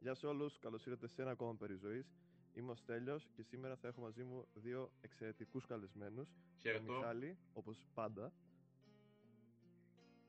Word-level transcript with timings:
Γεια 0.00 0.14
σε 0.14 0.26
όλους, 0.26 0.58
καλώς 0.58 0.86
ήρθατε 0.86 1.08
σε 1.08 1.22
ένα 1.22 1.30
ακόμα 1.30 1.54
περιζωής. 1.54 2.06
Είμαι 2.54 2.70
ο 2.70 2.74
Στέλιος 2.74 3.28
και 3.34 3.42
σήμερα 3.42 3.76
θα 3.76 3.88
έχω 3.88 4.00
μαζί 4.00 4.22
μου 4.24 4.48
δύο 4.54 4.90
εξαιρετικούς 5.00 5.66
καλεσμένους. 5.66 6.28
Χαίρετο. 6.60 6.86
Τον 6.86 6.96
Μιχάλη, 6.96 7.38
όπως 7.52 7.86
πάντα. 7.94 8.32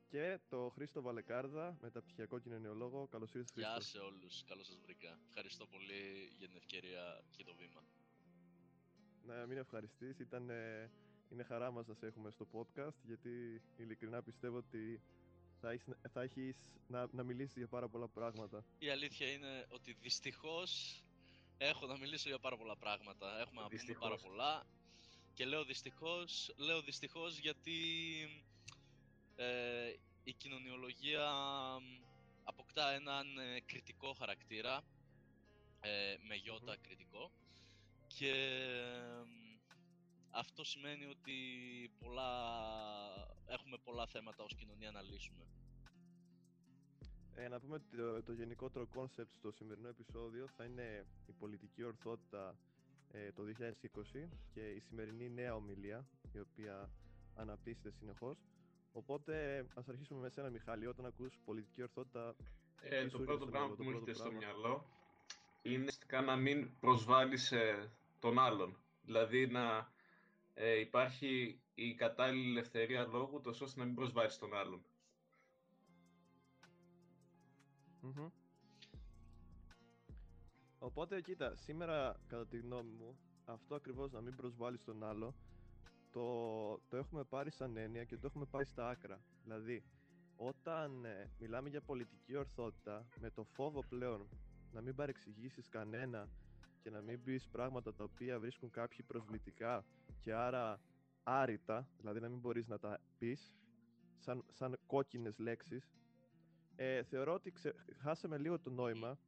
Και 0.08 0.40
το 0.50 0.70
Χρήστο 0.70 1.02
Βαλεκάρδα, 1.02 1.78
μεταπτυχιακό 1.82 2.40
κοινωνιολόγο. 2.40 3.08
Καλώς 3.08 3.34
ήρθατε 3.34 3.52
Χρήστο. 3.54 3.72
Γεια 3.72 3.82
σε 3.82 3.98
όλους, 3.98 4.44
καλώς 4.44 4.66
σας 4.66 4.80
βρήκα. 4.82 5.20
Ευχαριστώ 5.28 5.66
πολύ 5.66 6.34
για 6.38 6.48
την 6.48 6.58
ευκαιρία 6.58 7.24
και 7.32 7.44
το 7.44 7.56
βήμα. 7.56 7.84
Να 9.26 9.46
μην 9.46 9.58
ευχαριστείς, 9.58 10.20
ήταν, 10.20 10.50
ε, 10.50 10.92
είναι 11.30 11.44
χαρά 11.44 11.72
μας 11.72 11.88
να 11.88 11.94
σε 11.94 12.06
έχουμε 12.06 12.32
στο 12.32 12.48
podcast, 12.52 12.96
γιατί 13.04 13.62
ειλικρινά 13.78 14.24
πιστεύω 14.24 14.58
ότι 14.58 15.02
θα 15.62 15.72
έχεις, 15.72 15.94
θα 16.14 16.22
έχεις 16.22 16.56
να, 16.88 17.08
να 17.12 17.24
μιλήσεις 17.24 17.58
για 17.58 17.68
πάρα 17.68 17.88
πολλά 17.88 18.08
πράγματα. 18.08 18.66
Η 18.80 18.90
αλήθεια 18.90 19.32
είναι 19.32 19.66
ότι 19.70 19.94
δυστυχώς 20.02 21.04
έχω 21.58 21.86
να 21.88 21.98
μιλήσω 21.98 22.30
για 22.30 22.40
πάρα 22.40 22.58
πολλά 22.58 22.76
πράγματα. 22.78 23.40
Έχουμε 23.40 23.62
να 23.62 23.68
πούμε 23.68 23.78
Δυστυχώς. 23.78 24.10
πάρα 24.10 24.18
πολλά. 24.18 24.66
Και 25.34 25.46
λέω 25.46 25.64
δυστυχώς, 25.64 26.54
λέω 26.58 26.82
δυστυχώς 26.82 27.38
γιατί 27.38 27.78
ε, 29.36 29.94
η 30.24 30.34
κοινωνιολογία 30.34 31.32
μ, 31.80 32.04
αποκτά 32.44 32.92
έναν 32.92 33.38
ε, 33.38 33.60
κριτικό 33.66 34.14
χαρακτήρα, 34.14 34.82
ε, 35.80 36.16
με 36.28 36.36
γιώτα 36.36 36.78
κριτικό, 36.82 37.32
και 38.08 38.34
μ, 39.26 39.49
αυτό 40.40 40.64
σημαίνει 40.64 41.06
ότι 41.06 41.36
πολλά, 42.00 42.32
έχουμε 43.48 43.78
πολλά 43.84 44.06
θέματα 44.08 44.44
ως 44.44 44.56
κοινωνία 44.56 44.92
να 44.92 45.02
λύσουμε. 45.02 45.44
Ε, 47.36 47.48
να 47.48 47.60
πούμε 47.60 47.76
ότι 47.76 47.98
το, 47.98 48.24
το 48.24 48.32
γενικότερο 48.34 48.88
κόνσεπτ 48.88 49.36
στο 49.36 49.52
σημερινό 49.52 49.88
επεισόδιο 49.88 50.48
θα 50.48 50.64
είναι 50.66 51.06
η 51.26 51.32
πολιτική 51.32 51.84
ορθότητα 51.84 52.56
ε, 53.12 53.32
το 53.32 53.44
2020 53.60 54.28
και 54.54 54.70
η 54.70 54.80
σημερινή 54.80 55.30
νέα 55.30 55.56
ομιλία, 55.56 56.08
η 56.34 56.40
οποία 56.40 56.90
αναπτύσσεται 57.36 57.92
συνεχώς. 57.92 58.38
Οπότε 58.92 59.66
ας 59.74 59.88
αρχίσουμε 59.90 60.20
με 60.20 60.30
σένα 60.30 60.50
Μιχάλη, 60.50 60.86
όταν 60.88 61.06
ακούς 61.06 61.40
πολιτική 61.46 61.82
ορθότητα 61.82 62.36
Ε, 62.82 63.04
Τι 63.04 63.10
το 63.10 63.18
σου 63.18 63.24
πρώτο 63.24 63.32
ήρθε 63.34 63.44
στο 63.44 63.52
πράγμα 63.52 63.68
μυαλό, 63.68 63.76
που 63.76 63.84
το 63.84 63.84
μου 63.84 63.90
πρώτο 63.90 64.10
έρχεται 64.10 64.14
στο 64.14 64.30
πράγμα; 64.30 64.40
μυαλό 64.60 64.86
είναι 65.62 65.78
ουσιαστικά 65.78 66.22
να 66.22 66.36
μην 66.36 66.80
προσβάλλεις 66.80 67.52
ε, 67.52 67.92
τον 68.20 68.40
άλλον. 68.40 68.78
Δηλαδή 69.02 69.48
να 69.48 69.92
ε, 70.62 70.80
υπάρχει 70.80 71.62
η 71.74 71.94
κατάλληλη 71.96 72.50
ελευθερία 72.50 73.06
λόγου, 73.06 73.42
τόσο 73.42 73.66
ώστε 73.66 73.80
να 73.80 73.86
μην 73.86 73.96
προσβάλλεις 73.96 74.38
τον 74.38 74.54
άλλον. 74.54 74.86
Μμμ. 78.02 78.30
Οπότε, 80.80 81.22
κοίτα, 81.22 81.56
σήμερα, 81.56 82.20
κατά 82.28 82.48
τη 82.48 82.58
γνώμη 82.58 82.92
μου, 82.92 83.20
αυτό 83.46 83.76
ακριβώς 83.76 84.12
να 84.12 84.22
μην 84.22 84.36
προσβάλλεις 84.36 84.84
τον 84.84 85.04
άλλο, 85.04 85.36
το, 86.12 86.24
το 86.88 86.98
έχουμε 86.98 87.24
πάρει 87.24 87.52
σαν 87.52 87.78
έννοια 87.78 88.04
και 88.04 88.18
το 88.18 88.28
έχουμε 88.28 88.46
πάρει 88.46 88.66
στα 88.66 88.90
άκρα. 88.90 89.22
Δηλαδή, 89.44 89.84
όταν 90.36 91.06
ε, 91.06 91.32
μιλάμε 91.40 91.70
για 91.70 91.82
πολιτική 91.82 92.36
ορθότητα, 92.36 93.08
με 93.20 93.30
το 93.30 93.44
φόβο 93.44 93.84
πλέον 93.90 94.30
να 94.72 94.82
μην 94.82 94.96
παρεξηγήσεις 94.96 95.70
κανένα 95.70 96.30
και 96.80 96.90
να 96.90 97.02
μην 97.02 97.24
πεις 97.24 97.48
πράγματα 97.48 97.94
τα 97.94 98.04
οποία 98.04 98.40
βρίσκουν 98.40 98.70
κάποιοι 98.70 99.04
προσβλητικά 99.04 99.86
και 100.22 100.34
άρα 100.34 100.82
άρρητα, 101.24 101.90
δηλαδή 101.98 102.20
να 102.20 102.30
μην 102.30 102.40
μπορείς 102.40 102.68
να 102.68 102.80
τα 102.80 103.00
πεις, 103.18 103.54
σαν, 104.18 104.46
σαν 104.52 104.80
κόκκινες 104.86 105.38
λέξεις, 105.38 105.92
ε, 106.76 107.04
θεωρώ 107.04 107.34
ότι 107.34 107.52
ξε... 107.52 107.76
χάσαμε 108.02 108.38
λίγο 108.38 108.60
το 108.60 108.70
νόημα 108.70 109.20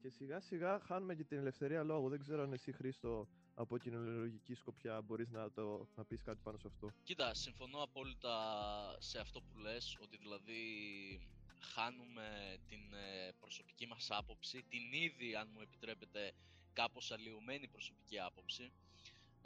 και 0.00 0.08
σιγά 0.08 0.40
σιγά 0.40 0.80
χάνουμε 0.80 1.14
και 1.14 1.24
την 1.24 1.38
ελευθερία 1.38 1.82
λόγου. 1.82 2.08
Δεν 2.08 2.18
ξέρω 2.18 2.42
αν 2.42 2.52
εσύ 2.52 2.72
Χρήστο 2.72 3.28
από 3.54 3.78
κοινωνιολογική 3.78 4.54
σκοπιά 4.54 5.02
μπορείς 5.02 5.30
να, 5.30 5.50
το, 5.52 5.88
να 5.94 6.04
πεις 6.04 6.22
κάτι 6.22 6.40
πάνω 6.42 6.58
σε 6.58 6.66
αυτό. 6.66 6.90
Κοίτα, 7.02 7.34
συμφωνώ 7.34 7.82
απόλυτα 7.82 8.36
σε 8.98 9.18
αυτό 9.18 9.40
που 9.40 9.58
λες, 9.58 9.96
ότι 10.00 10.16
δηλαδή 10.16 10.62
χάνουμε 11.60 12.56
την 12.68 12.92
ε, 12.94 13.32
προσωπική 13.40 13.86
μας 13.86 14.08
άποψη, 14.10 14.62
την 14.62 14.92
ήδη, 14.92 15.34
αν 15.34 15.48
μου 15.52 15.60
επιτρέπετε, 15.60 16.32
κάπως 16.72 17.10
αλλοιωμένη 17.10 17.68
προσωπική 17.68 18.18
άποψη. 18.20 18.72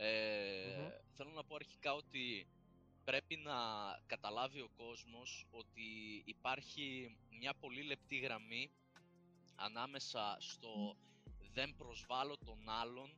Ε, 0.00 0.76
Μμμ. 0.78 0.88
Θέλω 1.16 1.30
να 1.30 1.44
πω 1.44 1.54
αρχικά 1.54 1.94
ότι 1.94 2.46
πρέπει 3.04 3.36
να 3.36 3.54
καταλάβει 4.06 4.60
ο 4.60 4.68
κόσμος 4.76 5.46
ότι 5.50 5.82
υπάρχει 6.24 7.16
μια 7.30 7.54
πολύ 7.54 7.82
λεπτή 7.82 8.16
γραμμή 8.16 8.70
ανάμεσα 9.54 10.36
στο 10.40 10.96
δεν 11.52 11.74
προσβάλλω 11.76 12.36
τον 12.44 12.68
άλλον 12.68 13.14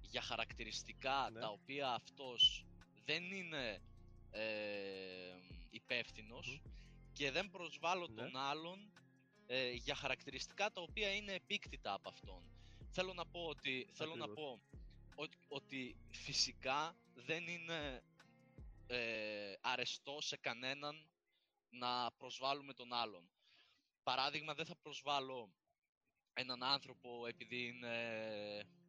για 0.00 0.20
χαρακτηριστικά 0.20 1.30
Ναι. 1.32 1.40
τα 1.40 1.48
οποία 1.48 1.90
αυτός 1.92 2.64
δεν 3.04 3.32
είναι 3.32 3.82
ε, 4.30 5.34
υπεύθυνος 5.70 6.60
και 7.12 7.30
δεν 7.30 7.50
προσβάλλω 7.50 8.06
Ναι. 8.08 8.14
τον 8.22 8.36
άλλον 8.36 8.92
ε, 9.46 9.70
για 9.70 9.94
χαρακτηριστικά 9.94 10.70
τα 10.70 10.80
οποία 10.80 11.14
είναι 11.14 11.32
επίκτητα 11.32 11.92
από 11.92 12.08
αυτόν. 12.08 12.42
Θέλω 12.90 13.12
να 13.12 13.26
πω 13.26 13.40
ότι, 13.46 13.88
θέλω 13.92 14.14
να 14.14 14.24
Ακριβώς. 14.24 14.44
πω 14.44 14.60
ότι, 15.14 15.36
ότι 15.48 15.96
φυσικά 16.10 16.96
δεν 17.14 17.46
είναι 17.48 18.02
ε, 18.86 19.54
αρεστό 19.60 20.20
σε 20.20 20.36
κανέναν 20.36 21.06
να 21.70 22.10
προσβάλλουμε 22.12 22.72
τον 22.72 22.92
άλλον. 22.92 23.28
Παράδειγμα, 24.02 24.54
δεν 24.54 24.66
θα 24.66 24.76
προσβάλλω 24.76 25.52
έναν 26.32 26.62
άνθρωπο 26.62 27.26
επειδή 27.26 27.66
είναι 27.66 27.96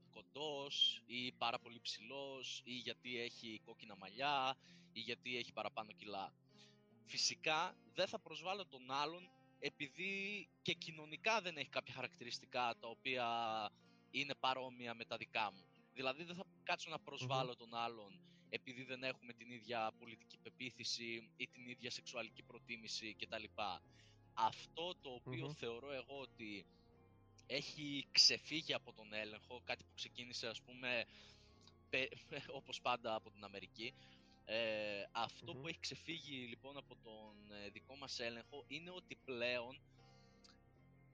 κοντός 0.09 1.01
ή 1.05 1.31
πάρα 1.31 1.59
πολύ 1.59 1.79
ψηλός 1.81 2.61
ή 2.63 2.73
γιατί 2.73 3.19
έχει 3.19 3.61
κόκκινα 3.65 3.95
μαλλιά 3.95 4.57
ή 4.93 4.99
γιατί 4.99 5.37
έχει 5.37 5.53
παραπάνω 5.53 5.91
κιλά. 5.91 6.33
Φυσικά 7.05 7.77
δεν 7.93 8.07
θα 8.07 8.19
προσβάλλω 8.19 8.65
τον 8.65 8.91
άλλον 8.91 9.29
επειδή 9.59 10.47
και 10.61 10.73
κοινωνικά 10.73 11.41
δεν 11.41 11.57
έχει 11.57 11.69
κάποια 11.69 11.93
χαρακτηριστικά 11.93 12.75
τα 12.79 12.87
οποία 12.87 13.27
είναι 14.11 14.35
παρόμοια 14.35 14.93
με 14.93 15.05
τα 15.05 15.17
δικά 15.17 15.51
μου. 15.51 15.65
Δηλαδή 15.95 16.23
δεν 16.23 16.35
θα 16.35 16.45
κάτσω 16.63 16.89
να 16.89 16.99
προσβάλλω 16.99 17.55
τον 17.55 17.73
άλλον 17.75 18.19
επειδή 18.49 18.83
δεν 18.83 19.03
έχουμε 19.03 19.33
την 19.33 19.49
ίδια 19.51 19.91
πολιτική 19.99 20.37
πεποίθηση 20.37 21.29
ή 21.37 21.47
την 21.47 21.67
ίδια 21.67 21.91
σεξουαλική 21.91 22.43
προτίμηση 22.43 23.15
κτλ. 23.19 23.43
Αυτό 24.33 24.95
το 25.01 25.09
οποιο 25.09 25.45
Μμμ. 25.47 25.53
θεωρώ 25.53 25.91
εγώ 25.91 26.19
ότι 26.19 26.65
έχει 27.47 28.07
ξεφύγει 28.11 28.73
από 28.73 28.93
τον 28.93 29.13
έλεγχο, 29.13 29.61
κάτι 29.63 29.83
που 29.83 29.93
ξεκίνησε 29.95 30.47
ας 30.47 30.61
πούμε 30.61 31.05
πε- 31.89 32.11
όπως 32.59 32.81
πάντα 32.81 33.15
από 33.15 33.31
την 33.31 33.43
Αμερική. 33.43 33.93
Ε, 34.45 35.03
αυτό 35.11 35.53
Μμμ. 35.53 35.61
που 35.61 35.67
έχει 35.67 35.79
ξεφύγει 35.79 36.45
λοιπόν 36.45 36.77
από 36.77 36.95
τον 37.03 37.51
ε, 37.51 37.69
δικό 37.69 37.95
μας 37.95 38.19
έλεγχο 38.19 38.63
είναι 38.67 38.89
ότι 38.89 39.15
πλέον 39.25 39.79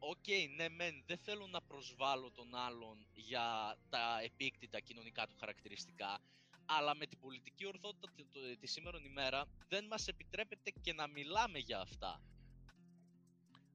Οκ, 0.04 0.28
ναι 0.56 0.70
μεν, 0.70 1.04
δεν 1.06 1.18
θέλω 1.18 1.48
να 1.48 1.62
προσβάλλω 1.62 2.32
τον 2.32 2.56
άλλον 2.56 3.06
για 3.14 3.78
τα 3.90 4.20
επίκτητα 4.24 4.80
κοινωνικά 4.80 5.28
του 5.28 5.36
χαρακτηριστικά, 5.40 6.20
αλλά 6.66 6.96
με 6.96 7.06
την 7.06 7.20
πολιτική 7.20 7.66
ορθότητα 7.66 8.08
τη- 8.16 8.26
το- 8.26 8.58
τη 8.60 8.68
σήμερον 8.68 9.04
ημέρα 9.06 9.46
δεν 9.68 9.86
μας 9.86 10.08
επιτρέπεται 10.08 10.72
και 10.82 10.94
να 10.94 11.08
μιλάμε 11.08 11.60
για 11.60 11.80
αυτά. 11.80 12.22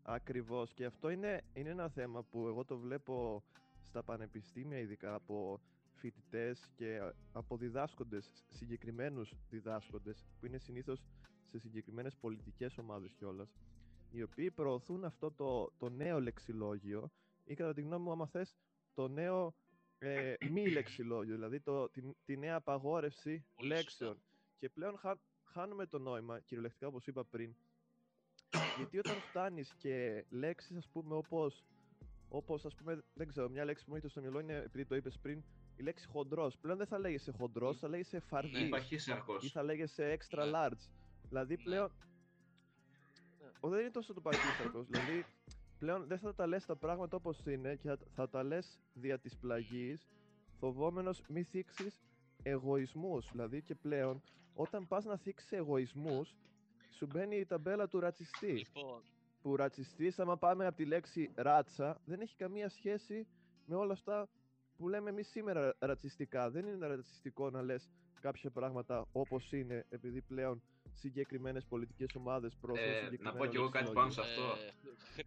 Ακριβώς 0.02 0.72
και 0.74 0.84
αυτό 0.84 1.10
είναι, 1.10 1.42
είναι 1.54 1.70
ένα 1.70 1.88
θέμα 1.88 2.22
που 2.22 2.46
εγώ 2.46 2.64
το 2.64 2.78
βλέπω 2.78 3.42
στα 3.82 4.02
πανεπιστήμια 4.02 4.78
ειδικά 4.78 5.14
από 5.14 5.60
φοιτητές 5.94 6.68
και 6.74 7.12
από 7.32 7.56
διδάσκοντες, 7.56 8.30
συγκεκριμένους 8.48 9.32
διδάσκοντες 9.50 10.24
που 10.38 10.46
είναι 10.46 10.58
συνήθως 10.58 11.02
σε 11.44 11.58
συγκεκριμένες 11.58 12.16
πολιτικές 12.16 12.78
ομάδες 12.78 13.12
κιόλας 13.18 13.54
οι 14.16 14.22
οποίοι 14.22 14.50
προωθούν 14.50 15.04
αυτό 15.04 15.30
το, 15.32 15.72
το 15.78 15.88
νέο 15.88 16.20
λεξιλόγιο 16.20 17.10
ή 17.44 17.54
κατά 17.54 17.72
τη 17.74 17.80
γνώμη 17.82 18.04
μου 18.04 18.10
άμα 18.12 18.26
θες 18.26 18.56
το 18.94 19.08
νέο 19.08 19.54
ε, 19.98 20.34
μη 20.50 20.68
λεξιλόγιο 20.70 21.34
δηλαδή 21.34 21.60
το, 21.60 21.88
τη, 21.88 22.00
τη 22.24 22.36
νέα 22.36 22.54
απαγόρευση 22.56 23.44
Πολύ 23.54 23.68
λέξεων 23.68 24.10
σωστά. 24.14 24.24
και 24.58 24.68
πλέον 24.68 24.96
χα- 24.98 25.18
χάνουμε 25.44 25.86
το 25.86 25.98
νόημα 25.98 26.40
κυριολεκτικά 26.40 26.86
όπως 26.86 27.06
είπα 27.06 27.24
πριν 27.24 27.54
γιατί 28.76 28.98
όταν 28.98 29.14
φτάνεις 29.16 29.74
και 29.78 30.24
λέξεις 30.28 30.76
ας 30.76 30.88
πούμε 30.88 31.14
όπως 31.14 31.64
όπως 32.28 32.64
ας 32.64 32.74
πούμε 32.74 33.02
δεν 33.14 33.28
ξέρω 33.28 33.48
μια 33.48 33.64
λέξη 33.64 33.84
που 33.84 33.90
μου 33.90 33.96
ήρθε 33.96 34.08
στο 34.08 34.20
μυαλό 34.20 34.40
είναι 34.40 34.54
επειδή 34.56 34.84
το 34.86 34.94
είπες 34.96 35.18
πριν 35.18 35.42
η 35.76 35.82
λέξη 35.82 36.06
χοντρός 36.08 36.58
πλέον 36.58 36.78
δεν 36.78 36.86
θα 36.86 36.98
λέγεσαι 36.98 37.30
χοντρός 37.32 37.78
θα 37.78 37.88
λέγεσαι 37.88 38.20
φαρδί 38.20 38.62
Ναι. 38.62 38.68
Παχύσαρκος. 38.68 39.44
ή 39.44 39.48
θα 39.48 39.62
λέγεσαι 39.62 40.16
extra 40.18 40.38
Ναι. 40.38 40.50
large 40.54 40.88
δηλαδή 41.28 41.56
Ναι. 41.56 41.62
πλέον 41.62 41.92
Ναι. 41.98 42.04
ο, 42.04 42.15
δεν 43.60 43.80
είναι 43.80 43.90
τόσο 43.90 44.14
το 44.14 44.20
παχύσαρκος 44.20 44.86
δηλαδή 44.86 45.24
πλέον 45.78 46.06
δεν 46.06 46.18
θα 46.18 46.34
τα 46.34 46.46
λες 46.46 46.66
τα 46.66 46.76
πράγματα 46.76 47.16
όπως 47.16 47.42
είναι 47.46 47.74
και 47.74 47.88
θα, 47.88 47.98
θα 48.14 48.28
τα 48.28 48.42
λες 48.42 48.80
δια 48.94 49.18
της 49.18 49.36
πλαγής 49.36 50.06
φοβόμενος 50.58 51.22
μη 51.28 51.42
θίξεις 51.42 52.02
εγωισμούς. 52.42 53.28
Δηλαδή 53.30 53.62
και 53.62 53.74
πλέον 53.74 54.22
όταν 54.54 54.86
πας 54.86 55.04
να 55.04 55.16
θίξεις 55.16 55.52
εγωισμούς 55.52 56.36
σου 56.90 57.06
μπαίνει 57.06 57.36
η 57.36 57.46
ταμπέλα 57.46 57.88
του 57.88 58.00
ρατσιστή. 58.00 58.52
Λοιπόν, 58.52 59.02
που 59.42 59.56
ρατσιστής, 59.56 60.18
άμα 60.18 60.36
πάμε 60.36 60.66
από 60.66 60.76
τη 60.76 60.84
λέξη 60.84 61.30
ράτσα, 61.34 62.00
δεν 62.04 62.20
έχει 62.20 62.36
καμία 62.36 62.68
σχέση 62.68 63.26
με 63.66 63.76
όλα 63.76 63.92
αυτά 63.92 64.28
που 64.76 64.88
λέμε 64.88 65.10
εμείς 65.10 65.28
σήμερα 65.28 65.76
ρατσιστικά. 65.78 66.50
Δεν 66.50 66.66
είναι 66.66 66.86
ρατσιστικό 66.86 67.50
να 67.50 67.62
λες 67.62 67.90
κάποια 68.20 68.50
πράγματα 68.50 69.06
όπως 69.12 69.52
είναι, 69.52 69.86
επειδή 69.88 70.22
πλέον 70.22 70.62
συγκεκριμένες 70.96 71.64
πολιτικές 71.64 72.14
ομάδες 72.14 72.56
προωθούν 72.60 72.84
Ε, 72.88 72.94
συγκεκριμένο 72.94 73.30
να 73.30 73.36
πω 73.38 73.46
κι 73.46 73.56
εγώ 73.56 73.68
κάτι 73.68 73.92
πάνω 73.92 74.10
σε 74.10 74.20
αυτό. 74.20 74.42
Ε, 75.16 75.22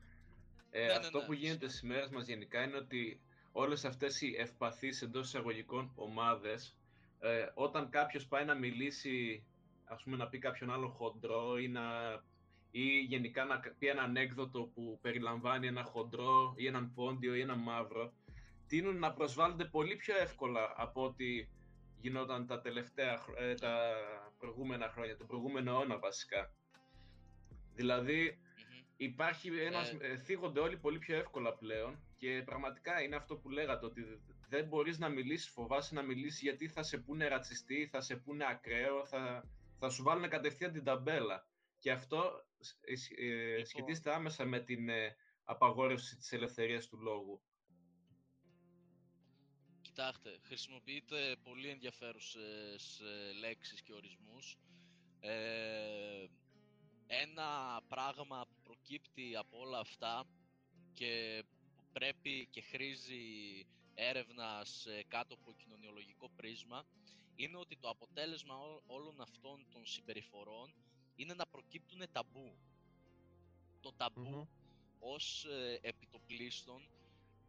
Ε, 0.72 0.86
ναι, 0.86 0.94
αυτό 0.94 1.20
ναι, 1.20 1.26
που 1.26 1.34
γίνεται 1.34 1.68
στις 1.70 1.82
μέρες 1.82 2.10
μας 2.10 2.28
γενικά 2.28 2.64
είναι 2.64 2.78
ότι 2.78 3.22
όλες 3.52 3.86
αυτές 3.86 4.22
οι 4.22 4.36
ευπαθείς 4.38 5.02
εντός 5.02 5.28
εισαγωγικών 5.28 5.92
ομάδες, 5.96 6.78
ε, 7.20 7.46
όταν 7.54 7.90
κάποιος 7.90 8.28
πάει 8.28 8.46
να 8.46 8.56
μιλήσει, 8.56 9.44
ας 9.86 10.04
πούμε 10.04 10.18
να 10.18 10.28
πει 10.28 10.38
κάποιον 10.38 10.72
άλλο 10.72 10.88
χοντρό 10.90 11.58
ή, 11.58 11.68
να, 11.68 11.82
ή 12.72 13.00
γενικά 13.00 13.46
να 13.46 13.60
πει 13.80 13.88
ένα 13.88 14.02
ανέκδοτο 14.02 14.64
που 14.74 15.00
περιλαμβάνει 15.02 15.68
ένα 15.68 15.84
χοντρό 15.84 16.54
ή 16.58 16.66
έναν 16.68 16.94
πόντιο 16.94 17.36
ή 17.36 17.42
ένα 17.42 17.56
μαύρο, 17.56 18.14
τείνουν 18.68 19.00
να 19.00 19.14
προσβάλλονται 19.14 19.66
πολύ 19.66 19.96
πιο 19.96 20.18
εύκολα 20.18 20.74
από 20.76 21.04
ότι 21.04 21.50
γινόταν 22.02 22.48
τα 22.48 22.62
τελευταία, 22.62 23.18
χρο- 23.18 23.40
ε, 23.40 23.54
τα 23.54 23.92
προηγούμενα 24.40 24.90
χρόνια, 24.90 25.18
τον 25.18 25.28
προηγούμενο 25.28 25.72
αιώνα 25.72 26.00
βασικά. 26.00 26.54
Δηλαδή, 27.76 28.38
μμμ. 28.40 28.84
υπάρχει 28.98 29.60
ένας, 29.60 29.92
Ε. 29.94 29.98
ε, 30.02 30.18
θίγονται 30.18 30.60
όλοι 30.60 30.78
πολύ 30.78 31.00
πιο 31.00 31.16
εύκολα 31.18 31.54
πλέον 31.54 32.00
και 32.16 32.42
πραγματικά 32.46 33.02
είναι 33.02 33.16
αυτό 33.16 33.36
που 33.38 33.50
λέγατε 33.50 33.86
ότι 33.86 34.02
δεν 34.50 34.66
μπορείς 34.68 35.00
να 35.00 35.10
μιλήσεις, 35.10 35.50
φοβάσαι 35.50 35.94
να 35.94 36.02
μιλήσεις 36.02 36.42
γιατί 36.42 36.68
θα 36.68 36.84
σε 36.84 36.98
πούνε 36.98 37.28
ρατσιστή, 37.28 37.88
θα 37.92 38.02
σε 38.02 38.16
πούνε 38.16 38.46
ακραίο, 38.50 39.06
θα, 39.06 39.44
θα 39.80 39.90
σου 39.90 40.04
βάλουν 40.04 40.30
κατευθείαν 40.30 40.72
την 40.72 40.84
ταμπέλα. 40.84 41.48
Και 41.80 41.92
αυτό 41.92 42.46
ε, 42.82 42.96
σ- 42.96 43.20
ε, 43.20 43.24
Λοιπόν. 43.24 43.66
σχετίζεται 43.66 44.14
άμεσα 44.14 44.46
με 44.46 44.60
την 44.60 44.90
ε, 44.90 45.16
απαγόρευση 45.44 46.18
της 46.18 46.32
ελευθερίας 46.32 46.88
του 46.88 46.98
λόγου. 47.02 47.42
Κοιτάξτε, 50.00 50.38
χρησιμοποιείτε 50.42 51.36
πολύ 51.44 51.68
ενδιαφέρουσες 51.70 53.00
ε, 53.00 53.32
λέξεις 53.40 53.82
και 53.82 53.94
ορισμούς. 53.94 54.58
Ε, 55.20 56.26
ένα 57.08 57.82
πράγμα 57.88 58.46
που 58.50 58.56
προκύπτει 58.64 59.36
από 59.36 59.60
όλα 59.60 59.80
αυτά 59.80 60.24
και 60.94 61.44
που 61.76 61.84
πρέπει 61.92 62.48
και 62.52 62.62
χρήζει 62.62 63.22
έρευνας 63.94 64.86
ε, 64.86 65.04
κάτω 65.08 65.34
από 65.34 65.54
κοινωνιολογικό 65.54 66.30
πρίσμα 66.36 66.84
είναι 67.36 67.58
ότι 67.58 67.78
το 67.78 67.90
αποτέλεσμα 67.90 68.58
ό- 68.58 68.82
όλων 68.86 69.22
αυτών 69.22 69.66
των 69.72 69.86
συμπεριφορών 69.86 70.74
είναι 71.16 71.34
να 71.34 71.46
προκύπτουν 71.48 72.02
ταμπού. 72.12 72.58
Το 73.82 73.94
ταμπού 73.98 74.22
Μμμ. 74.30 74.46
ως 75.00 75.46
ε, 75.46 75.80
επιτοπλίστων 75.82 76.90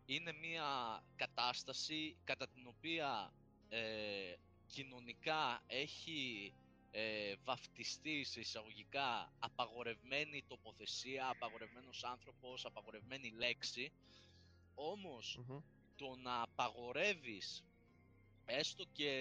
είναι 0.07 0.33
μια 0.33 1.03
κατάσταση 1.17 2.17
κατά 2.25 2.49
την 2.49 2.67
οποία 2.67 3.33
ε, 3.69 4.35
κοινωνικά 4.67 5.63
έχει 5.67 6.53
ε, 6.91 7.35
βαφτιστεί 7.45 8.25
σε 8.25 8.41
εισαγωγικά 8.41 9.33
απαγορευμένη 9.39 10.45
τοποθεσία, 10.49 11.29
απαγορευμένος 11.29 12.05
άνθρωπος, 12.05 12.65
απαγορευμένη 12.65 13.31
λέξη. 13.31 13.93
Όμως 14.75 15.39
Μμμ. 15.47 15.59
το 15.97 16.17
να 16.17 16.43
απαγορεύεις 16.43 17.65
έστω 18.45 18.85
και 18.93 19.13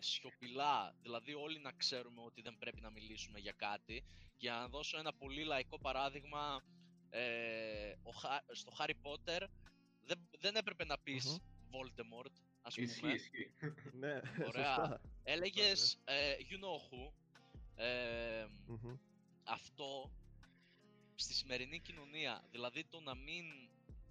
σιωπηλά, 0.00 0.94
δηλαδή 1.02 1.34
όλοι 1.34 1.58
να 1.58 1.72
ξέρουμε 1.72 2.20
ότι 2.22 2.42
δεν 2.42 2.56
πρέπει 2.58 2.80
να 2.80 2.90
μιλήσουμε 2.90 3.38
για 3.38 3.52
κάτι. 3.52 4.04
Για 4.36 4.52
να 4.52 4.68
δώσω 4.68 4.98
ένα 4.98 5.12
πολύ 5.12 5.44
λαϊκό 5.44 5.78
παράδειγμα, 5.78 6.62
ε, 7.10 7.92
ο, 8.02 8.10
Χα- 8.10 8.44
στο 8.52 8.72
Harry 8.78 8.94
Potter 9.02 9.46
δεν, 10.44 10.52
δεν 10.52 10.56
έπρεπε 10.56 10.84
να 10.84 10.98
πεις 10.98 11.38
Voldemort, 11.70 12.34
ας 12.62 12.74
πούμε. 12.74 12.86
Ισχύει, 12.86 13.12
ισχύει. 13.12 13.54
Ναι, 14.02 14.20
Ωραία. 14.46 14.74
σωστά. 14.74 15.00
Έλεγες 15.22 16.00
ε, 16.04 16.36
you 16.50 16.64
know 16.64 16.76
who. 16.88 17.12
Ε, 17.76 18.46
Μμμ. 18.66 18.96
αυτό 19.44 20.10
στη 21.14 21.34
σημερινή 21.34 21.80
κοινωνία, 21.80 22.44
δηλαδή 22.50 22.84
το 22.84 23.00
να 23.00 23.14
μην 23.14 23.44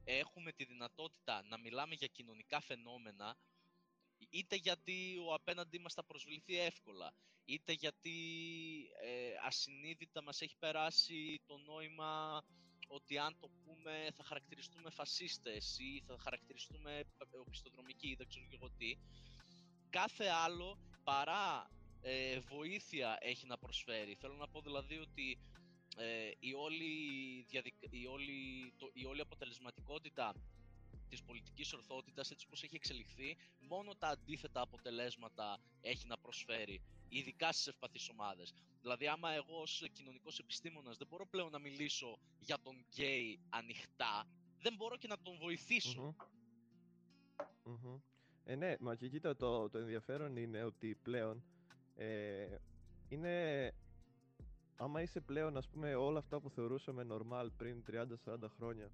έχουμε 0.04 0.52
τη 0.52 0.66
δυνατότητα 0.66 1.44
να 1.44 1.58
μιλάμε 1.58 1.96
για 1.96 2.08
κοινωνικά 2.08 2.62
φαινόμενα, 2.62 3.38
είτε 4.30 4.56
γιατί 4.56 5.18
ο 5.28 5.34
απέναντί 5.34 5.80
μας 5.80 5.94
θα 5.94 6.04
προσβληθεί 6.04 6.60
εύκολα, 6.60 7.14
είτε 7.46 7.72
γιατί 7.72 8.12
ε, 9.02 9.34
ασυνείδητα 9.46 10.22
μας 10.22 10.42
έχει 10.42 10.56
περάσει 10.60 11.42
το 11.46 11.58
νόημα 11.58 12.44
ότι 12.94 13.18
αν 13.18 13.38
το 13.40 13.50
πούμε 13.64 14.08
θα 14.14 14.24
χαρακτηριστούμε 14.24 14.90
φασίστες 14.90 15.78
ή 15.80 16.04
θα 16.08 16.18
χαρακτηριστούμε 16.20 17.04
οπισθοδρομικοί 17.46 18.08
ή 18.08 18.16
δεν 18.16 18.28
ξέρω 18.28 18.46
και 18.46 18.56
εγώ 18.56 18.70
τι. 18.78 18.98
Κάθε 19.90 20.28
άλλο 20.28 20.78
παρά 21.04 21.70
ε, 22.02 22.40
βοήθεια 22.40 23.18
έχει 23.22 23.46
να 23.46 23.58
προσφέρει. 23.58 24.16
Θέλω 24.16 24.36
να 24.36 24.48
πω 24.48 24.62
δηλαδή 24.62 24.98
ότι 24.98 25.38
ε, 25.98 26.32
η, 26.40 26.54
όλη 26.54 26.86
διαδικ... 27.50 27.74
η, 27.90 28.06
όλη... 28.06 28.74
Το... 28.78 28.90
η 28.94 29.06
όλη 29.06 29.22
αποτελεσματικότητα 29.22 30.34
της 31.10 31.24
πολιτικής 31.24 31.74
ορθότητας 31.74 32.32
έτσι 32.32 32.46
όπως 32.48 32.64
έχει 32.64 32.76
εξελιχθεί 32.76 33.38
μόνο 33.60 33.96
τα 33.96 34.08
αντίθετα 34.08 34.62
αποτελέσματα 34.62 35.60
έχει 35.82 36.08
να 36.08 36.18
προσφέρει 36.18 36.82
ειδικά 37.10 37.52
στις 37.52 37.68
ευπαθείς 37.68 38.10
ομάδες. 38.10 38.54
Δηλαδή 38.84 39.08
άμα 39.08 39.32
εγώ 39.32 39.62
ως 39.62 39.84
κοινωνικός 39.94 40.40
επιστήμονας 40.40 40.98
δεν 40.98 41.08
μπορώ 41.08 41.26
πλέον 41.26 41.52
να 41.52 41.60
μιλήσω 41.60 42.20
για 42.40 42.58
τον 42.64 42.76
γκέι 42.92 43.40
ανοιχτά 43.50 44.28
δεν 44.64 44.76
μπορώ 44.76 44.98
και 44.98 45.08
να 45.08 45.18
τον 45.20 45.38
βοηθήσω. 45.38 46.02
Μμμ. 47.64 47.76
Μμμ. 47.84 48.00
Ε, 48.44 48.56
ναι, 48.56 48.76
μα 48.80 48.96
και 48.96 49.10
κοίτα, 49.10 49.36
το, 49.36 49.70
το 49.70 49.78
ενδιαφέρον 49.78 50.36
είναι 50.36 50.64
ότι 50.64 50.96
πλέον 51.02 51.44
ε, 51.96 52.58
είναι... 53.10 53.72
Άμα 54.76 55.02
είσαι 55.02 55.22
πλέον, 55.22 55.58
ας 55.58 55.70
πούμε, 55.70 55.96
όλα 55.96 56.20
αυτά 56.20 56.40
που 56.40 56.50
θεωρούσαμε 56.50 57.08
normal 57.10 57.48
πριν 57.58 57.84
30-40 58.26 58.38
χρόνια, 58.56 58.92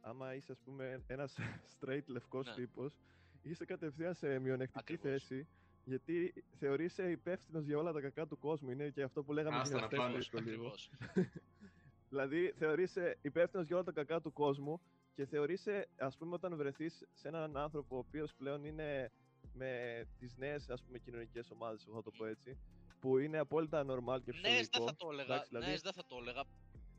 άμα 0.00 0.34
είσαι, 0.34 0.52
ας 0.52 0.58
πούμε, 0.60 1.04
ένας 1.06 1.36
straight 1.80 2.04
λευκός 2.06 2.46
Ναι. 2.46 2.54
τύπος, 2.54 2.94
είσαι 3.42 3.64
κατευθείαν 3.64 4.14
σε 4.14 4.38
μειονεκτική 4.38 4.78
Ακριβώς. 4.92 5.02
θέση, 5.26 5.46
γιατί 5.88 6.44
θεωρείσαι 6.58 7.10
υπεύθυνος 7.10 7.64
για 7.64 7.78
όλα 7.78 7.92
τα 7.92 8.00
κακά 8.00 8.26
του 8.26 8.38
κόσμου. 8.38 8.70
Είναι 8.70 8.88
και 8.90 9.02
αυτό 9.02 9.22
που 9.22 9.32
λέγαμε 9.32 9.56
Άστα 9.56 9.80
να 9.80 9.86
γυμναστές 9.86 10.28
πάνε. 10.28 10.42
πριν 10.44 10.54
λίγο. 10.54 10.66
Ακριβώς. 10.66 10.90
Δηλαδή, 12.10 12.52
θεωρείσαι 12.56 13.18
υπεύθυνος 13.22 13.66
για 13.66 13.76
όλα 13.76 13.84
τα 13.84 13.92
κακά 13.92 14.20
του 14.20 14.32
κόσμου 14.32 14.80
και 15.14 15.26
θεωρείσαι, 15.26 15.88
ας 15.98 16.16
πούμε, 16.16 16.34
όταν 16.34 16.56
βρεθείς 16.56 17.04
σε 17.12 17.28
έναν 17.28 17.56
άνθρωπο 17.56 17.94
ο 17.94 17.98
οποίος 17.98 18.34
πλέον 18.34 18.64
είναι 18.64 19.10
με 19.52 20.04
τις 20.18 20.36
νέες 20.36 20.70
ας 20.70 20.82
πούμε 20.82 20.98
κοινωνικές 20.98 21.50
ομάδες, 21.50 21.84
εγώ 21.86 21.96
θα 21.96 22.02
το 22.02 22.10
πω 22.10 22.26
έτσι, 22.26 22.58
που 23.00 23.18
είναι 23.18 23.38
απόλυτα 23.38 23.84
normal 23.88 24.22
και 24.24 24.32
Νέες 24.32 24.42
δεν 24.42 24.52
φυσιολογικό. 24.52 24.86
θα 24.86 24.96
το 24.96 25.08
έλεγα. 25.12 25.24
Εντάξει, 25.34 25.48
δηλαδή- 25.48 25.66
Νέες 25.68 25.80
δεν 25.80 25.92
θα 25.92 26.04
το 26.06 26.16
έλεγα. 26.20 26.42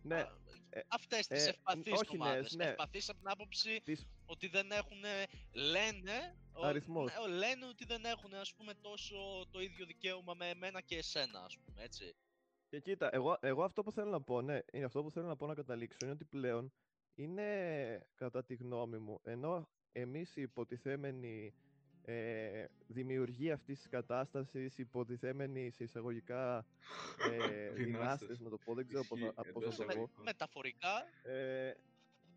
Ναι, 0.01 0.19
Α, 0.19 0.27
Αυτές 0.87 1.27
τις 1.27 1.45
ε, 1.45 1.49
ευπαθείς 1.49 1.91
όχι 1.93 2.15
ομάδες. 2.15 2.35
νέες, 2.35 2.55
ναι. 2.55 2.65
Ευπαθείς 2.65 3.09
από 3.09 3.19
την 3.19 3.27
άποψη 3.29 3.81
Τις- 3.83 4.07
ότι 4.25 4.47
δεν 4.47 4.71
έχουν, 4.71 4.97
λένε, 5.53 6.35
ο- 6.51 6.65
Αριθμός. 6.65 7.11
ναι, 7.13 7.27
λένε 7.35 7.65
ότι 7.65 7.85
δεν 7.85 8.05
έχουν 8.05 8.33
ας 8.33 8.53
πούμε 8.53 8.73
τόσο 8.73 9.47
το 9.51 9.59
ίδιο 9.59 9.85
δικαίωμα 9.85 10.33
με 10.33 10.49
εμένα 10.49 10.81
και 10.81 10.97
εσένα 10.97 11.39
ας 11.43 11.57
πούμε 11.65 11.83
έτσι. 11.83 12.15
Και 12.69 12.79
κοίτα, 12.79 13.09
εγώ, 13.15 13.37
εγώ 13.41 13.63
αυτό 13.63 13.83
που 13.83 13.91
θέλω 13.91 14.09
να 14.09 14.21
πω, 14.21 14.41
ναι, 14.41 14.59
είναι 14.71 14.85
αυτό 14.85 15.03
που 15.03 15.11
θέλω 15.11 15.27
να 15.27 15.35
πω 15.35 15.45
να 15.47 15.53
καταλήξω, 15.53 15.97
είναι 16.01 16.11
ότι 16.11 16.25
πλέον 16.25 16.73
είναι, 17.15 18.07
κατά 18.15 18.43
τη 18.43 18.55
γνώμη 18.55 18.97
μου, 18.97 19.19
ενώ 19.23 19.69
εμείς 19.91 20.35
οι 20.35 20.41
υποτιθέμενοι 20.41 21.53
ε, 22.09 22.65
δημιουργοί 22.87 23.51
αυτής 23.51 23.77
της 23.77 23.89
κατάστασης, 23.89 24.77
υποτιθέμενοι 24.77 25.71
σε 25.71 25.83
εισαγωγικά 25.83 26.65
ε, 27.31 27.37
Δυνάστες. 27.73 27.85
δυνάστες, 27.85 28.39
να 28.39 28.49
το 28.49 28.57
πω, 28.65 28.73
δεν 28.73 28.87
ξέρω 28.87 29.03
πώς, 29.07 29.19
Ισχύει, 29.19 29.33
θα- 29.35 29.41
πώς 29.53 29.63
εντός 29.63 29.77
να 29.77 29.85
το 29.85 29.85
πω, 29.85 29.91
εισαγωγικών. 29.91 30.23
Μεταφορικά, 30.25 30.89
ε, 31.23 31.73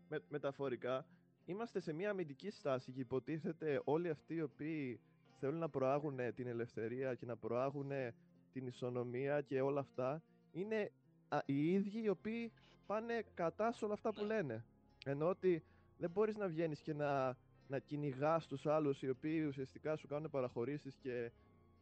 με, 0.09 0.19
μεταφορικά, 0.29 1.05
είμαστε 1.45 1.79
σε 1.79 1.93
μια 1.93 2.09
αμυντική 2.09 2.49
στάση 2.49 2.91
και 2.91 2.99
υποτίθεται 2.99 3.81
όλοι 3.83 4.09
αυτοί 4.09 4.33
οι 4.35 4.41
οποίοι 4.41 4.99
θέλουν 5.39 5.57
να 5.59 5.69
προάγουν 5.69 6.19
ε, 6.19 6.31
την 6.31 6.47
ελευθερία 6.47 7.15
και 7.15 7.25
να 7.25 7.37
προάγουν 7.37 7.91
ε, 7.91 8.15
την 8.53 8.67
ισονομία 8.67 9.41
και 9.41 9.61
όλα 9.61 9.79
αυτά, 9.79 10.23
είναι 10.51 10.91
α, 11.29 11.39
οι 11.45 11.73
ίδιοι 11.73 12.01
οι 12.03 12.09
οποίοι 12.09 12.51
πάνε 12.85 13.23
κατά 13.33 13.71
σε 13.71 13.85
όλα 13.85 13.93
αυτά 13.93 14.13
που 14.13 14.21
Ναι. 14.25 14.33
λένε. 14.33 14.65
Ενώ 15.05 15.29
ότι 15.29 15.63
δεν 15.97 16.09
μπορείς 16.09 16.35
να 16.35 16.47
βγαίνεις 16.47 16.81
και 16.81 16.93
να, 16.93 17.37
να 17.71 17.79
κυνηγάς 17.79 18.47
τους 18.47 18.65
άλλους 18.65 19.01
οι 19.01 19.09
οποίοι 19.09 19.45
ουσιαστικά 19.47 19.95
σου 19.95 20.07
κάνουν 20.07 20.29
παραχωρήσεις 20.29 20.95
και 21.01 21.31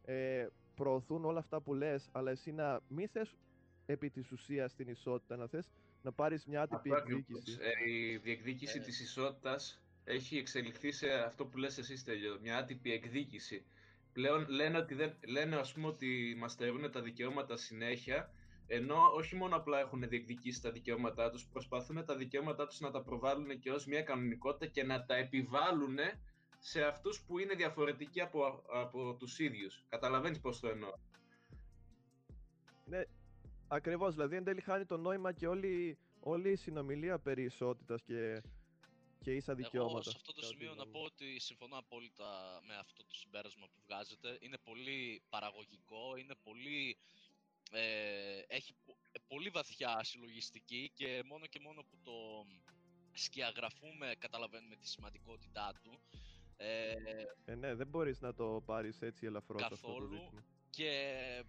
ε, 0.04 0.46
προωθούν 0.74 1.24
όλα 1.24 1.38
αυτά 1.38 1.60
που 1.60 1.74
λες, 1.74 2.08
αλλά 2.12 2.30
εσύ 2.30 2.52
να 2.52 2.80
μην 2.88 3.08
θες 3.08 3.36
επί 3.86 4.10
της 4.10 4.30
ουσίας 4.32 4.74
την 4.74 4.88
ισότητα, 4.88 5.36
να 5.36 5.46
θες 5.46 5.70
να 6.02 6.12
πάρεις 6.12 6.46
μια 6.46 6.62
άτυπη 6.62 6.88
Αυτό 6.90 6.94
ακριβώς. 6.94 7.22
εκδίκηση. 7.28 7.58
Ε, 7.60 7.90
η 7.90 8.16
διεκδίκηση 8.16 8.78
Ε. 8.78 8.82
της 8.82 9.00
ισότητας 9.00 9.82
έχει 10.04 10.36
εξελιχθεί 10.38 10.92
σε 10.92 11.08
αυτό 11.12 11.46
που 11.46 11.56
λες 11.58 11.78
εσύ 11.78 11.96
Στέλιο, 11.96 12.38
μια 12.42 12.56
άτυπη 12.58 12.92
εκδίκηση. 12.92 13.64
Πλέον 14.12 14.46
λένε, 14.48 14.78
ότι 14.78 14.94
δεν, 14.94 15.12
λένε 15.26 15.56
ας 15.56 15.72
πούμε 15.72 15.86
ότι 15.86 16.34
μας 16.38 16.52
στερούν 16.52 16.90
τα 16.90 17.00
δικαιώματα 17.02 17.56
συνέχεια 17.56 18.32
ενώ 18.72 19.12
όχι 19.14 19.36
μόνο 19.36 19.56
απλά 19.56 19.78
έχουν 19.80 20.08
διεκδικήσει 20.08 20.62
τα 20.62 20.70
δικαιώματά 20.70 21.30
τους, 21.30 21.46
προσπαθούν 21.46 22.04
τα 22.04 22.16
δικαιώματά 22.16 22.66
τους 22.66 22.80
να 22.80 22.90
τα 22.90 23.02
προβάλλουν 23.02 23.58
και 23.58 23.70
ως 23.70 23.86
μια 23.86 24.02
κανονικότητα 24.02 24.66
και 24.66 24.84
να 24.84 25.04
τα 25.04 25.14
επιβάλλουν 25.14 25.98
σε 26.58 26.84
αυτούς 26.84 27.22
που 27.22 27.38
είναι 27.38 27.54
διαφορετικοί 27.54 28.20
από, 28.20 28.62
από 28.72 29.14
τους 29.14 29.38
ίδιους. 29.38 29.84
Καταλαβαίνεις 29.88 30.40
πώς 30.40 30.60
το 30.60 30.68
εννοώ. 30.68 30.92
Ναι, 32.84 33.02
ακριβώς. 33.68 34.14
Δηλαδή 34.14 34.36
εν 34.36 34.44
τέλει 34.44 34.60
χάνει 34.60 34.84
το 34.84 34.96
νόημα 34.96 35.32
και 35.32 35.46
όλη, 35.46 35.98
όλη 36.20 36.50
η 36.50 36.56
συνομιλία 36.56 37.18
περί 37.18 37.42
ισότητας 37.42 38.02
και, 38.02 38.42
και 39.20 39.32
ίσα 39.32 39.54
δικαιώματα. 39.54 39.94
Εγώ 39.94 40.02
σε 40.02 40.12
αυτό 40.16 40.32
το 40.32 40.42
σημείο 40.42 40.74
να 40.74 40.86
πω 40.86 41.00
ότι 41.00 41.40
συμφωνώ 41.40 41.76
απόλυτα 41.78 42.60
με 42.66 42.76
αυτό 42.76 43.04
το 43.04 43.14
συμπέρασμα 43.14 43.66
που 43.66 43.80
βγάζετε. 43.86 44.38
Είναι 44.40 44.58
πολύ 44.64 45.22
παραγωγικό, 45.28 46.16
είναι 46.16 46.34
πολύ 46.42 46.96
ε, 47.70 48.42
έχει 48.46 48.74
πολύ 49.26 49.48
βαθιά 49.48 50.04
συλλογιστική 50.04 50.92
και 50.94 51.22
μόνο 51.26 51.46
και 51.46 51.60
μόνο 51.60 51.82
που 51.82 51.98
το 52.02 52.46
σκιαγραφούμε 53.12 54.14
καταλαβαίνουμε 54.18 54.76
τη 54.76 54.88
σημαντικότητά 54.88 55.72
του. 55.82 56.00
Ε, 56.56 56.94
ε 57.44 57.54
ναι, 57.54 57.74
δεν 57.74 57.86
μπορείς 57.86 58.20
να 58.20 58.34
το 58.34 58.62
πάρεις 58.64 59.02
έτσι 59.02 59.26
ελαφρώς 59.26 59.62
καθόλου 59.62 60.16
αυτό 60.16 60.36
το 60.36 60.42
και 60.70 61.44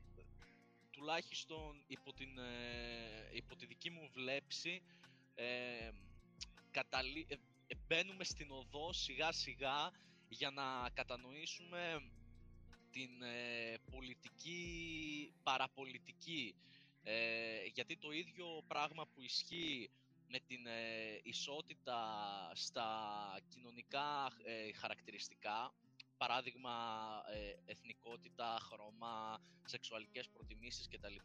τουλάχιστον 0.92 1.84
υπό, 1.88 2.14
την, 2.14 2.38
ε, 2.38 3.30
υπό 3.32 3.56
τη 3.56 3.66
δική 3.66 3.90
μου 3.90 4.10
βλέψη 4.14 4.82
ε, 5.36 5.90
καταλή, 6.72 7.26
ε, 7.30 7.36
μπαίνουμε 7.88 8.24
στην 8.24 8.52
οδό 8.52 8.94
σιγά 8.94 9.32
σιγά 9.32 9.92
για 10.28 10.52
να 10.52 10.90
κατανοήσουμε 10.94 12.02
την 12.92 13.22
ε, 13.22 13.78
πολιτική 13.92 15.34
παραπολιτική. 15.44 16.56
Ε, 17.04 17.66
γιατί 17.74 17.98
το 17.98 18.12
ίδιο 18.12 18.64
πράγμα 18.68 19.08
που 19.08 19.22
ισχύει 19.22 19.90
με 20.28 20.40
την 20.40 20.66
ε, 20.66 21.20
ισότητα 21.24 22.02
στα 22.54 22.90
κοινωνικά 23.48 24.32
χαρακτηριστικά, 24.76 25.74
παράδειγμα 26.18 26.74
εθνικότητα, 27.66 28.58
χρώμα, 28.62 29.42
σεξουαλικές 29.66 30.30
προτιμήσεις 30.30 30.88
κτλ. 30.88 31.16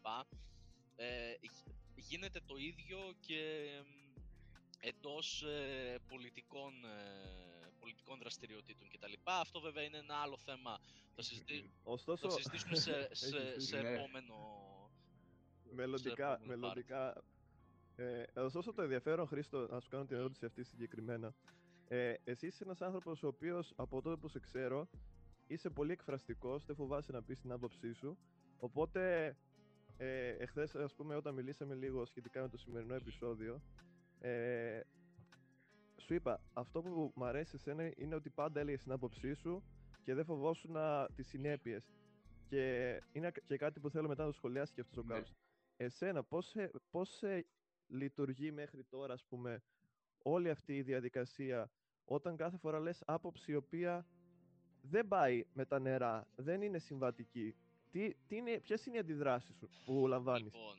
γίνεται 1.95 2.41
το 2.47 2.57
ίδιο 2.57 3.15
και 3.21 3.67
εντός 4.81 5.45
πολιτικών 6.09 6.73
πολιτικών 7.87 8.19
δραστηριοτήτων 8.19 8.89
κτλ. 8.89 9.15
Αυτό 9.25 9.61
βέβαια 9.61 9.83
είναι 9.83 9.99
ένα 9.99 10.17
άλλο 10.25 10.39
θέμα. 10.39 10.73
Θα, 11.15 11.23
συζητήσουμε, 11.23 11.71
Ωστόσο... 11.83 12.31
συζητήσουμε 12.31 12.77
σε, 12.77 13.09
σε, 13.31 13.61
σε 13.61 13.81
ναι. 13.81 13.89
επόμενο... 13.89 14.35
Μελλοντικά, 15.71 16.41
μελλοντικά 16.45 17.25
ε, 17.97 18.41
ωστόσο 18.41 18.73
το 18.73 18.83
ενδιαφέρον, 18.83 19.27
Χρήστο, 19.27 19.67
να 19.71 19.81
σου 19.81 19.89
κάνω 19.89 20.05
την 20.05 20.17
ερώτηση 20.17 20.45
αυτή 20.45 20.65
συγκεκριμένα. 20.65 21.35
Ε, 21.89 22.15
εσύ 22.25 22.47
είσαι 22.47 22.65
ένας 22.65 22.81
άνθρωπος 22.83 23.23
ο 23.23 23.27
οποίος 23.27 23.73
από 23.77 24.03
τότε 24.03 24.17
που 24.17 24.29
σε 24.29 24.41
ξέρω 24.41 24.89
είσαι 25.47 25.71
πολύ 25.71 25.93
εκφραστικός, 25.93 26.65
δεν 26.65 26.77
φοβάσαι 26.77 27.13
να 27.13 27.23
πεις 27.23 27.41
την 27.41 27.53
άποψή 27.53 27.93
σου. 27.93 28.19
Οπότε, 28.59 29.37
ε, 29.97 30.29
εχθές, 30.29 30.75
ας 30.75 30.95
πούμε, 30.95 31.17
όταν 31.17 31.35
μιλήσαμε 31.35 31.75
λίγο 31.75 32.05
σχετικά 32.05 32.41
με 32.41 32.49
το 32.49 32.57
σημερινό 32.57 32.95
επεισόδιο, 32.95 33.63
ε, 34.21 34.81
σου 36.07 36.15
είπα, 36.15 36.41
αυτό 36.53 36.83
που 36.83 37.13
μου 37.15 37.25
αρέσει 37.25 37.53
εσένα 37.55 37.93
είναι 37.97 38.15
ότι 38.15 38.31
πάντα 38.31 38.61
έλεγε 38.61 38.79
την 38.79 38.93
άποψή 38.93 39.35
σου 39.35 39.63
και 40.03 40.15
δεν 40.15 40.25
φοβόσουν 40.25 40.77
τις 41.15 41.29
συνέπειες. 41.29 41.91
Και 42.49 42.63
είναι 43.13 43.33
και 43.47 43.57
κάτι 43.57 43.81
που 43.81 43.91
θέλω 43.91 44.09
μετά 44.09 44.23
να 44.23 44.29
το 44.29 44.35
σχολιάσει 44.37 44.73
και 44.73 44.81
αυτός 44.81 44.99
ο 44.99 45.03
ναι. 45.03 45.23
Εσένα, 45.77 46.25
πώς, 46.25 46.55
πώς 46.91 47.23
λειτουργεί 47.87 48.53
μέχρι 48.53 48.85
τώρα, 48.85 49.13
ας 49.13 49.25
πούμε, 49.25 49.63
όλη 50.23 50.51
αυτή 50.51 50.77
η 50.77 50.83
διαδικασία 50.83 51.71
όταν 52.05 52.37
κάθε 52.37 52.57
φορά 52.57 52.81
λες 52.81 53.03
άποψη 53.07 53.53
η 53.53 53.55
οποία 53.55 54.07
δεν 54.81 55.09
πάει 55.09 55.45
με 55.53 55.65
τα 55.65 55.79
νερά, 55.79 56.29
δεν 56.37 56.63
είναι 56.63 56.79
συμβατική. 56.79 57.55
Τι, 57.91 58.15
τι 58.27 58.37
είναι, 58.37 58.61
ποιες 58.61 58.87
είναι 58.87 58.97
οι 58.97 58.99
αντιδράσεις 58.99 59.57
σου 59.57 59.69
που 59.85 60.07
λαμβάνεις; 60.07 60.53
Λοιπόν, 60.53 60.77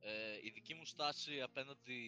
ε, 0.00 0.38
η 0.42 0.50
δική 0.50 0.74
μου 0.74 0.84
στάση 0.84 1.40
απέναντι 1.40 2.00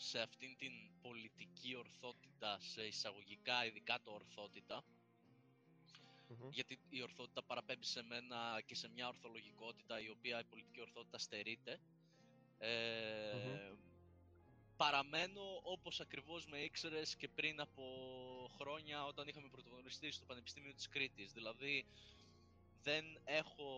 σε 0.00 0.20
αυτήν 0.20 0.56
την 0.56 0.72
πολιτική 1.02 1.74
ορθότητα, 1.74 2.58
σε 2.60 2.86
εισαγωγικά 2.86 3.66
ειδικά 3.66 4.00
το 4.04 4.10
ορθότητα, 4.10 4.84
γιατί 6.50 6.78
η 6.88 7.02
ορθότητα 7.02 7.42
παραπέμπει 7.42 7.84
σε 7.84 8.02
μένα 8.02 8.60
και 8.66 8.74
σε 8.74 8.88
μια 8.88 9.08
ορθολογικότητα 9.08 10.00
η 10.00 10.08
οποία 10.08 10.40
η 10.40 10.44
πολιτική 10.44 10.80
ορθότητα 10.80 11.18
στερείται. 11.18 11.80
Ε, 12.58 13.72
Παραμένω 14.76 15.42
όπως 15.62 16.00
ακριβώς 16.00 16.46
με 16.46 16.58
ήξερες 16.58 17.16
και 17.16 17.28
πριν 17.28 17.60
από 17.60 17.84
χρόνια 18.60 19.04
όταν 19.04 19.28
είχαμε 19.28 19.48
πρωτογνωριστεί 19.48 20.10
στο 20.10 20.24
Πανεπιστήμιο 20.24 20.74
της 20.74 20.88
Κρήτης. 20.88 21.32
Δηλαδή 21.32 21.86
δεν 22.82 23.04
έχω 23.24 23.68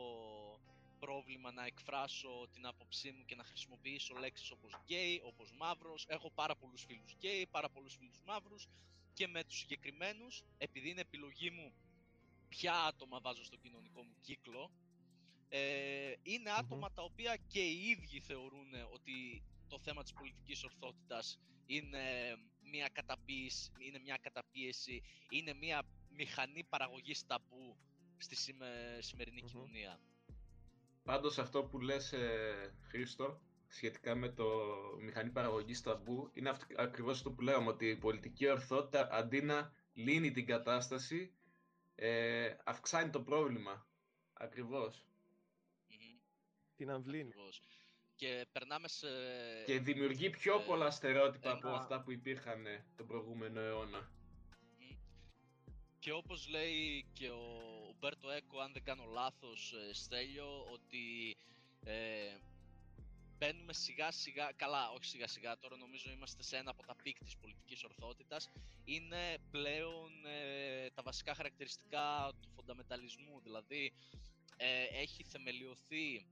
πρόβλημα 1.00 1.52
να 1.52 1.64
εκφράσω 1.66 2.48
την 2.52 2.66
άποψή 2.66 3.10
μου 3.10 3.24
και 3.24 3.34
να 3.34 3.44
χρησιμοποιήσω 3.44 4.14
λέξεις 4.14 4.50
όπως 4.50 4.72
γκέι, 4.84 5.20
όπως 5.24 5.52
μαύρος. 5.52 6.04
Έχω 6.08 6.30
πάρα 6.30 6.56
πολλούς 6.56 6.84
φίλους 6.84 7.12
γκέι, 7.12 7.46
πάρα 7.46 7.68
πολλούς 7.70 7.94
φίλους 7.94 8.20
μαύρους 8.26 8.68
και 9.12 9.26
με 9.26 9.44
τους 9.44 9.58
συγκεκριμένους, 9.58 10.42
επειδή 10.58 10.90
είναι 10.90 11.00
επιλογή 11.00 11.50
μου 11.50 11.72
ποια 12.48 12.84
άτομα 12.84 13.20
βάζω 13.20 13.44
στο 13.44 13.56
κοινωνικό 13.56 14.02
μου 14.02 14.14
κύκλο, 14.20 14.70
ε, 15.48 16.12
είναι 16.22 16.50
τα 16.94 17.02
οποία 17.02 17.36
και 17.36 17.60
οι 17.60 17.88
ίδιοι 17.88 18.20
θεωρούν 18.20 18.68
ότι 18.92 19.42
το 19.68 19.78
θέμα 19.78 20.02
της 20.02 20.12
πολιτικής 20.12 20.64
ορθότητας 20.64 21.38
είναι 21.66 22.36
μια 22.70 22.88
καταπίεση, 22.88 23.70
είναι 23.78 23.98
μια 23.98 24.16
καταπίεση, 24.16 25.02
είναι 25.28 25.54
μια 25.54 25.82
μηχανή 26.10 26.64
παραγωγής 26.64 27.26
ταμπού 27.26 27.76
στη 28.18 28.36
σημερινη 28.98 29.42
κοινωνία. 29.42 30.00
Πάντως 31.02 31.38
αυτό 31.38 31.64
που 31.64 31.78
λες 31.80 32.12
ε, 32.12 32.74
Χρήστο 32.88 33.40
σχετικά 33.68 34.14
με 34.14 34.28
το 34.28 34.46
μηχανή 35.00 35.30
παραγωγής 35.30 35.82
ταμπού 35.82 36.30
είναι 36.34 36.48
αυ- 36.48 36.78
ακριβώς 36.80 37.16
αυτό 37.16 37.30
που 37.30 37.40
λέγαμε 37.42 37.68
ότι 37.68 37.86
η 37.88 37.96
πολιτική 37.96 38.48
ορθότητα 38.48 39.08
αντί 39.12 39.42
να 39.42 39.72
λύνει 39.92 40.30
την 40.30 40.46
κατάσταση 40.46 41.34
ε, 41.94 42.54
αυξάνει 42.64 43.10
το 43.10 43.20
πρόβλημα. 43.22 43.86
Ακριβώς. 44.32 45.04
Την 46.76 46.90
αμβλύνει. 46.90 47.32
Και 48.14 48.46
περνάμε 48.52 48.88
σε... 48.88 49.06
Και 49.66 49.78
δημιουργεί 49.80 50.30
πιο 50.30 50.54
ε, 50.60 50.64
πολλά 50.66 50.90
στερεότυπα 50.90 51.50
από 51.52 51.68
αυτά 51.68 52.02
που 52.02 52.10
υπήρχαν 52.10 52.64
τον 52.96 53.06
προηγούμενο 53.06 53.60
αιώνα. 53.60 54.10
Και 56.00 56.12
όπως 56.12 56.48
λέει 56.48 57.06
και 57.12 57.28
ο 57.30 57.42
Ουμπέρτο 57.88 58.30
Έκο, 58.30 58.60
αν 58.60 58.72
δεν 58.72 58.84
κάνω 58.84 59.04
λάθος, 59.04 59.72
ε, 59.72 59.94
Στέλιο, 59.94 60.66
ότι 60.72 61.36
ε, 61.84 62.36
μπαίνουμε 63.38 63.72
σιγά 63.72 64.10
σιγά, 64.10 64.52
καλά 64.56 64.90
όχι 64.90 65.04
σιγά 65.04 65.26
σιγά, 65.26 65.58
τώρα 65.58 65.76
νομίζω 65.76 66.10
είμαστε 66.10 66.42
σε 66.42 66.56
ένα 66.56 66.70
από 66.70 66.82
τα 66.86 66.96
πικ 67.02 67.18
της 67.18 67.36
πολιτικής 67.36 67.84
ορθότητας, 67.84 68.48
είναι 68.84 69.38
πλέον 69.50 70.26
ε, 70.26 70.90
τα 70.90 71.02
βασικά 71.02 71.34
χαρακτηριστικά 71.34 72.32
του 72.42 72.50
φονταμενταλισμού, 72.54 73.40
δηλαδή 73.42 73.92
ε, 74.56 74.82
έχει 74.82 75.24
θεμελιωθεί 75.24 76.26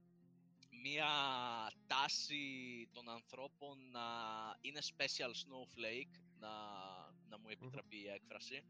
μία 0.83 1.11
τάση 1.87 2.43
των 2.93 3.09
ανθρώπων 3.09 3.77
να 3.91 4.07
είναι 4.61 4.79
special 4.97 5.31
snowflake, 5.43 6.15
να, 6.39 6.49
να 7.29 7.37
μου 7.37 7.49
επιτραπεί 7.49 7.97
η 7.97 8.07
έκφραση, 8.07 8.63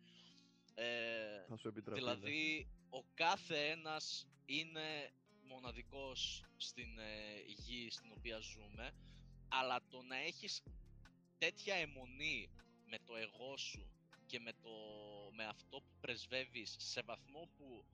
ε, 0.82 1.94
δηλαδή, 1.94 2.68
ο 2.90 3.04
κάθε 3.14 3.70
ένας 3.70 4.28
είναι 4.46 5.14
μοναδικός 5.48 6.44
στην 6.58 7.00
ε, 7.00 7.42
γη 7.46 7.90
στην 7.90 8.12
οποία 8.18 8.40
ζούμε, 8.40 8.92
αλλά 9.50 9.82
το 9.90 10.02
να 10.02 10.16
έχεις 10.16 10.64
τέτοια 11.38 11.76
αιμονή 11.76 12.50
με 12.86 12.98
το 13.06 13.16
εγώ 13.16 13.58
σου 13.58 13.90
και 14.26 14.40
με, 14.40 14.52
το, 14.62 14.70
με 15.36 15.46
αυτό 15.46 15.78
που 15.78 15.92
πρεσβεύεις 16.00 16.76
σε 16.80 17.02
βαθμό 17.02 17.50
που 17.58 17.86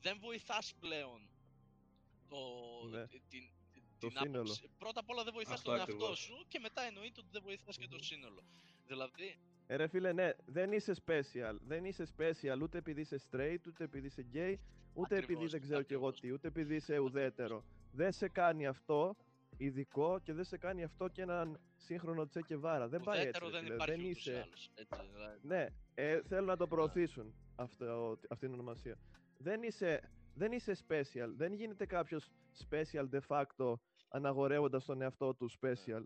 δεν 0.00 0.18
βοηθάς 0.20 0.74
πλέον 0.80 1.28
το, 2.28 2.38
ναι. 2.90 3.06
την, 3.06 3.50
το 3.98 4.10
σύνολο. 4.10 4.56
Πρώτα 4.78 5.00
απ' 5.00 5.10
όλα 5.10 5.24
δεν 5.24 5.32
βοηθάς 5.32 5.62
τον 5.62 5.76
εαυτό 5.76 6.14
σου 6.14 6.44
και 6.48 6.58
μετά 6.58 6.82
εννοείται 6.82 7.20
ότι 7.20 7.28
δεν 7.32 7.42
βοηθάς 7.42 7.76
και 7.76 7.88
το 7.88 8.02
σύνολο. 8.02 8.42
Δηλαδή, 8.86 9.38
ε, 9.66 9.76
ρε 9.76 9.86
φίλε, 9.86 10.12
ναι, 10.12 10.30
δεν 10.46 10.72
είσαι 10.72 10.94
special. 11.06 11.56
Δεν 11.66 11.84
είσαι 11.84 12.06
special 12.16 12.58
ούτε 12.62 12.78
επειδή 12.78 13.00
είσαι 13.00 13.20
straight, 13.30 13.58
ούτε 13.66 13.84
επειδή 13.84 14.06
είσαι 14.06 14.26
gay, 14.32 14.54
ούτε 14.92 15.16
επειδή 15.16 15.46
δεν 15.46 15.60
ξέρω 15.60 15.82
κι 15.82 15.92
εγώ 15.92 16.12
τι, 16.12 16.32
ούτε 16.32 16.48
επειδή 16.48 16.74
είσαι 16.74 16.98
ουδέτερο. 16.98 17.64
Δεν 17.92 18.12
σε 18.12 18.28
κάνει 18.28 18.66
αυτό 18.66 19.16
ειδικό 19.56 20.18
και 20.22 20.32
δεν 20.32 20.44
σε 20.44 20.56
κάνει 20.56 20.82
αυτό 20.82 21.08
και 21.08 21.22
έναν 21.22 21.60
σύγχρονο 21.76 22.26
τσέκε 22.26 22.56
βάρα. 22.56 22.88
Δεν 22.88 23.00
πάει 23.00 23.26
έτσι. 23.26 23.40
Δεν, 23.50 23.64
υπάρχει 23.66 23.90
δεν 23.90 24.10
είσαι. 24.10 24.42
Άλλος, 24.44 24.70
έτσι, 24.74 25.00
δηλαδή. 25.14 25.38
Ναι, 25.42 25.66
ε, 25.94 26.22
θέλουν 26.22 26.46
να 26.46 26.56
το 26.56 26.66
προωθήσουν 26.66 27.34
αυτό, 27.54 28.18
αυτή 28.28 28.46
την 28.46 28.54
ονομασία. 28.54 28.98
Δεν 29.38 29.62
είσαι 29.62 30.00
δεν 30.36 30.52
είσαι 30.52 30.76
special. 30.88 31.30
Δεν 31.36 31.52
γίνεται 31.52 31.86
κάποιος 31.86 32.30
special 32.68 33.08
de 33.10 33.20
facto 33.28 33.74
αναγορεύοντας 34.08 34.84
τον 34.84 35.02
εαυτό 35.02 35.34
του 35.34 35.50
special. 35.60 36.02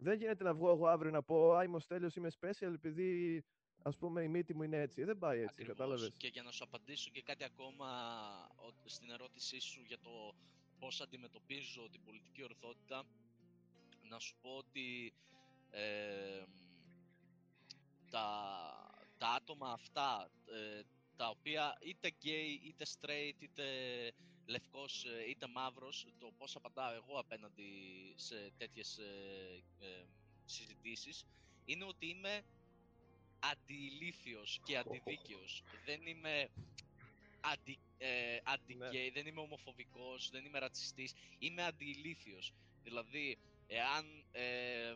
Δεν 0.00 0.18
γίνεται 0.18 0.44
να 0.44 0.54
βγω 0.54 0.70
εγώ 0.70 0.86
αύριο 0.86 1.10
να 1.10 1.22
πω 1.22 1.52
«Α, 1.54 1.64
είμαι 1.64 1.76
ο 1.76 1.78
Στέλιος, 1.78 2.14
είμαι 2.16 2.30
special» 2.40 2.72
επειδή 2.74 3.44
ας 3.82 3.96
πούμε 3.96 4.22
η 4.22 4.28
μύτη 4.28 4.54
μου 4.54 4.62
είναι 4.62 4.76
έτσι. 4.80 5.04
Δεν 5.04 5.18
πάει 5.18 5.36
έτσι, 5.38 5.50
Ακριβώς. 5.52 5.76
κατάλαβες. 5.76 6.12
Και 6.16 6.28
για 6.28 6.42
να 6.42 6.50
σου 6.50 6.64
απαντήσω 6.64 7.10
και 7.10 7.22
κάτι 7.22 7.44
ακόμα 7.44 7.86
ο- 8.56 8.88
στην 8.88 9.10
ερώτησή 9.10 9.60
σου 9.60 9.82
για 9.86 9.98
το 9.98 10.34
πώς 10.78 11.00
αντιμετωπίζω 11.00 11.88
την 11.90 12.00
πολιτική 12.04 12.42
ορθότητα, 12.42 13.04
να 14.08 14.18
σου 14.18 14.36
πω 14.40 14.50
ότι 14.56 15.12
ε, 15.70 16.42
τα, 18.10 18.28
τα 19.18 19.28
άτομα 19.28 19.70
αυτά, 19.72 20.30
ε, 20.46 20.80
τα 21.16 21.28
οποία 21.28 21.76
είτε 21.80 22.10
gay, 22.22 22.58
είτε 22.64 22.84
straight, 23.00 23.34
είτε 23.42 23.64
λευκός, 24.48 25.04
ε, 25.04 25.28
είτε 25.30 25.46
μαύρος, 25.46 26.06
το 26.18 26.32
πώς 26.38 26.56
απαντάω 26.56 26.92
εγώ 26.92 27.18
απέναντι 27.18 27.70
σε 28.16 28.52
τέτοιες 28.58 28.98
ε, 28.98 29.62
ε, 29.78 30.04
συζητήσεις, 30.44 31.24
είναι 31.64 31.84
ότι 31.84 32.06
είμαι 32.06 32.44
αντιηλίθιος 33.38 34.60
και 34.64 34.76
αντιδίκαιος. 34.76 35.62
Δεν 35.84 36.06
είμαι 36.06 36.50
αντι, 37.40 37.78
ε, 37.98 38.38
αντι-gay, 38.44 39.10
δεν 39.12 39.26
είμαι 39.26 39.40
ομοφοβικός, 39.40 40.30
δεν 40.30 40.44
είμαι 40.44 40.58
ρατσιστής, 40.58 41.12
είμαι 41.38 41.64
αντιηλίθιος. 41.64 42.52
Δηλαδή, 42.82 43.38
εάν 43.66 44.24
ε, 44.32 44.94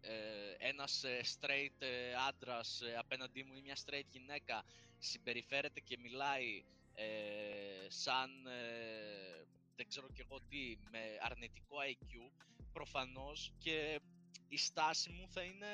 ε, 0.00 0.56
ένας 0.58 1.04
ε, 1.04 1.20
straight 1.24 1.74
ε, 1.78 2.14
άντρας 2.28 2.80
ε, 2.80 2.96
απέναντί 2.96 3.42
μου 3.42 3.54
ή 3.54 3.60
μια 3.60 3.76
straight 3.84 4.06
γυναίκα 4.10 4.64
συμπεριφέρεται 4.98 5.80
και 5.80 5.98
μιλάει 5.98 6.64
ε, 7.00 7.86
σαν 7.90 8.46
ε, 8.46 9.44
δεν 9.76 9.88
ξέρω 9.88 10.08
κι 10.08 10.20
εγώ 10.20 10.40
τι, 10.48 10.76
με 10.90 11.00
αρνητικό 11.20 11.76
IQ, 11.92 12.30
προφανώς 12.72 13.52
και 13.58 14.00
η 14.48 14.56
στάση 14.56 15.10
μου 15.10 15.28
θα 15.28 15.42
είναι 15.42 15.66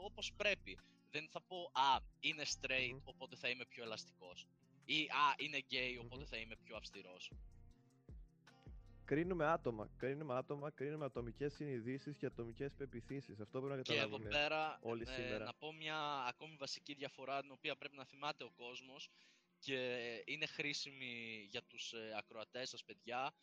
όπως 0.00 0.32
πρέπει. 0.36 0.78
Δεν 1.10 1.28
θα 1.30 1.40
πω 1.40 1.70
«Α, 1.72 1.98
είναι 2.20 2.42
straight, 2.44 2.90
Μμμ. 2.92 3.00
οπότε 3.04 3.36
θα 3.36 3.48
είμαι 3.48 3.64
πιο 3.64 3.82
ελαστικός». 3.84 4.46
Ή 4.84 5.02
«Α, 5.02 5.34
είναι 5.36 5.58
gay, 5.70 5.98
οπότε 6.00 6.20
Μμμ. 6.22 6.28
θα 6.30 6.36
είμαι 6.36 6.56
πιο 6.56 6.76
αυστηρός». 6.76 7.30
Κρίνουμε 9.04 9.46
άτομα. 9.46 9.90
Κρίνουμε 9.96 10.34
άτομα, 10.34 10.70
κρίνουμε 10.70 11.04
ατομικές 11.04 11.52
συνειδήσεις 11.54 12.16
και 12.16 12.26
ατομικές 12.26 12.72
πεπιθήσεις. 12.74 13.40
Αυτό 13.40 13.60
πρέπει 13.60 13.76
να 13.76 13.82
Και 13.82 13.92
εδώ 13.92 14.00
καταλάβουμε. 14.02 14.28
πέρα 14.30 14.78
όλοι 14.82 15.02
ε, 15.08 15.12
σήμερα. 15.12 15.44
να 15.44 15.54
πω 15.54 15.72
μια 15.72 15.98
ακόμη 16.28 16.56
βασική 16.58 16.94
διαφορά 16.94 17.40
την 17.40 17.50
οποία 17.50 17.76
πρέπει 17.76 17.96
να 17.96 18.04
θυμάται 18.04 18.44
ο 18.44 18.50
κόσμος 18.56 19.10
και 19.66 20.22
είναι 20.26 20.46
χρήσιμη 20.46 21.46
για 21.50 21.62
τους 21.62 21.92
ε, 21.92 22.14
ακροατές 22.16 22.68
σας 22.68 22.84
παιδιά 22.84 23.34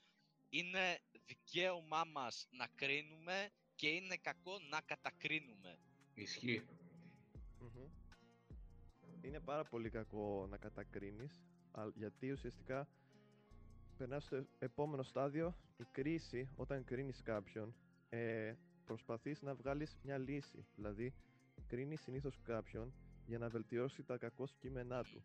είναι 0.49 0.99
δικαίωμά 1.25 2.03
μας 2.03 2.47
να 2.51 2.67
κρίνουμε 2.75 3.49
και 3.75 3.87
είναι 3.87 4.17
κακό 4.17 4.59
να 4.69 4.81
κατακρίνουμε. 4.81 5.79
Ισχύει. 6.13 6.65
Μμμ. 7.59 7.89
Είναι 9.21 9.39
πάρα 9.39 9.63
πολύ 9.63 9.89
κακό 9.89 10.47
να 10.49 10.57
κατακρίνεις, 10.57 11.41
α- 11.71 11.89
γιατί 11.95 12.31
ουσιαστικά 12.31 12.87
περνάς 13.97 14.23
στο 14.23 14.45
επόμενο 14.59 15.03
στάδιο, 15.03 15.55
η 15.77 15.83
κρίση, 15.91 16.49
όταν 16.55 16.83
κρίνεις 16.83 17.21
κάποιον, 17.21 17.75
ε, 18.09 18.53
προσπαθείς 18.85 19.41
να 19.41 19.55
βγάλεις 19.55 19.97
μια 20.03 20.17
λύση. 20.17 20.65
Δηλαδή, 20.75 21.13
κρίνεις 21.67 22.01
συνήθως 22.01 22.39
κάποιον 22.43 22.93
για 23.25 23.37
να 23.37 23.49
βελτιώσει 23.49 24.03
τα 24.03 24.17
κακό 24.17 24.47
κείμενά 24.59 25.03
του. 25.03 25.23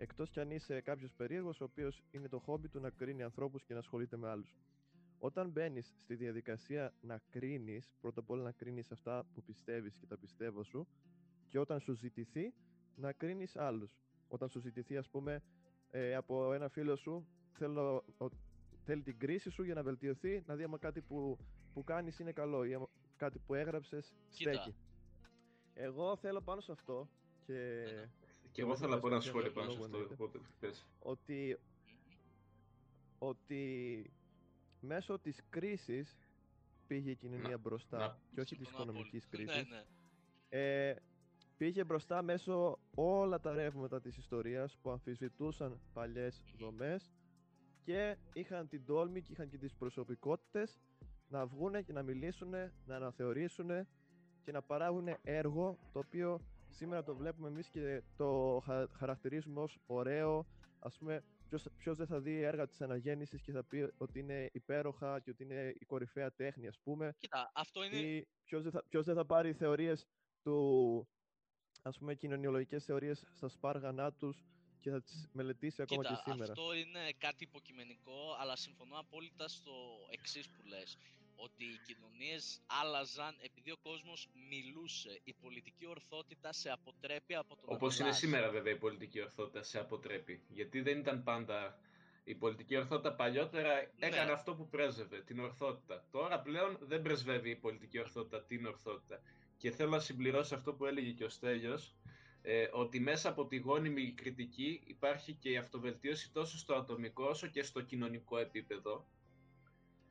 Εκτός 0.00 0.30
κι 0.30 0.40
αν 0.40 0.50
είσαι 0.50 0.80
κάποιος 0.80 1.12
περίεργος, 1.12 1.60
ο 1.60 1.64
οποίος 1.64 2.02
είναι 2.10 2.28
το 2.28 2.38
χόμπι 2.38 2.68
του 2.68 2.80
να 2.80 2.90
κρίνει 2.90 3.22
ανθρώπους 3.22 3.64
και 3.64 3.72
να 3.72 3.78
ασχολείται 3.78 4.16
με 4.16 4.28
άλλους. 4.28 4.56
Όταν 5.18 5.50
μπαίνεις 5.50 5.94
στη 5.98 6.14
διαδικασία 6.14 6.92
να 7.00 7.20
κρίνεις, 7.30 7.92
πρώτα 8.00 8.20
απ' 8.20 8.30
όλα 8.30 8.42
να 8.42 8.52
κρίνεις 8.52 8.92
αυτά 8.92 9.26
που 9.34 9.42
πιστεύεις 9.42 9.94
και 9.96 10.06
τα 10.06 10.18
πιστεύω 10.18 10.62
σου, 10.62 10.86
και 11.48 11.58
όταν 11.58 11.80
σου 11.80 11.92
ζητηθεί 11.92 12.54
να 12.94 13.12
κρίνεις 13.12 13.56
άλλους. 13.56 13.98
Όταν 14.28 14.48
σου 14.48 14.58
ζητηθεί 14.60 14.96
ας 14.96 15.08
πούμε 15.08 15.42
ε, 15.90 16.14
από 16.14 16.52
ένα 16.52 16.68
φίλο 16.68 16.96
σου 16.96 17.26
θέλω, 17.52 18.04
ο- 18.18 18.28
θέλει 18.84 19.02
την 19.02 19.18
κρίση 19.18 19.50
σου 19.50 19.62
για 19.62 19.74
να 19.74 19.82
βελτιωθεί, 19.82 20.42
να 20.46 20.56
δει 20.56 20.62
άμα 20.62 20.78
κάτι 20.78 21.00
που, 21.00 21.38
που 21.72 21.84
κάνεις 21.84 22.18
είναι 22.18 22.32
καλό 22.32 22.64
ή 22.64 22.74
άμα 22.74 22.88
κάτι 23.16 23.38
που 23.38 23.54
έγραψες 23.54 24.14
Κοίτα. 24.30 24.52
στέκει. 24.52 24.76
Εγώ 25.74 26.16
θέλω 26.16 26.40
πάνω 26.40 26.60
σε 26.60 26.72
αυτό 26.72 27.08
και 27.46 27.52
Ναι, 27.84 27.92
ναι. 27.92 28.10
Και 28.58 28.64
εγώ 28.64 28.72
δεν 28.72 28.80
θέλω 28.80 28.94
να 28.94 29.00
πω 29.00 29.08
πες 29.08 29.12
ένα 29.12 29.20
για 29.22 29.30
σχόλιο 29.30 29.52
κάποιο 29.52 29.60
πάνω 29.60 29.70
σε 29.70 29.76
λόγο 29.78 29.84
αυτό. 29.84 29.96
εννοείται. 29.96 30.22
Οπότε 30.22 30.38
πες. 30.60 30.86
ότι, 30.98 31.58
Μμμ. 31.86 32.14
ότι 33.18 34.10
μέσω 34.80 35.18
της 35.18 35.40
κρίσης 35.50 36.18
πήγε 36.86 37.10
η 37.10 37.16
κοινωνία 37.16 37.48
Να- 37.48 37.58
μπροστά 37.58 37.98
να- 37.98 38.18
και 38.34 38.40
όχι 38.40 38.56
της 38.56 38.66
Συμφωνώ 38.66 38.90
οικονομικής 38.90 39.24
απόλυτα. 39.24 39.52
κρίσης. 39.52 39.70
Ναι, 39.70 39.76
ναι. 39.76 40.88
ε, 40.88 40.96
πήγε 41.56 41.84
μπροστά 41.84 42.22
μέσω 42.22 42.78
όλα 42.94 43.40
τα 43.40 43.52
ρεύματα 43.52 44.00
της 44.00 44.16
ιστορίας 44.16 44.76
που 44.82 44.90
αμφισβητούσαν 44.90 45.80
παλιές 45.92 46.42
δομές 46.58 47.12
και 47.84 48.16
είχαν 48.32 48.68
την 48.68 48.84
τόλμη 48.84 49.22
και 49.22 49.32
είχαν 49.32 49.48
και 49.48 49.58
τις 49.58 49.74
προσωπικότητες 49.74 50.78
να 51.28 51.46
βγούνε 51.46 51.82
και 51.82 51.92
να 51.92 52.02
μιλήσουν, 52.02 52.50
να 52.86 52.96
αναθεωρήσουν 52.96 53.68
και 54.42 54.52
να 54.52 54.62
παράγουν 54.62 55.08
έργο 55.22 55.78
το 55.92 55.98
οποίο 55.98 56.40
σήμερα 56.70 57.02
το 57.02 57.14
βλέπουμε 57.16 57.48
εμείς 57.48 57.68
και 57.68 58.02
το 58.16 58.60
χα- 58.64 58.88
χαρακτηρίζουμε 58.92 59.60
ως 59.60 59.78
ωραίο 59.86 60.46
ας 60.78 60.98
πούμε 60.98 61.24
ποιος, 61.48 61.66
ποιος 61.76 61.96
δεν 61.96 62.06
θα 62.06 62.20
δει 62.20 62.40
έργα 62.42 62.66
της 62.66 62.80
αναγέννησης 62.80 63.40
και 63.42 63.52
θα 63.52 63.64
πει 63.64 63.92
ότι 63.96 64.18
είναι 64.18 64.48
υπέροχα 64.52 65.20
και 65.20 65.30
ότι 65.30 65.42
είναι 65.42 65.74
η 65.78 65.84
κορυφαία 65.84 66.32
τέχνη 66.32 66.66
ας 66.66 66.78
πούμε 66.82 67.14
Κοίτα, 67.18 67.50
αυτό 67.54 67.82
είναι 67.84 67.96
ή 67.96 68.28
ποιος 68.44 68.62
δεν, 68.62 68.72
θα, 68.72 68.84
ποιος 68.88 69.04
δεν 69.04 69.14
θα 69.14 69.26
πάρει 69.26 69.52
θεωρίες 69.52 70.06
του, 70.42 71.08
ας 71.82 71.98
πούμε, 71.98 72.14
κοινωνιολογικές 72.14 72.84
θεωρίες 72.84 73.26
στα 73.32 73.48
σπάργανά 73.48 74.12
τους 74.12 74.44
και 74.80 74.90
θα 74.90 75.02
τις 75.02 75.28
μελετήσει 75.32 75.82
ακόμα 75.82 76.02
Κοίτα, 76.02 76.14
και 76.24 76.30
σήμερα. 76.30 76.52
αυτό 76.52 76.74
είναι 76.74 77.12
κάτι 77.18 77.44
υποκειμενικό, 77.44 78.36
αλλά 78.38 78.56
συμφωνώ 78.56 78.98
απόλυτα 78.98 79.48
στο 79.48 79.72
εξής 80.10 80.50
που 80.50 80.62
λες. 80.64 80.98
Ότι 81.40 81.64
οι 81.64 81.78
κοινωνίες 81.86 82.60
άλλαζαν 82.66 83.36
επειδή 83.40 83.70
ο 83.70 83.76
κόσμος 83.82 84.28
μιλούσε. 84.50 85.20
Η 85.24 85.32
πολιτική 85.32 85.86
ορθότητα 85.86 86.52
σε 86.52 86.70
αποτρέπει 86.70 87.34
από 87.34 87.56
το 87.56 87.66
να 87.66 87.74
Όπως 87.76 87.94
είναι 87.94 88.04
μιλάς. 88.04 88.18
σήμερα, 88.18 88.50
βέβαια, 88.50 88.72
η 88.72 88.76
πολιτική 88.76 89.20
ορθότητα 89.22 89.62
σε 89.62 89.78
αποτρέπει. 89.78 90.42
Γιατί 90.48 90.80
δεν 90.80 90.98
ήταν 90.98 91.22
πάντα. 91.22 91.78
Η 92.24 92.34
πολιτική 92.34 92.76
ορθότητα 92.76 93.12
παλιότερα 93.14 93.72
έκανε 93.98 94.24
Ναι. 94.24 94.32
αυτό 94.32 94.54
που 94.54 94.68
πρέσβευε, 94.68 95.20
την 95.22 95.38
ορθότητα. 95.40 96.04
Τώρα 96.10 96.40
πλέον 96.40 96.78
δεν 96.80 97.02
πρεσβεύει 97.02 97.50
η 97.50 97.56
πολιτική 97.56 97.98
ορθότητα 97.98 98.42
την 98.42 98.66
ορθότητα. 98.66 99.20
Και 99.56 99.70
θέλω 99.70 99.90
να 99.90 99.98
συμπληρώσω 99.98 100.54
αυτό 100.54 100.72
που 100.74 100.84
έλεγε 100.86 101.10
και 101.10 101.24
ο 101.24 101.28
Στέλιος, 101.28 101.94
ε, 102.42 102.68
ότι 102.72 103.00
μέσα 103.00 103.28
από 103.28 103.46
τη 103.46 103.56
γόνιμη 103.56 104.12
κριτική 104.12 104.82
υπάρχει 104.86 105.32
και 105.32 105.50
η 105.50 105.56
αυτοβελτίωση 105.56 106.30
τόσο 106.32 106.58
στο 106.58 106.74
ατομικό 106.74 107.24
όσο 107.24 107.46
και 107.46 107.62
στο 107.62 107.80
κοινωνικό 107.80 108.38
επίπεδο. 108.38 109.06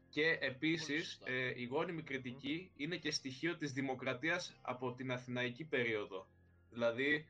Και 0.10 0.38
επίσης 0.42 1.06
σωστά. 1.10 1.30
ε, 1.32 1.54
η 1.56 1.66
γόνιμη 1.66 2.02
κριτική 2.02 2.72
είναι 2.76 2.96
και 2.98 3.12
στοιχείο 3.12 3.58
της 3.58 3.72
δημοκρατίας 3.74 4.58
από 4.62 4.94
την 4.94 5.12
Αθηναϊκή 5.12 5.64
περίοδο. 5.66 6.28
Δηλαδή 6.72 7.26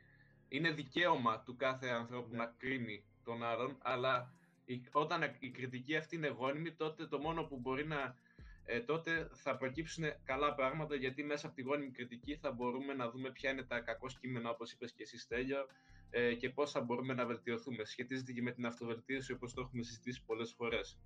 είναι 0.50 0.72
δικαίωμα 0.72 1.40
του 1.44 1.56
κάθε 1.56 1.88
ανθρώπου 1.88 2.30
Ναι. 2.32 2.38
να 2.38 2.54
κρίνει 2.58 3.04
τον 3.24 3.44
άλλον, 3.44 3.78
αλλά 3.82 4.34
η- 4.66 4.82
όταν 4.92 5.36
η 5.40 5.50
κριτική 5.50 5.96
αυτή 5.96 6.16
είναι 6.16 6.28
γόνιμη, 6.28 6.72
τότε 6.72 7.08
το 7.08 7.20
μόνο 7.20 7.44
που 7.44 7.58
μπορεί 7.60 7.88
να... 7.88 8.16
Ε, 8.70 8.80
τότε 8.80 9.30
θα 9.34 9.58
προκύψουν 9.58 10.04
καλά 10.24 10.54
πράγματα, 10.56 10.96
γιατί 10.96 11.24
μέσα 11.24 11.48
από 11.48 11.56
τη 11.56 11.62
γόνιμη 11.62 11.92
κριτική 11.92 12.36
θα 12.36 12.52
μπορούμε 12.52 12.94
να 12.94 13.10
δούμε 13.10 13.32
ποια 13.32 13.52
είναι 13.52 13.64
τα 13.64 13.80
κακό 13.80 14.08
κείμενα, 14.20 14.50
όπως 14.50 14.72
είπες 14.72 14.92
και 14.92 15.04
εσύ 15.04 15.18
Στέλιο, 15.18 15.68
ε, 16.10 16.34
και 16.34 16.50
πώς 16.50 16.72
θα 16.72 16.82
μπορούμε 16.82 17.14
να 17.14 17.26
βελτιωθούμε. 17.26 17.84
Σχετίζεται 17.86 18.32
και 18.32 18.42
με 18.42 18.52
την 18.52 18.66
αυτοβελτίωση, 18.66 19.32
όπως 19.34 19.54
το 19.54 19.62
έχουμε 19.62 19.84
συζητήσει 19.84 20.24
πολλές 20.26 20.54
φορές. 20.58 20.98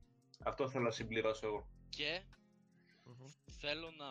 Αυτό 0.43 0.69
θέλω 0.69 0.83
να 0.83 0.91
συμπληρώσω 0.91 1.45
εγώ. 1.47 1.67
Και 1.89 2.21
Μμμ. 3.03 3.25
θέλω 3.59 3.91
να 3.91 4.07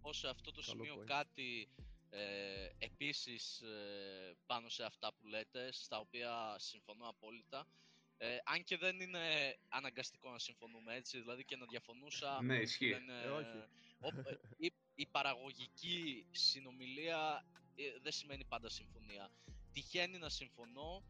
πω 0.00 0.12
σε 0.12 0.28
αυτό 0.28 0.50
το 0.52 0.62
Καλό 0.66 0.84
σημείο 0.84 1.00
point. 1.02 1.06
κάτι 1.06 1.68
ε, 2.10 2.68
επίσης 2.78 3.60
ε, 3.60 4.36
πάνω 4.46 4.68
σε 4.68 4.84
αυτά 4.84 5.12
που 5.14 5.26
λέτε, 5.26 5.72
στα 5.72 5.98
οποία 5.98 6.54
συμφωνώ 6.58 7.08
απόλυτα. 7.08 7.66
Ε, 8.16 8.36
αν 8.44 8.64
και 8.64 8.76
δεν 8.76 9.00
είναι 9.00 9.56
αναγκαστικό 9.68 10.30
να 10.30 10.38
συμφωνούμε 10.38 10.94
έτσι, 10.94 11.20
δηλαδή 11.20 11.44
και 11.44 11.56
να 11.56 11.66
διαφωνούσα 11.66 12.42
Ναι, 12.42 12.56
ισχύει. 12.56 12.90
δεν, 12.90 13.08
Ε, 13.08 13.28
όχι. 13.28 13.56
ο- 14.00 14.28
ε, 14.28 14.38
η, 14.56 14.72
η 14.94 15.06
παραγωγική 15.06 16.26
συνομιλία 16.30 17.46
ε, 17.74 17.82
δεν 18.02 18.12
σημαίνει 18.12 18.44
πάντα 18.44 18.68
συμφωνία. 18.68 19.30
Τυχαίνει 19.72 20.18
να 20.18 20.28
συμφωνώ. 20.28 21.02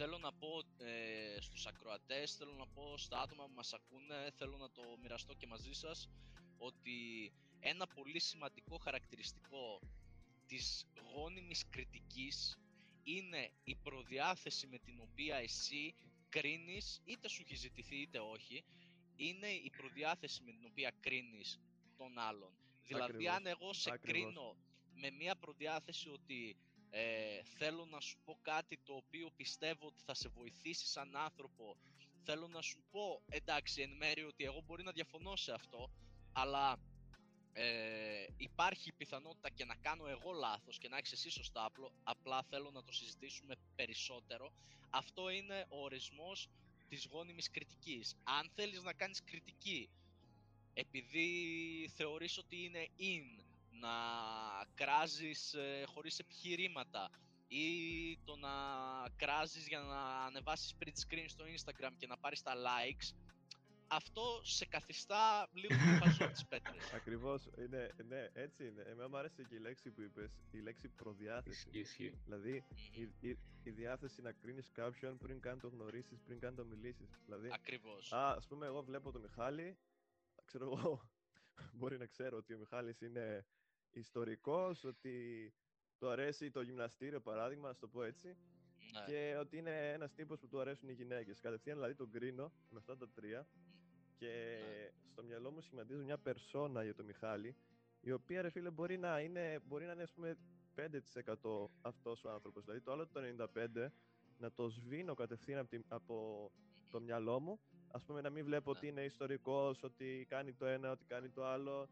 Θέλω 0.00 0.18
να 0.18 0.32
πω 0.32 0.62
ε, 0.78 1.40
στους 1.40 1.66
ακροατές, 1.66 2.34
θέλω 2.34 2.52
να 2.52 2.66
πω 2.66 2.96
στα 2.96 3.20
άτομα 3.20 3.44
που 3.44 3.52
μας 3.54 3.72
ακούνε, 3.72 4.30
θέλω 4.36 4.56
να 4.56 4.70
το 4.70 4.82
μοιραστώ 5.00 5.34
και 5.34 5.46
μαζί 5.46 5.72
σας, 5.72 6.08
ότι 6.58 7.32
ένα 7.60 7.86
πολύ 7.86 8.20
σημαντικό 8.20 8.76
χαρακτηριστικό 8.78 9.80
της 10.46 10.86
γόνιμης 11.12 11.68
κριτικής 11.70 12.58
είναι 13.02 13.50
η 13.64 13.76
προδιάθεση 13.76 14.66
με 14.66 14.78
την 14.78 15.00
οποία 15.00 15.36
εσύ 15.36 15.94
κρίνεις, 16.28 17.00
είτε 17.04 17.28
σου 17.28 17.42
έχει 17.42 17.56
ζητηθεί 17.56 17.96
είτε 17.96 18.18
όχι, 18.18 18.64
είναι 19.16 19.48
η 19.48 19.70
προδιάθεση 19.76 20.42
με 20.42 20.52
την 20.52 20.64
οποία 20.64 20.92
κρίνεις 21.00 21.60
τον 21.96 22.18
άλλον. 22.18 22.52
Δηλαδή, 22.82 23.12
Ακριβώς, 23.12 23.34
αν 23.34 23.46
εγώ 23.46 23.72
σε 23.72 23.90
ακριβώς. 23.92 24.22
κρίνω 24.22 24.56
με 24.94 25.10
μια 25.10 25.36
προδιάθεση 25.36 26.08
ότι 26.08 26.56
ε, 26.90 27.42
θέλω 27.42 27.84
να 27.84 28.00
σου 28.00 28.18
πω 28.24 28.38
κάτι 28.42 28.78
το 28.84 28.92
οποίο 28.94 29.30
πιστεύω 29.36 29.86
ότι 29.86 30.02
θα 30.04 30.14
σε 30.14 30.28
βοηθήσει 30.28 30.86
σαν 30.86 31.16
άνθρωπο, 31.16 31.76
θέλω 32.24 32.48
να 32.48 32.62
σου 32.62 32.82
πω, 32.90 33.22
εντάξει, 33.28 33.82
εν 33.82 33.90
μέρει 33.90 34.24
ότι 34.24 34.44
εγώ 34.44 34.62
μπορεί 34.66 34.82
να 34.82 34.92
διαφωνώ 34.92 35.36
σε 35.36 35.52
αυτό, 35.52 35.90
αλλά 36.32 36.78
ε, 37.52 38.26
υπάρχει 38.36 38.88
η 38.88 38.92
πιθανότητα 38.92 39.50
και 39.50 39.64
να 39.64 39.74
κάνω 39.74 40.06
εγώ 40.06 40.32
λάθος 40.32 40.78
και 40.78 40.88
να 40.88 40.96
έχεις 40.96 41.12
εσύ 41.12 41.30
σωστά, 41.30 41.64
απλό, 41.64 41.92
απλά 42.02 42.42
θέλω 42.42 42.70
να 42.70 42.84
το 42.84 42.92
συζητήσουμε 42.92 43.54
περισσότερο. 43.74 44.52
Αυτό 44.90 45.30
είναι 45.30 45.66
ο 45.68 45.82
ορισμός 45.82 46.48
της 46.88 47.06
γόνιμης 47.10 47.50
κριτικής. 47.50 48.16
Αν 48.22 48.50
θέλεις 48.54 48.82
να 48.82 48.92
κάνεις 48.92 49.24
κριτική 49.24 49.88
επειδή 50.78 51.28
θεωρείς 51.94 52.38
ότι 52.38 52.64
είναι 52.64 52.86
in 52.98 53.42
να 53.80 53.88
κράζεις 54.74 55.54
ε, 55.54 55.84
χωρίς 55.86 56.18
επιχειρήματα 56.18 57.10
ή 57.48 57.68
το 58.24 58.36
να 58.36 58.48
κράζεις 59.16 59.66
για 59.68 59.78
να 59.78 60.00
ανεβάσεις 60.24 60.74
print 60.78 60.88
screen 61.06 61.24
στο 61.26 61.44
Instagram 61.44 61.90
και 61.96 62.06
να 62.06 62.18
πάρεις 62.18 62.42
τα 62.42 62.52
likes, 62.54 63.14
αυτό 63.88 64.40
σε 64.42 64.66
καθιστά 64.66 65.48
λίγο 65.52 65.74
πιο 65.74 65.98
χαζό 66.02 66.30
τις 66.30 66.46
πέτρες. 66.46 66.92
Ακριβώς, 66.92 67.48
είναι, 67.58 67.90
ναι, 68.08 68.28
έτσι 68.32 68.66
είναι. 68.66 68.82
Εμένα 68.82 69.08
μου 69.08 69.16
άρεσε 69.16 69.42
και 69.42 69.54
η 69.54 69.58
λέξη 69.58 69.90
που 69.90 70.02
είπες, 70.02 70.30
η 70.50 70.58
λέξη 70.58 70.88
προδιάθεση. 70.88 71.68
Ισχύει, 71.72 71.78
ισχύει. 71.78 72.20
Δηλαδή, 72.24 72.64
Μμμ. 72.70 73.02
η, 73.02 73.28
η, 73.28 73.38
η 73.62 73.70
διάθεση 73.70 74.22
να 74.22 74.32
κρίνεις 74.32 74.70
κάποιον 74.72 75.18
πριν 75.18 75.40
καν 75.40 75.60
το 75.60 75.68
γνωρίσεις, 75.68 76.20
πριν 76.22 76.40
καν 76.40 76.54
το 76.54 76.64
μιλήσεις. 76.64 77.08
Δηλαδή, 77.24 77.48
Ακριβώς. 77.52 78.12
α, 78.12 78.30
ας 78.30 78.46
πούμε, 78.46 78.66
εγώ 78.66 78.82
βλέπω 78.82 79.12
τον 79.12 79.20
Μιχάλη, 79.20 79.78
ξέρω 80.44 80.64
εγώ, 80.64 81.10
μπορεί 81.78 81.98
να 81.98 82.06
ξέρω 82.06 82.36
ότι 82.36 82.54
ο 82.54 82.58
Μιχάλης 82.58 83.00
είναι 83.00 83.46
ιστορικός, 83.98 84.84
ότι 84.84 85.52
του 85.98 86.08
αρέσει 86.08 86.50
το 86.50 86.60
γυμναστήριο, 86.60 87.20
παράδειγμα, 87.20 87.68
να 87.68 87.76
το 87.76 87.88
πω 87.88 88.02
έτσι, 88.02 88.36
Ναι. 88.92 89.04
και 89.06 89.36
ότι 89.40 89.56
είναι 89.56 89.92
ένας 89.92 90.14
τύπος 90.14 90.38
που 90.40 90.48
του 90.48 90.60
αρέσουν 90.60 90.88
οι 90.88 90.92
γυναίκες. 90.92 91.40
Κατευθείαν 91.40 91.76
δηλαδή 91.76 91.94
τον 91.94 92.10
κρίνω 92.10 92.52
με 92.70 92.78
αυτά 92.78 92.96
τα 92.96 93.08
τρία 93.08 93.46
και 94.16 94.58
Ναι. 94.60 94.90
στο 95.10 95.22
μυαλό 95.22 95.50
μου 95.50 95.60
σχηματίζω 95.60 96.02
μια 96.02 96.18
περσόνα 96.18 96.82
για 96.84 96.94
τον 96.94 97.04
Μιχάλη 97.04 97.56
η 98.00 98.12
οποία 98.12 98.42
ρε 98.42 98.50
φίλε 98.50 98.70
μπορεί 98.70 98.98
να 98.98 99.20
είναι, 99.20 99.60
μπορεί 99.64 99.84
να 99.86 99.92
είναι 99.92 100.02
ας 100.02 100.12
πούμε 100.12 100.36
5% 100.74 101.70
αυτός 101.80 102.24
ο 102.24 102.30
άνθρωπος. 102.30 102.64
Δηλαδή 102.64 102.80
το 102.80 102.92
άλλο 102.92 103.06
το 103.06 103.20
95% 103.20 103.92
να 104.38 104.52
το 104.52 104.68
σβήνω 104.68 105.14
κατευθείαν 105.14 105.58
από, 105.58 105.68
τη- 105.68 105.80
από 105.88 106.50
το 106.90 107.00
μυαλό 107.00 107.40
μου 107.40 107.60
ας 107.90 108.04
πούμε 108.04 108.20
να 108.20 108.30
μην 108.30 108.44
βλέπω 108.44 108.70
Ναι. 108.72 108.76
ότι 108.78 108.86
είναι 108.86 109.04
ιστορικός, 109.04 109.82
ότι 109.82 110.26
κάνει 110.28 110.52
το 110.54 110.66
ένα, 110.66 110.90
ότι 110.90 111.04
κάνει 111.04 111.28
το 111.28 111.44
άλλο. 111.46 111.88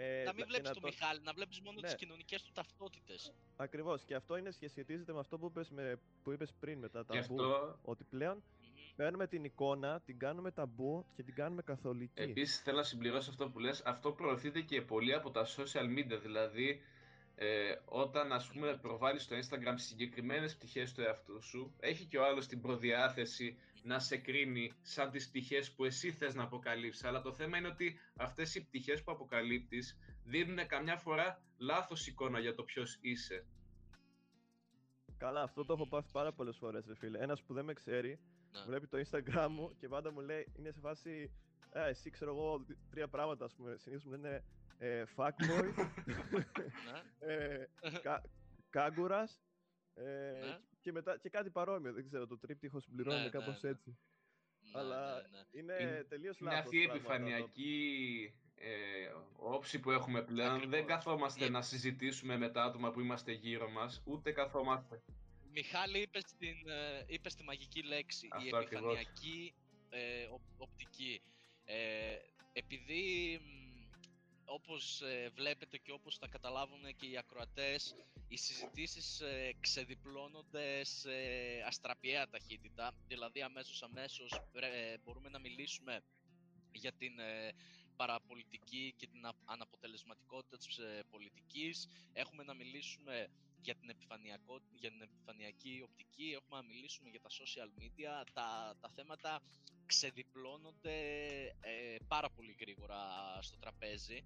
Ε, 0.00 0.22
να 0.24 0.32
μην 0.32 0.36
και 0.44 0.44
βλέπεις 0.48 0.68
να 0.68 0.72
τον 0.74 0.82
το- 0.82 0.88
Μιχάλη, 0.88 1.20
να 1.22 1.32
βλέπεις 1.32 1.60
μόνο 1.60 1.80
τις 1.80 1.90
Ναι. 1.90 1.96
κοινωνικές 1.96 2.42
του 2.42 2.52
ταυτότητες. 2.52 3.32
Ακριβώς 3.56 4.02
και 4.04 4.14
αυτό 4.14 4.36
είναι, 4.36 4.50
σχετίζεται 4.50 5.12
με 5.12 5.18
αυτό 5.18 5.38
που 5.38 5.46
είπες, 5.46 5.70
με, 5.70 6.00
που 6.22 6.32
είπες 6.32 6.52
πριν 6.60 6.78
με 6.78 6.88
τα 6.88 7.00
Γι' 7.00 7.06
ταμπού. 7.06 7.42
αυτό 7.42 7.78
Ότι 7.82 8.04
πλέον 8.04 8.36
Μμμ. 8.36 8.68
παίρνουμε 8.96 9.26
την 9.26 9.44
εικόνα, 9.44 10.00
την 10.00 10.18
κάνουμε 10.18 10.50
ταμπού 10.50 11.06
και 11.14 11.22
την 11.22 11.34
κάνουμε 11.34 11.62
καθολική. 11.62 12.20
Επίσης 12.22 12.60
θέλω 12.60 12.76
να 12.76 12.82
συμπληρώσω 12.82 13.30
αυτό 13.30 13.48
που 13.50 13.58
λες, 13.58 13.82
αυτό 13.84 14.12
προωθείται 14.12 14.60
και 14.60 14.82
πολύ 14.82 15.14
από 15.14 15.30
τα 15.30 15.46
social 15.46 15.84
media, 15.98 16.18
δηλαδή 16.22 16.80
ε, 17.34 17.74
όταν 17.84 18.32
ας 18.32 18.46
πούμε 18.46 18.76
προβάλλεις 18.76 19.22
στο 19.22 19.36
Instagram 19.36 19.74
συγκεκριμένες 19.74 20.56
πτυχές 20.56 20.92
του 20.94 21.00
εαυτού 21.00 21.42
σου, 21.42 21.74
έχει 21.80 22.04
και 22.04 22.18
ο 22.18 22.24
άλλος 22.24 22.46
την 22.46 22.60
προδιάθεση 22.60 23.58
να 23.84 23.98
σε 23.98 24.16
κρίνει 24.16 24.72
σαν 24.82 25.10
τις 25.10 25.28
πτυχές 25.28 25.72
που 25.72 25.84
εσύ 25.84 26.12
θες 26.12 26.34
να 26.34 26.42
αποκαλύψεις, 26.42 27.04
αλλά 27.04 27.20
το 27.20 27.32
θέμα 27.32 27.58
είναι 27.58 27.68
ότι 27.68 27.98
αυτές 28.16 28.54
οι 28.54 28.64
πτυχές 28.64 29.02
που 29.02 29.12
αποκαλύπτεις 29.12 29.98
δίνουν 30.24 30.66
καμιά 30.66 30.96
φορά 30.96 31.42
λάθος 31.58 32.06
εικόνα 32.06 32.38
για 32.38 32.54
το 32.54 32.62
ποιος 32.62 32.98
είσαι. 33.00 33.46
Καλά, 35.16 35.42
αυτό 35.42 35.64
το 35.64 35.72
έχω 35.72 35.88
πάθει 35.88 36.08
πάρα 36.12 36.32
πολλές 36.32 36.56
φορές, 36.56 36.86
ρε 36.86 36.94
φίλε. 36.94 37.18
Ένας 37.18 37.42
που 37.42 37.54
δεν 37.54 37.64
με 37.64 37.72
ξέρει, 37.72 38.20
Ναι. 38.50 38.60
βλέπει 38.66 38.86
το 38.86 38.98
Instagram 39.10 39.46
μου 39.50 39.76
και 39.76 39.88
πάντα 39.88 40.12
μου 40.12 40.20
λέει, 40.20 40.52
είναι 40.58 40.70
σε 40.70 40.80
φάση. 40.80 41.32
Ε, 41.72 41.88
εσύ 41.88 42.10
ξέρω 42.10 42.30
εγώ 42.30 42.58
δι- 42.58 42.76
τρία 42.90 43.08
πράγματα, 43.08 43.44
ας 43.44 43.54
πούμε. 43.54 43.76
Συνήθως 43.76 44.04
μου 44.04 44.10
λένε 44.10 44.44
ε, 44.78 45.04
fuckboy, 45.16 45.72
Ναι. 46.86 47.32
ε, 47.34 47.68
κα, 48.02 48.22
κάγκουρας 48.70 49.40
ε, 49.94 50.04
Ναι. 50.46 50.58
Και, 50.82 50.92
μετά, 50.92 51.18
και 51.18 51.28
κάτι 51.28 51.50
παρόμοιο. 51.50 51.92
Δεν 51.92 52.04
ξέρω, 52.04 52.26
το 52.26 52.38
τρίπτυχο 52.38 52.80
συμπληρώνει 52.80 53.16
Ναι, 53.18 53.22
ναι, 53.24 53.30
κάπως 53.30 53.62
ναι. 53.62 53.70
έτσι. 53.70 53.98
Ναι, 54.72 54.78
Αλλά 54.80 55.14
ναι, 55.14 55.28
ναι. 55.28 55.44
είναι, 55.60 55.76
Είναι- 55.80 56.04
τελείως 56.08 56.38
Είναι 56.38 56.50
λάθος 56.50 56.64
αυτή 56.64 56.76
η 56.76 56.86
πράγματα, 56.86 57.04
το- 57.08 57.12
επιφανειακή 57.14 58.34
ε, 58.54 58.68
όψη 59.36 59.78
που 59.80 59.90
έχουμε 59.90 60.22
πλέον. 60.22 60.48
Ακριβώς. 60.54 60.70
Δεν 60.70 60.86
καθόμαστε 60.86 61.44
Η- 61.44 61.50
να 61.50 61.62
συζητήσουμε 61.62 62.36
με 62.36 62.48
τα 62.50 62.62
άτομα 62.64 62.90
που 62.90 63.00
είμαστε 63.00 63.32
γύρω 63.32 63.70
μας, 63.70 64.02
ούτε 64.04 64.32
καθόμαστε. 64.32 65.02
Μιχάλη 65.52 65.98
είπες, 65.98 66.22
στην, 66.26 66.68
ε, 66.68 67.04
είπες 67.06 67.32
στη 67.32 67.42
μαγική 67.42 67.82
λέξη, 67.82 68.26
η 68.26 68.30
Αυτό 68.32 68.56
ακριβώς. 68.56 68.94
επιφανειακή 68.98 69.54
ε, 69.90 70.24
οπ- 70.30 70.60
οπτική. 70.60 71.22
Ε, 71.64 72.16
επειδή, 72.52 73.40
μ, 73.44 73.67
όπως 74.48 75.00
ε, 75.00 75.30
βλέπετε 75.34 75.78
και 75.78 75.92
όπως 75.92 76.18
τα 76.18 76.28
καταλάβουν 76.28 76.96
και 76.96 77.06
οι 77.06 77.16
ακροατές, 77.16 77.94
οι 78.28 78.36
συζητήσεις 78.36 79.20
ε, 79.20 79.54
ξεδιπλώνονται 79.60 80.84
σε 80.84 81.10
αστραπιαία 81.66 82.28
ταχύτητα, 82.28 82.92
δηλαδή 83.06 83.42
αμέσως 83.42 83.82
αμέσως 83.82 84.32
ε, 84.52 84.98
μπορούμε 85.04 85.28
να 85.28 85.38
μιλήσουμε 85.38 86.00
για 86.72 86.92
την 86.92 87.18
ε, 87.18 87.52
παραπολιτική 87.96 88.94
και 88.96 89.06
την 89.06 89.26
α- 89.26 89.34
αναποτελεσματικότητα 89.44 90.56
της 90.56 90.78
ε, 90.78 91.02
πολιτικής. 91.10 91.88
Έχουμε 92.12 92.42
να 92.42 92.54
μιλήσουμε 92.54 93.28
για 93.60 93.74
την, 93.74 93.88
επιφανειακό, 93.88 94.60
για 94.74 94.90
την 94.90 95.02
επιφανειακή 95.02 95.80
οπτική, 95.84 96.32
έχουμε 96.34 96.60
να 96.60 96.66
μιλήσουμε 96.66 97.10
για 97.10 97.20
τα 97.20 97.28
social 97.28 97.70
media. 97.82 98.24
Τα, 98.32 98.76
τα 98.80 98.88
θέματα 98.94 99.42
ξεδιπλώνονται 99.86 100.96
ε, 101.60 101.96
πάρα 102.08 102.30
πολύ 102.30 102.56
γρήγορα 102.60 102.98
στο 103.40 103.56
τραπέζι. 103.58 104.24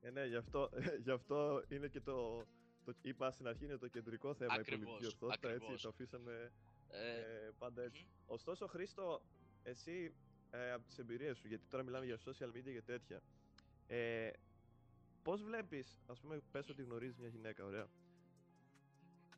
Ε, 0.00 0.10
ναι, 0.10 0.24
γι' 0.26 0.36
αυτό, 0.36 0.70
γι' 1.04 1.10
αυτό 1.10 1.64
είναι 1.68 1.88
και 1.88 2.00
το, 2.00 2.44
το. 2.84 2.94
Είπα 3.02 3.30
στην 3.30 3.46
αρχή 3.46 3.64
είναι 3.64 3.76
το 3.76 3.88
κεντρικό 3.88 4.34
θέμα 4.34 4.54
η 4.56 4.58
Ακριβώς, 4.58 4.84
πολιτική 4.84 5.06
ορθότητα. 5.06 5.48
Έτσι, 5.48 5.62
ακριβώς. 5.62 5.82
το 5.82 5.88
αφήσαμε 5.88 6.52
Ε, 6.88 7.20
ε, 7.20 7.50
πάντα 7.58 7.82
έτσι. 7.82 8.02
μμμ. 8.02 8.10
Ωστόσο, 8.26 8.66
Χρήστο, 8.66 9.22
εσύ 9.62 10.14
ε, 10.50 10.72
από 10.72 10.86
τις 10.86 10.98
εμπειρίες 10.98 11.38
σου, 11.38 11.48
γιατί 11.48 11.66
τώρα 11.68 11.82
μιλάμε 11.84 12.04
για 12.04 12.18
social 12.18 12.48
media 12.56 12.72
και 12.72 12.82
τέτοια, 12.82 13.22
ε, 13.86 14.30
πώς 15.22 15.42
βλέπεις, 15.42 15.98
ας 16.06 16.20
πούμε, 16.20 16.40
πες 16.50 16.68
ότι 16.68 16.82
γνωρίζεις 16.82 17.16
μια 17.18 17.28
γυναίκα, 17.28 17.64
ωραία. 17.64 17.86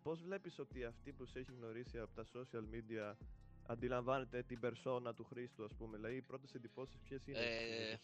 Πώς 0.03 0.22
βλέπεις 0.22 0.59
ότι 0.59 0.85
αυτή 0.85 1.12
που 1.12 1.25
σε 1.25 1.38
έχει 1.38 1.53
γνωρίσει 1.53 1.98
από 1.98 2.14
τα 2.14 2.25
social 2.35 2.64
media 2.75 3.14
αντιλαμβάνεται 3.66 4.42
την 4.42 4.61
περσόνα 4.61 5.14
του 5.14 5.25
Χρήστου, 5.25 5.64
ας 5.64 5.75
πούμε, 5.75 5.96
δηλαδή 5.96 6.16
οι 6.16 6.22
πρώτες 6.22 6.55
εντυπώσεις 6.55 7.01
ποιες 7.01 7.27
είναι. 7.27 7.38
Ε, 7.38 7.98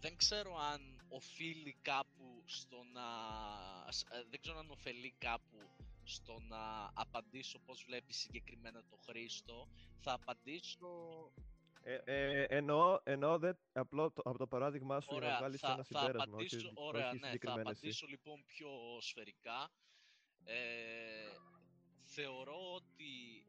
δεν 0.00 0.16
ξέρω 0.16 0.56
αν 0.56 1.04
οφείλει 1.08 1.76
κάπου 1.82 2.42
στο 2.46 2.82
να... 2.92 3.06
σ- 3.92 4.12
ε, 4.12 4.24
Δεν 4.30 4.40
ξέρω 4.40 4.58
αν 4.58 4.70
ωφελεί 4.70 5.14
κάπου 5.18 5.70
στο 6.04 6.40
να 6.40 6.90
απαντήσω 6.94 7.58
πώς 7.58 7.84
βλέπεις 7.86 8.16
συγκεκριμένα 8.16 8.84
το 8.88 8.96
Χρήστο. 8.96 9.68
Θα 10.00 10.12
απαντήσω... 10.12 10.88
Ε, 11.82 11.94
ε, 12.04 12.42
εννοώ, 12.42 12.98
εννοώ 13.04 13.38
δε, 13.38 13.52
απλό 13.72 14.10
το, 14.10 14.22
από 14.24 14.38
το 14.38 14.46
παράδειγμά 14.46 15.00
σου 15.00 15.08
για 15.10 15.20
να 15.20 15.26
Ωραία, 15.26 15.38
βγάλεις 15.38 15.60
θα, 15.60 15.72
ένα 15.72 15.84
θα 15.84 15.98
συμπέρασμα, 15.98 16.22
απαντήσω, 16.34 16.56
όχι, 16.56 16.72
ωραία, 16.76 17.06
όχι 17.08 17.14
ναι, 17.14 17.20
θα 17.20 17.26
συγκεκριμένα 17.26 17.60
εσύ. 17.60 17.70
απαντήσω 17.78 18.06
λοιπόν 18.06 18.44
πιο 18.46 18.70
σφαιρικά. 19.00 19.70
Ε, 20.44 21.30
θεωρώ 22.04 22.72
ότι 22.74 23.46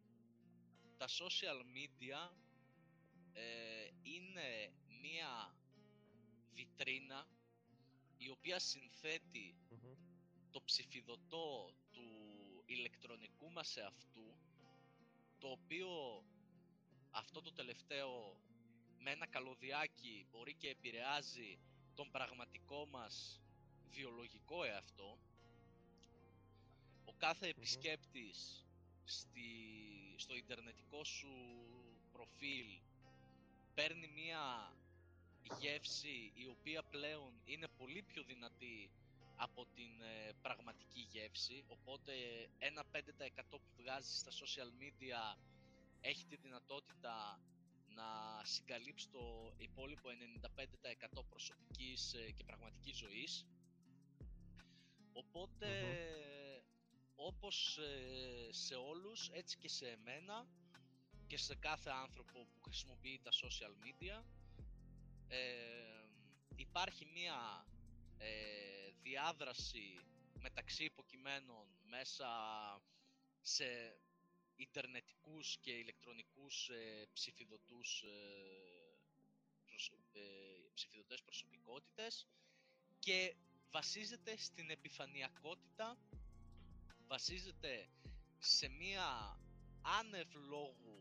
τα 0.97 1.05
social 1.07 1.59
media 1.75 2.35
ε, 3.33 3.43
είναι 4.01 4.73
μία 5.01 5.55
βιτρίνα 6.53 7.27
η 8.17 8.29
οποία 8.29 8.59
συνθέτει 8.59 9.55
Μμμ. 9.69 9.95
το 10.51 10.61
ψηφιδωτό 10.61 11.73
του 11.91 12.03
ηλεκτρονικού 12.65 13.51
μας 13.51 13.77
εαυτού 13.77 14.35
το 15.39 15.47
οποίο 15.47 16.23
αυτό 17.11 17.41
το 17.41 17.51
τελευταίο 17.51 18.37
με 18.99 19.11
ένα 19.11 19.25
καλωδιάκι 19.27 20.25
μπορεί 20.31 20.53
και 20.53 20.69
επηρεάζει 20.69 21.59
τον 21.95 22.11
πραγματικό 22.11 22.85
μας 22.85 23.41
βιολογικό 23.89 24.63
εαυτό 24.63 25.17
ο 27.05 27.13
κάθε 27.17 27.47
επισκέπτης 27.47 28.65
στη, 29.03 29.41
στο 30.15 30.35
ιντερνετικό 30.35 31.03
σου 31.03 31.31
προφίλ 32.11 32.79
παίρνει 33.73 34.07
μία 34.07 34.73
γεύση 35.59 36.31
η 36.33 36.47
οποία 36.47 36.83
πλέον 36.83 37.41
είναι 37.43 37.67
πολύ 37.77 38.01
πιο 38.01 38.23
δυνατή 38.23 38.91
από 39.35 39.65
την 39.65 40.01
ε, 40.01 40.33
πραγματική 40.41 41.07
γεύση 41.11 41.63
οπότε 41.67 42.13
ένα 42.57 42.85
5% 42.91 42.97
που 43.49 43.71
βγάζεις 43.77 44.19
στα 44.19 44.31
social 44.31 44.71
media 44.81 45.37
έχει 46.01 46.25
τη 46.25 46.35
δυνατότητα 46.35 47.39
να 47.93 48.41
συγκαλύψει 48.43 49.09
το 49.09 49.53
υπόλοιπο 49.57 50.09
95% 51.19 51.23
προσωπικής 51.29 52.13
ε, 52.13 52.31
και 52.31 52.43
πραγματικής 52.43 52.97
ζωής. 52.97 53.45
Οπότε, 55.13 55.69
όπως 57.15 57.77
ε, 57.77 58.51
σε 58.51 58.75
όλους, 58.75 59.29
έτσι 59.29 59.57
και 59.57 59.69
σε 59.69 59.87
εμένα 59.87 60.47
και 61.27 61.37
σε 61.37 61.55
κάθε 61.55 61.89
άνθρωπο 61.89 62.47
που 62.53 62.61
χρησιμοποιεί 62.61 63.19
τα 63.23 63.31
social 63.31 63.73
media, 63.85 64.17
ε, 64.19 64.40
υπάρχει 66.55 67.05
μία 67.05 67.65
διάδραση 69.01 69.99
μεταξύ 70.39 70.83
υποκειμένων 70.83 71.67
μέσα 71.81 72.27
σε 73.41 73.99
ιντερνετικούς 74.55 75.57
και 75.61 75.71
ηλεκτρονικούς 75.71 76.69
ε, 76.69 77.07
ψηφιδωτούς 77.13 78.01
ε, 78.01 78.07
προσ, 79.65 79.91
ε, 80.13 80.21
ψηφιδωτές 80.73 81.21
προσωπικότητες 81.23 82.27
και 82.99 83.35
βασίζεται 83.71 84.37
στην 84.37 84.69
επιφανειακότητα, 84.69 85.97
βασίζεται 87.07 87.89
σε 88.39 88.69
μία 88.69 89.39
άνευ 89.81 90.33
λόγου 90.33 91.00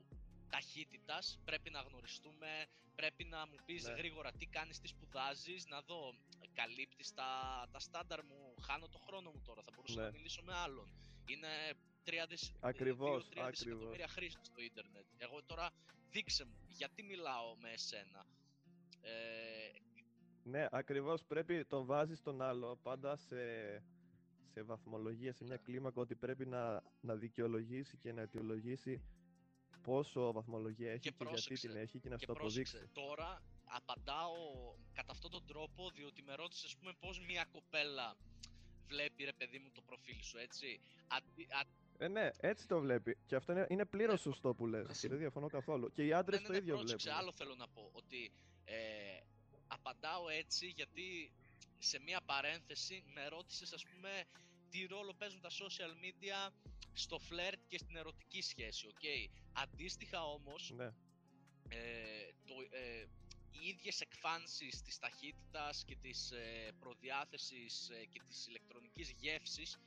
ταχύτητας, 0.50 1.40
πρέπει 1.44 1.70
να 1.70 1.80
γνωριστούμε, 1.80 2.66
πρέπει 2.94 3.24
να 3.24 3.46
μου 3.46 3.56
πεις 3.64 3.84
ναι. 3.84 3.92
γρήγορα 3.92 4.32
τι 4.32 4.46
κάνεις, 4.46 4.80
τι 4.80 4.88
σπουδάζεις, 4.88 5.66
να 5.66 5.80
δω, 5.80 6.14
καλύπτεις 6.52 7.14
τα, 7.14 7.30
τα 7.72 7.78
στάνταρ 7.78 8.24
μου, 8.24 8.54
χάνω 8.60 8.88
το 8.88 8.98
χρόνο 8.98 9.30
μου 9.30 9.42
τώρα, 9.44 9.62
θα 9.62 9.70
μπορούσα 9.74 10.00
ναι. 10.00 10.06
να 10.06 10.10
μιλήσω 10.10 10.42
με 10.42 10.54
άλλον. 10.54 10.88
Είναι 11.26 11.48
3 12.06 12.10
ακριβώς, 12.60 13.28
2-3 13.34 13.48
δισεκατομμύρια 13.50 14.08
χρήστες 14.08 14.46
στο 14.46 14.60
ίντερνετ. 14.60 15.04
Εγώ 15.16 15.42
τώρα 15.42 15.70
δείξε 16.10 16.44
μου, 16.44 16.58
γιατί 16.68 17.02
μιλάω 17.02 17.56
με 17.56 17.70
εσένα. 17.70 18.26
Ε... 19.00 19.10
Ναι, 20.42 20.66
ακριβώς 20.70 21.24
πρέπει 21.24 21.64
τον 21.64 21.84
βάζεις 21.84 22.20
τον 22.22 22.42
άλλο 22.42 22.78
πάντα 22.82 23.16
σε, 23.16 23.36
σε 24.52 24.62
βαθμολογία, 24.62 25.32
σε 25.32 25.44
μια 25.44 25.56
κλίμακα 25.56 26.00
ότι 26.00 26.14
πρέπει 26.14 26.46
να, 26.46 26.82
να 27.00 27.14
δικαιολογήσει 27.14 27.96
και 27.96 28.12
να 28.12 28.20
αιτιολογήσει 28.20 29.02
πόσο 29.82 30.32
βαθμολογία 30.32 30.90
έχει 30.90 31.00
και, 31.00 31.10
και 31.10 31.24
γιατί 31.34 31.60
την 31.60 31.76
έχει 31.76 31.98
και 31.98 32.08
να 32.08 32.18
σου 32.18 32.26
το 32.26 32.32
αποδείξει. 32.32 32.88
Τώρα 32.92 33.42
απαντάω 33.64 34.36
κατά 34.92 35.12
αυτόν 35.12 35.30
τον 35.30 35.46
τρόπο 35.46 35.90
διότι 35.90 36.22
με 36.22 36.34
ρώτησες 36.34 36.64
ας 36.64 36.76
πούμε 36.76 36.92
πώς 37.00 37.20
μια 37.20 37.44
κοπέλα 37.52 38.16
βλέπει 38.86 39.24
ρε 39.24 39.32
παιδί 39.32 39.58
μου 39.58 39.70
το 39.72 39.80
προφίλ 39.80 40.22
σου 40.22 40.38
έτσι. 40.38 40.80
Ε, 41.98 42.08
ναι, 42.08 42.30
έτσι 42.40 42.66
το 42.66 42.80
βλέπει. 42.80 43.16
Και 43.26 43.34
αυτό 43.34 43.52
είναι, 43.52 43.66
είναι 43.68 43.84
πλήρως 43.84 44.24
ναι. 44.24 44.32
σωστό 44.32 44.54
που 44.54 44.66
λες. 44.66 45.00
Δεν 45.00 45.18
διαφωνώ 45.18 45.46
καθόλου. 45.46 45.92
Και 45.92 46.04
οι 46.06 46.12
άντρες 46.12 46.40
ναι, 46.40 46.40
ναι, 46.40 46.46
το 46.46 46.52
ναι, 46.52 46.58
ίδιο 46.58 46.74
πρόσεξε, 46.74 47.08
βλέπουν. 47.08 47.22
Άλλο 47.22 47.32
θέλω 47.32 47.54
να 47.54 47.68
πω. 47.68 47.90
Ότι 47.92 48.32
ε, 48.64 48.76
απαντάω 49.66 50.28
έτσι 50.28 50.66
γιατί 50.66 51.32
σε 51.78 52.00
μία 52.00 52.20
παρένθεση 52.26 53.04
με 53.14 53.28
ρώτησες, 53.28 53.72
ας 53.72 53.84
πούμε, 53.86 54.10
τι 54.70 54.86
ρόλο 54.86 55.12
παίζουν 55.18 55.40
τα 55.40 55.48
social 55.48 55.92
media 56.04 56.52
στο 57.00 57.18
φλερτ 57.18 57.60
και 57.68 57.78
στην 57.78 57.96
ερωτική 57.96 58.42
σχέση, 58.42 58.86
okay. 58.92 59.30
Αντίστοιχα 59.52 60.24
όμως, 60.24 60.72
ναι. 60.76 60.84
ε, 61.68 62.28
το, 62.46 62.54
ε, 62.70 63.06
οι 63.50 63.68
ίδιες 63.68 64.00
εκφάνσεις 64.00 64.82
της 64.82 64.98
ταχύτητας 64.98 65.84
και 65.84 65.96
της 65.96 66.30
ε, 66.30 66.72
προδιάθεσης 66.78 67.90
ε, 67.90 68.04
και 68.04 68.20
της 68.28 68.46
ηλεκτρονικής 68.46 69.10
γεύσης 69.10 69.78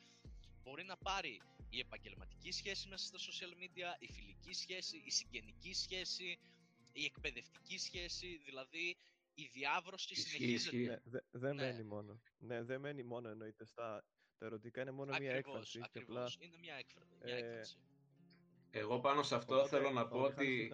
μπορεί 0.63 0.83
να 0.83 0.97
πάρει 0.97 1.41
η 1.69 1.79
επαγγελματική 1.79 2.51
σχέση 2.51 2.87
μέσα 2.89 3.05
στα 3.05 3.17
social 3.17 3.53
media, 3.63 3.95
η 3.99 4.07
φιλική 4.07 4.53
σχέση, 4.53 4.97
η 5.05 5.11
συγγενική 5.11 5.73
σχέση, 5.73 6.39
η 6.91 7.05
εκπαιδευτική 7.05 7.77
σχέση, 7.77 8.41
δηλαδή 8.45 8.97
η 9.33 9.45
διάβρωση 9.53 10.15
συνεχίζεται. 10.15 11.01
Ναι, 11.05 11.19
δεν 11.31 11.55
ναι. 11.55 11.61
μένει 11.63 11.83
μόνο. 11.83 12.21
Ναι, 12.37 12.63
δεν 12.63 12.79
μένει 12.79 13.03
μόνο 13.03 13.29
εννοείται 13.29 13.65
στα 13.65 14.03
τα 14.43 14.49
ερωτικά 14.49 14.81
είναι 14.81 14.91
μόνο 14.91 15.11
ακριβώς, 15.11 15.31
μία 15.31 15.37
έκφραση. 15.37 15.79
Ακριβώς, 15.83 16.37
είναι 16.41 16.57
μία 16.61 16.75
ε, 16.75 17.37
έκφραση. 17.37 17.77
Εγώ 18.71 18.99
πάνω 18.99 19.23
σε 19.23 19.35
αυτό 19.35 19.67
θέλω 19.67 19.89
να 19.89 20.07
πω 20.07 20.21
ότι 20.21 20.71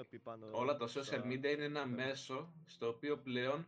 όλα 0.51 0.77
τα 0.77 0.88
social 0.88 1.23
media 1.23 1.51
είναι 1.53 1.63
ένα 1.63 1.86
μέσο 1.86 2.53
στο 2.65 2.88
οποίο 2.88 3.17
πλέον 3.17 3.67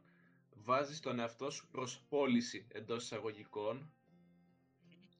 βάζεις 0.53 0.99
τον 0.99 1.19
εαυτό 1.19 1.49
σου 1.49 1.67
προς 1.71 2.01
πώληση 2.09 2.67
εντός 2.71 3.03
εισαγωγικών 3.03 3.93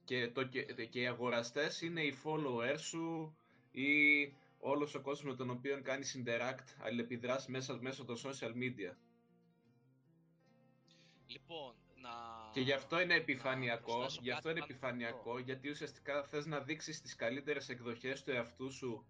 και, 0.04 0.30
το, 0.30 0.44
και, 0.44 0.62
και 0.62 1.00
οι 1.00 1.06
αγοραστές 1.06 1.80
είναι 1.80 2.02
οι 2.02 2.14
followers 2.24 2.78
σου 2.78 3.36
ή 3.70 3.92
όλος 4.58 4.94
ο 4.94 5.00
κόσμος 5.00 5.30
με 5.32 5.36
τον 5.36 5.50
οποίο 5.50 5.82
κάνεις 5.82 6.22
interact, 6.22 6.66
αλληλεπιδράσει 6.78 7.50
μέσα 7.50 7.78
μέσω 7.80 8.04
των 8.04 8.16
social 8.16 8.52
media. 8.54 8.94
Λοιπόν, 11.26 11.74
να... 12.02 12.10
Και 12.52 12.60
γι' 12.60 12.72
αυτό 12.72 13.00
είναι 13.00 13.14
επιφανειακό, 13.14 14.06
γι' 14.20 14.30
αυτό 14.30 14.50
είναι 14.50 14.60
επιφανειακό, 14.62 15.38
γιατί 15.38 15.70
ουσιαστικά 15.70 16.22
θες 16.22 16.46
να 16.46 16.60
δείξεις 16.60 17.00
τις 17.00 17.14
καλύτερες 17.14 17.68
εκδοχές 17.68 18.22
του 18.22 18.30
εαυτού 18.30 18.72
σου, 18.72 19.06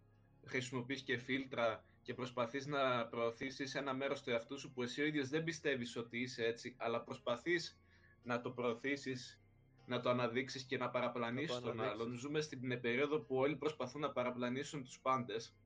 χρησιμοποιείς 0.47 1.03
και 1.03 1.19
φίλτρα 1.19 1.85
και 2.03 2.15
προσπαθείς 2.15 2.67
να 2.67 3.07
προωθήσεις 3.07 3.75
ένα 3.75 3.95
μέρος 3.95 4.23
του 4.23 4.31
εαυτού 4.31 4.59
σου 4.59 4.73
που 4.73 4.83
εσύ 4.83 5.03
ο 5.03 5.05
ίδιος 5.05 5.29
δεν 5.29 5.45
πιστεύεις 5.45 5.97
ότι 5.97 6.19
είσαι 6.19 6.45
έτσι, 6.45 6.75
αλλά 6.79 7.03
προσπαθείς 7.03 7.81
να 8.23 8.41
το 8.41 8.51
προωθήσεις 8.51 9.43
να 9.87 10.01
το 10.01 10.11
αναδείξεις 10.11 10.65
και 10.65 10.79
να 10.79 10.91
παραπλανήσεις 10.91 11.61
τον 11.61 11.81
άλλον. 11.81 12.19
Ζούμε 12.19 12.41
στην 12.41 12.81
περίοδο 12.81 13.21
που 13.21 13.37
όλοι 13.37 13.57
προσπαθούν 13.57 14.01
να 14.01 14.11
παραπλανήσουν 14.11 14.85
τους 14.85 15.01
πάντες 15.01 15.57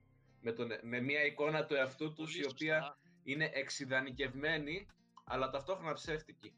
με, 0.40 0.52
τον, 0.52 0.68
με 0.82 1.00
μια 1.00 1.24
εικόνα 1.24 1.64
του 1.66 1.74
εαυτού 1.74 2.12
τους 2.12 2.36
η 2.36 2.46
οποία 2.46 2.96
είναι 3.22 3.50
εξειδανικευμένη 3.54 4.86
αλλά 5.24 5.50
ταυτόχρονα 5.50 5.92
ψεύτικη. 5.92 6.54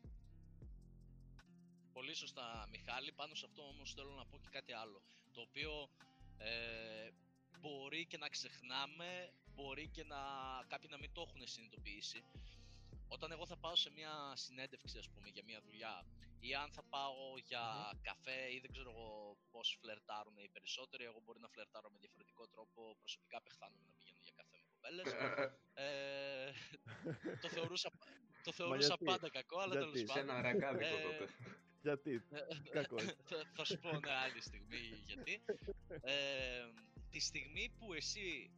Πολύ 2.08 2.20
σωστά 2.20 2.68
Μιχάλη, 2.70 3.12
πάνω 3.12 3.34
σε 3.34 3.44
αυτό 3.48 3.62
όμως 3.62 3.94
θέλω 3.94 4.12
να 4.20 4.26
πω 4.26 4.38
και 4.38 4.48
κάτι 4.50 4.72
άλλο 4.72 5.02
το 5.32 5.40
οποίο 5.40 5.88
ε, 6.38 7.08
μπορεί 7.60 8.06
και 8.06 8.18
να 8.18 8.28
ξεχνάμε, 8.28 9.32
μπορεί 9.54 9.88
και 9.88 10.04
να, 10.04 10.20
κάποιοι 10.68 10.88
να 10.92 10.98
μην 10.98 11.10
το 11.12 11.20
έχουν 11.26 11.46
συνειδητοποιήσει 11.46 12.20
όταν 13.08 13.32
εγώ 13.32 13.46
θα 13.46 13.56
πάω 13.56 13.76
σε 13.76 13.90
μια 13.90 14.12
συνέντευξη, 14.34 14.98
ας 14.98 15.08
πούμε, 15.08 15.28
για 15.28 15.42
μια 15.44 15.60
δουλειά 15.66 16.06
ή 16.40 16.54
αν 16.54 16.70
θα 16.72 16.82
πάω 16.82 17.38
για 17.50 17.64
καφέ 18.02 18.40
ή 18.54 18.58
δεν 18.60 18.70
ξέρω 18.72 18.90
εγώ 18.90 19.36
πώς 19.50 19.76
φλερτάρουν 19.80 20.36
οι 20.38 20.48
περισσότεροι, 20.48 21.04
εγώ 21.04 21.20
μπορεί 21.24 21.40
να 21.40 21.48
φλερτάρω 21.48 21.88
με 21.90 21.98
διαφορετικό 21.98 22.46
τρόπο, 22.48 22.96
προσωπικά 22.98 23.42
πεχθάνομαι 23.42 23.84
να 23.86 23.94
πηγαίνω 23.98 24.20
για 24.22 24.34
καφέ 24.40 24.56
με 24.62 24.66
κοπέλες. 24.72 25.06
ε, 25.84 26.52
το 27.42 27.48
θεωρούσα, 27.48 27.90
το 28.44 28.52
θεωρούσα 28.52 28.96
πάντα 29.04 29.28
κακό, 29.30 29.58
αλλά 29.58 29.74
γιατί, 29.74 29.90
τέλος 29.92 30.02
πάντων. 30.06 30.14
Σε 30.14 30.32
ένα 30.32 30.42
ρακάδικο 30.42 30.96
ε, 30.96 31.02
τότε. 31.02 31.26
Γιατί, 31.82 32.22
κακό. 32.76 32.96
θα 33.54 33.64
σου 33.64 33.78
πω 33.78 33.90
μια 34.02 34.18
άλλη 34.18 34.40
στιγμή 34.40 35.02
γιατί. 35.06 35.44
Ε, 36.00 36.64
τη 37.10 37.20
στιγμή 37.20 37.72
που 37.78 37.92
εσύ 37.92 38.50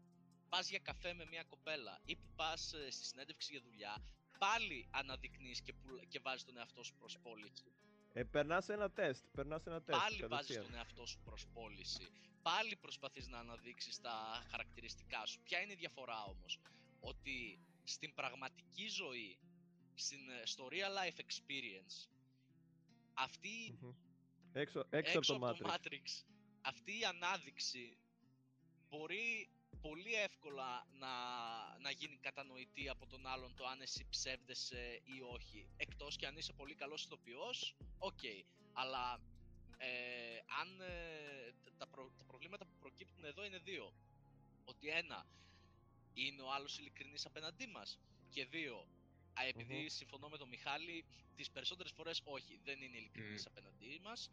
πας 0.49 0.69
για 0.69 0.79
καφέ 0.79 1.13
με 1.15 1.25
μια 1.31 1.45
κοπέλα 1.45 2.01
ή 2.05 2.17
που 2.17 2.29
πας 2.37 2.73
ε, 2.73 2.91
στη 2.91 3.05
συνέντευξη 3.05 3.53
για 3.53 3.61
δουλειά, 3.61 4.03
πάλι 4.39 4.89
αναδεικνύεις 4.91 5.61
και, 5.63 5.73
που, 5.73 6.01
και 6.09 6.21
βάζεις 6.23 6.45
τον 6.45 6.57
εαυτό 6.57 6.83
σου 6.83 6.95
προς 6.99 7.19
πώληση. 7.19 7.73
Ε, 8.13 8.23
περνάς 8.25 8.69
ένα 8.69 8.91
τεστ, 8.91 9.25
περνάς 9.35 9.67
ένα 9.67 9.83
τεστ. 9.83 10.01
Πάλι 10.01 10.27
βάζεις 10.27 10.57
τον 10.57 10.75
εαυτό 10.75 11.07
σου 11.07 11.21
προς 11.25 11.47
πώληση. 11.53 12.09
Πάλι 12.43 12.77
προσπαθείς 12.77 13.29
να 13.29 13.39
αναδείξεις 13.39 14.01
τα 14.01 14.47
χαρακτηριστικά 14.51 15.27
σου. 15.27 15.41
Ποια 15.41 15.61
είναι 15.61 15.73
η 15.73 15.77
διαφορά 15.77 16.25
όμως; 16.25 16.61
Ότι 17.01 17.59
στην 17.85 18.15
πραγματική 18.15 18.89
ζωή, 18.89 19.39
στην, 19.95 20.31
ε, 20.31 20.47
στο 20.47 20.69
real 20.71 20.93
life 20.99 21.19
experience, 21.21 22.09
αυτή 23.23 23.79
έξω, 24.53 24.87
έξω, 24.91 25.19
από 25.19 25.27
το, 25.27 25.39
Matrix. 25.43 25.67
Matrix, 25.67 26.25
αυτή 26.61 26.99
η 26.99 27.05
ανάδειξη 27.05 27.99
μπορεί 28.89 29.51
πολύ 29.81 30.15
εύκολα 30.15 30.87
να, 30.93 31.13
να 31.79 31.91
γίνει 31.91 32.17
κατανοητή 32.17 32.89
από 32.89 33.07
τον 33.07 33.27
άλλον 33.27 33.55
το 33.57 33.67
αν 33.67 33.81
εσύ 33.81 34.07
ψεύδεσαι 34.11 35.01
ή 35.05 35.21
όχι. 35.35 35.69
Εκτός 35.77 36.17
και 36.17 36.27
αν 36.27 36.37
είσαι 36.37 36.53
πολύ 36.53 36.75
καλός 36.75 37.05
ηθοποιός, 37.05 37.77
οκ. 37.99 38.19
Okay. 38.23 38.45
Αλλά 38.73 39.21
ε, 39.77 39.89
αν 40.61 40.81
ε, 40.81 41.53
τα, 41.79 41.89
τα 42.17 42.25
προβλήματα 42.27 42.65
που 42.65 42.77
προκύπτουν 42.79 43.25
εδώ 43.25 43.45
είναι 43.45 43.59
δύο. 43.59 43.93
Ότι 44.65 44.89
ένα, 44.89 45.27
είναι 46.15 46.43
ο 46.43 46.53
άλλος 46.53 46.79
ειλικρινής 46.79 47.27
απέναντί 47.27 47.67
μας. 47.67 47.99
Και 48.29 48.45
δύο, 48.45 48.87
επειδή 49.49 49.89
συμφωνώ 49.89 50.29
με 50.29 50.39
τον 50.39 50.49
Μιχάλη, 50.49 51.05
τις 51.37 51.51
περισσότερες 51.51 51.93
φορές 51.93 52.21
όχι, 52.25 52.61
δεν 52.65 52.83
είναι 52.83 52.97
ειλικρινής 52.97 53.43
mm. 53.43 53.51
απέναντί 53.51 54.01
μας. 54.03 54.31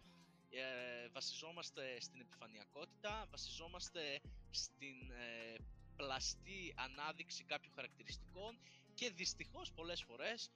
Ε, 0.50 1.10
βασιζόμαστε 1.10 2.00
στην 2.00 2.20
επιφανειακότητα, 2.20 3.28
βασιζόμαστε 3.32 4.22
στην 4.50 5.12
ε, 5.12 5.56
πλαστή 5.96 6.74
ανάδειξη 6.76 7.44
κάποιων 7.44 7.74
χαρακτηριστικών 7.74 8.60
και 8.94 9.10
δυστυχώς 9.10 9.72
πολλές 9.72 10.04
φορές 10.04 10.50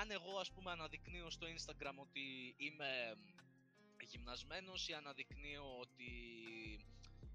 αν 0.00 0.10
εγώ 0.10 0.38
ας 0.38 0.52
πούμε 0.52 0.70
αναδεικνύω 0.70 1.30
στο 1.30 1.46
Instagram 1.46 1.94
ότι 1.96 2.54
είμαι 2.56 3.16
γυμνασμένος 4.00 4.88
ή 4.88 4.92
αναδεικνύω 4.92 5.78
ότι 5.80 6.10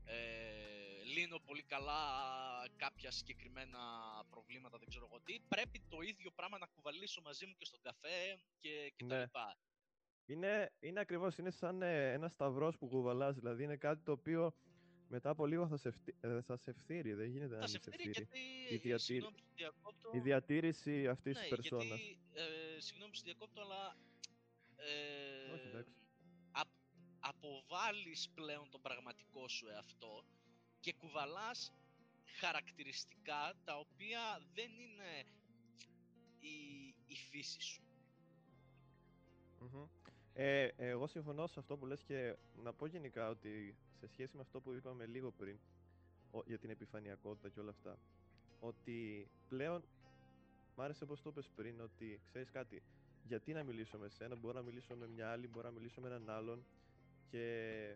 ε, 0.06 0.97
λύνω 1.16 1.40
πολύ 1.40 1.64
καλά 1.64 2.00
κάποια 2.76 3.12
συγκεκριμένα 3.12 3.80
προβλήματα, 4.30 4.78
δεν 4.78 4.88
ξέρω 4.88 5.08
εγώ 5.12 5.22
τι, 5.22 5.40
πρέπει 5.48 5.82
το 5.90 6.02
ίδιο 6.02 6.32
πράγμα 6.32 6.58
να 6.58 6.66
κουβαλήσω 6.76 7.22
μαζί 7.22 7.46
μου 7.46 7.54
και 7.58 7.66
στον 7.66 7.80
καφέ 7.82 8.40
και, 8.60 8.94
και 8.96 9.06
τα 9.06 9.16
Ναι. 9.16 9.22
λοιπά. 9.22 9.58
Είναι, 10.26 10.74
είναι 10.80 11.00
ακριβώς, 11.00 11.38
είναι 11.38 11.52
σαν 11.52 11.82
ε, 11.82 12.12
ένα 12.14 12.28
σταυρός 12.30 12.78
που 12.78 12.88
κουβαλάς, 12.88 13.36
δηλαδή 13.36 13.64
είναι 13.64 13.78
κάτι 13.78 14.04
το 14.04 14.12
οποίο 14.12 14.54
μετά 15.10 15.30
από 15.30 15.46
λίγο 15.46 15.68
θα 15.68 15.78
σε, 15.78 15.88
ευθύ- 15.88 16.16
ε, 16.24 16.42
θα 16.42 16.56
σε 16.58 16.70
ευθύρει, 16.70 17.14
δεν 17.14 17.30
γίνεται 17.30 17.56
να 17.56 17.62
Θα 17.62 17.68
σε 17.68 17.72
μην 17.74 17.82
σε 17.84 17.90
ευθύρει 17.90 18.10
ευθύρει. 18.10 18.40
γιατί, 18.40 18.74
Η 18.74 18.76
ε, 18.76 18.78
διατήρη- 18.78 19.00
συγγνώμη 19.02 19.36
που 19.36 19.54
διακόπτω, 19.56 20.10
Η 20.14 20.20
διατήρηση 20.20 21.08
αυτής 21.08 21.34
ναι, 21.36 21.40
της 21.42 21.50
περσόνας. 21.50 21.86
γιατί, 21.86 22.20
ε, 22.34 22.80
συγγνώμη 22.80 23.12
που 23.12 23.18
σε 23.18 23.24
διακόπτω, 23.26 23.62
αλλά 23.62 23.98
ε, 24.76 25.52
Όχι, 25.54 25.68
εντάξει. 25.68 25.92
απ- 26.52 26.80
αποβάλλεις 27.20 28.30
πλέον 28.36 28.70
τον 28.70 28.82
πραγματικό 28.82 29.48
σου 29.48 29.68
εαυτό 29.68 30.26
και 30.88 30.94
κουβαλάς 30.94 31.72
χαρακτηριστικά 32.40 33.54
τα 33.66 33.78
οποία 33.78 34.42
δεν 34.54 34.72
είναι 34.72 35.26
η, 36.40 36.88
η 37.08 37.16
φύση 37.30 37.62
σου. 37.62 37.82
Μμμ. 39.60 39.86
Ε, 40.34 40.66
εγώ 40.78 41.08
συμφωνώ 41.08 41.48
σε 41.48 41.60
αυτό 41.60 41.78
που 41.78 41.86
λες 41.86 42.04
και 42.04 42.36
να 42.64 42.74
πω 42.74 42.86
γενικά 42.86 43.30
ότι 43.30 43.76
σε 44.00 44.08
σχέση 44.08 44.36
με 44.36 44.42
αυτό 44.42 44.62
που 44.62 44.74
είπαμε 44.74 45.06
λίγο 45.06 45.32
πριν 45.32 45.58
ο- 46.32 46.44
για 46.46 46.58
την 46.58 46.70
επιφανειακότητα 46.70 47.50
και 47.50 47.60
όλα 47.60 47.70
αυτά 47.70 47.98
ότι 48.60 49.30
πλέον 49.48 49.84
μ' 50.76 50.82
άρεσε 50.82 51.06
πως 51.06 51.22
το 51.22 51.30
είπες 51.30 51.50
πριν 51.56 51.82
ότι 51.82 52.22
ξέρεις 52.26 52.50
κάτι 52.50 52.84
γιατί 53.24 53.54
να 53.54 53.64
μιλήσω 53.64 53.98
με 53.98 54.10
σένα, 54.10 54.36
μπορώ 54.36 54.54
να 54.54 54.62
μιλήσω 54.62 54.96
με 54.96 55.08
μια 55.08 55.32
άλλη, 55.32 55.48
μπορώ 55.48 55.68
να 55.68 55.74
μιλήσω 55.74 56.02
με 56.02 56.08
έναν 56.08 56.30
άλλον 56.30 56.66
και 57.30 57.96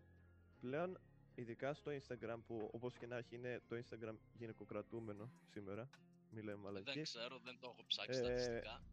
πλέον 0.60 1.00
ειδικά 1.36 1.74
στο 1.74 1.92
Instagram 1.92 2.38
που 2.48 2.70
όπως 2.74 2.98
και 2.98 3.08
να 3.08 3.18
έχει 3.18 3.36
είναι 3.36 3.62
το 3.68 3.76
Instagram 3.76 4.16
γυναικοκρατούμενο 4.34 5.32
σήμερα 5.52 5.90
μη 6.30 6.42
λέμε 6.42 6.52
Δεν 6.52 6.60
μαλακίες 6.64 7.10
ξέρω, 7.10 7.40
δεν 7.44 7.58
το 7.60 7.70
έχω 7.74 7.86
ψάξει 7.88 8.20
Ε, 8.20 8.24
στατιστικά. 8.24 8.84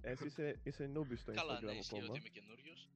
εσύ 0.00 0.26
είσαι, 0.26 0.60
είσαι 0.62 0.90
newbie 0.94 1.16
στο 1.16 1.32
Καλά, 1.32 1.58
Instagram 1.58 1.64
ναι, 1.64 1.72
ισχύει 1.72 1.94
ακόμα 1.96 2.08
ότι 2.10 2.18
είμαι 2.18 2.28
καινούριος. 2.28 2.88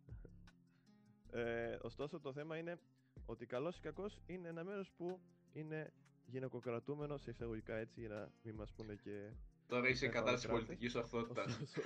Ε, 1.31 1.79
ωστόσο 1.83 2.21
το 2.21 2.33
θέμα 2.33 2.57
είναι 2.57 2.79
ότι 3.27 3.47
καλός 3.47 3.77
ή 3.77 3.81
κακός 3.81 4.21
είναι 4.27 4.49
ένα 4.49 4.65
μέρος 4.65 4.91
που 4.97 5.21
είναι 5.53 5.93
γυναικοκρατούμενο 6.27 7.17
σε 7.17 7.31
εισαγωγικά 7.31 7.77
έτσι 7.77 8.01
για 8.01 8.09
να 8.09 8.33
μην 8.43 8.55
μας 8.55 8.73
πούνε 8.73 8.95
και 8.95 9.31
Τώρα 9.67 9.89
είσαι 9.89 10.07
Ε, 10.07 10.09
κατά 10.09 10.35
της 10.35 10.43
θα 10.43 10.49
πολιτικής 10.49 10.91
σου 10.93 10.99
αυτότητας. 11.01 11.59
Ωστόσο, 11.61 11.81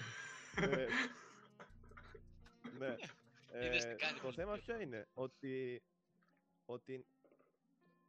ε, 0.57 0.87
ναι. 2.79 2.97
Είδες 3.67 3.85
τι 3.85 3.91
Ε, 3.91 3.95
κάνει 3.95 4.21
το 4.21 4.21
πολιτική 4.21 4.33
θέμα 4.33 4.53
ο 4.53 4.57
ποιο 4.57 4.65
Τραμπ. 4.75 4.81
είναι, 4.81 5.09
ότι, 5.15 5.83
ότι 6.73 7.07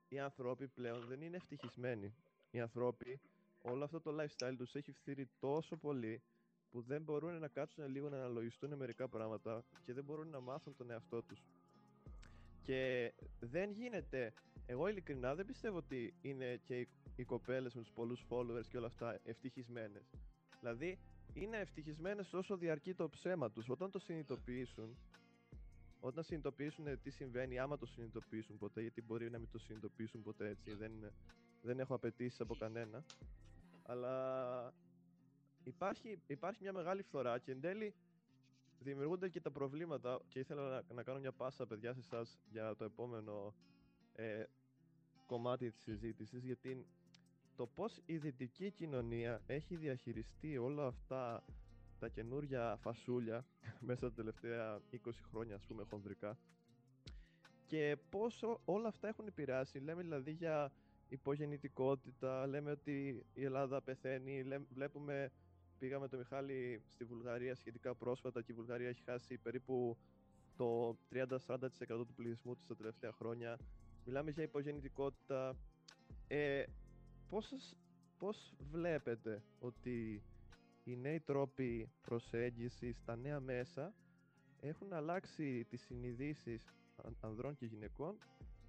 οι 0.08 0.20
άνθρωποι 0.20 0.68
πλέον 0.68 1.06
δεν 1.08 1.22
είναι 1.22 1.36
ευτυχισμένοι. 1.36 2.14
Οι 2.52 2.60
άνθρωποι, 2.60 3.20
όλο 3.62 3.84
αυτό 3.84 4.02
το 4.02 4.16
lifestyle 4.20 4.56
τους 4.58 4.76
έχει 4.76 4.92
φθείρει 4.92 5.30
τόσο 5.40 5.78
πολύ 5.78 6.22
που 6.72 6.82
δεν 6.82 7.02
μπορούν 7.02 7.40
να 7.40 7.48
κάτσουν 7.48 7.86
λίγο 7.88 8.10
να 8.10 8.18
αναλογιστούν 8.18 8.76
μερικά 8.76 9.08
πράγματα 9.08 9.64
και 9.86 9.94
δεν 9.94 10.04
μπορούν 10.04 10.30
να 10.30 10.40
μάθουν 10.40 10.76
τον 10.76 10.92
εαυτό 10.92 11.22
τους. 11.22 11.46
Και 12.64 13.14
δεν 13.40 13.72
γίνεται, 13.72 14.34
εγώ 14.66 14.88
ειλικρινά 14.88 15.36
δεν 15.36 15.46
πιστεύω 15.46 15.78
ότι 15.78 16.14
είναι 16.22 16.60
και 16.64 16.80
οι, 16.80 16.88
οι 17.16 17.24
κοπέλες 17.24 17.74
με 17.74 17.82
τους 17.82 17.92
πολλούς 17.92 18.26
followers 18.30 18.68
και 18.70 18.78
όλα 18.78 18.88
αυτά 18.88 19.20
ευτυχισμένες. 19.24 20.10
Δηλαδή, 20.60 21.00
είναι 21.34 21.58
ευτυχισμένες 21.58 22.34
όσο 22.34 22.58
διαρκεί 22.58 22.94
το 22.94 23.10
ψέμα 23.10 23.52
τους. 23.52 23.70
Όταν 23.70 23.92
το 23.92 24.00
συνειδητοποιήσουν, 24.00 24.98
όταν 26.04 26.24
συνειδητοποιήσουν 26.24 27.00
τι 27.02 27.10
συμβαίνει, 27.10 27.60
άμα 27.60 27.78
το 27.78 27.86
συνειδητοποιήσουν 27.86 28.58
ποτέ, 28.58 28.82
γιατί 28.82 29.02
μπορεί 29.02 29.30
να 29.30 29.38
μην 29.38 29.50
το 29.52 29.58
συνειδητοποιήσουν 29.58 30.22
ποτέ 30.22 30.48
έτσι, 30.50 30.76
δεν, 30.76 30.92
δεν 31.62 31.80
έχω 31.80 31.96
απαιτήσεις 31.96 32.40
από 32.40 32.56
κανένα. 32.56 33.06
Αλλά 33.84 34.74
υπάρχει, 35.64 36.20
υπάρχει 36.28 36.62
μια 36.62 36.74
μεγάλη 36.74 37.02
φθορά 37.02 37.40
και 37.40 37.52
εν 37.52 37.62
τέλει 37.62 37.94
δημιουργούνται 38.80 39.30
και 39.30 39.42
τα 39.42 39.52
προβλήματα 39.52 40.20
και 40.28 40.40
ήθελα 40.40 40.70
να, 40.70 40.94
να 40.94 41.04
κάνω 41.04 41.20
μια 41.20 41.32
πάσα 41.32 41.68
παιδιά 41.68 41.94
σε 41.94 42.00
εσάς 42.00 42.40
για 42.52 42.76
το 42.76 42.84
επόμενο 42.84 43.54
ε, 44.14 44.44
κομμάτι 45.26 45.72
της 45.72 45.82
συζήτησης 45.82 46.44
γιατί 46.44 46.86
το 47.56 47.68
πώς 47.68 48.02
η 48.06 48.18
δυτική 48.18 48.72
κοινωνία 48.72 49.42
έχει 49.46 49.76
διαχειριστεί 49.76 50.58
όλα 50.58 50.86
αυτά 50.86 51.44
τα 52.02 52.10
καινούρια 52.10 52.78
φασούλια 52.82 53.46
μέσα 53.88 54.00
τα 54.00 54.14
τελευταία 54.14 54.80
20 54.92 55.10
χρόνια 55.32 55.56
ας 55.56 55.66
πούμε 55.66 55.84
χονδρικά. 55.90 56.38
Και 57.66 57.98
πόσο 58.10 58.62
όλα 58.66 58.88
αυτά 58.88 59.08
έχουν 59.08 59.28
επηρεάσει 59.28 59.80
λέμε 59.80 60.02
δηλαδή 60.02 60.32
για 60.32 60.72
υπογεννητικότητα 61.08 62.48
λέμε 62.48 62.72
ότι 62.72 63.26
η 63.34 63.44
Ελλάδα 63.44 63.82
πεθαίνει 63.82 64.44
λέμε, 64.44 64.66
βλέπουμε 64.74 65.32
πήγαμε 65.80 66.08
το 66.08 66.18
Μιχάλη 66.18 66.84
στη 66.88 67.04
Βουλγαρία 67.04 67.56
σχετικά 67.56 67.96
πρόσφατα 67.96 68.42
και 68.42 68.52
η 68.52 68.56
Βουλγαρία 68.56 68.90
έχει 68.90 69.02
χάσει 69.04 69.38
περίπου 69.38 69.98
το 70.56 70.98
30-40% 71.14 71.28
του 71.88 72.14
πληθυσμού 72.16 72.56
της 72.56 72.68
τα 72.68 72.76
τελευταία 72.76 73.12
χρόνια. 73.12 73.60
Μιλάμε 74.06 74.32
για 74.32 74.44
υπογεννητικότητα. 74.44 75.56
Ε, 76.28 76.64
πόσες, 77.30 77.78
πώς 78.18 78.54
βλέπετε 78.72 79.44
ότι 79.60 80.24
οι 80.92 80.96
νέοι 80.98 81.20
τρόποι 81.20 81.92
προσέγγισης, 82.02 83.04
τα 83.04 83.16
νέα 83.16 83.40
μέσα 83.40 83.96
έχουν 84.60 84.94
αλλάξει 84.94 85.66
τις 85.66 85.82
συνειδήσεις 85.82 86.66
αν- 86.96 87.18
ανδρών 87.22 87.56
και 87.56 87.66
γυναικών 87.66 88.18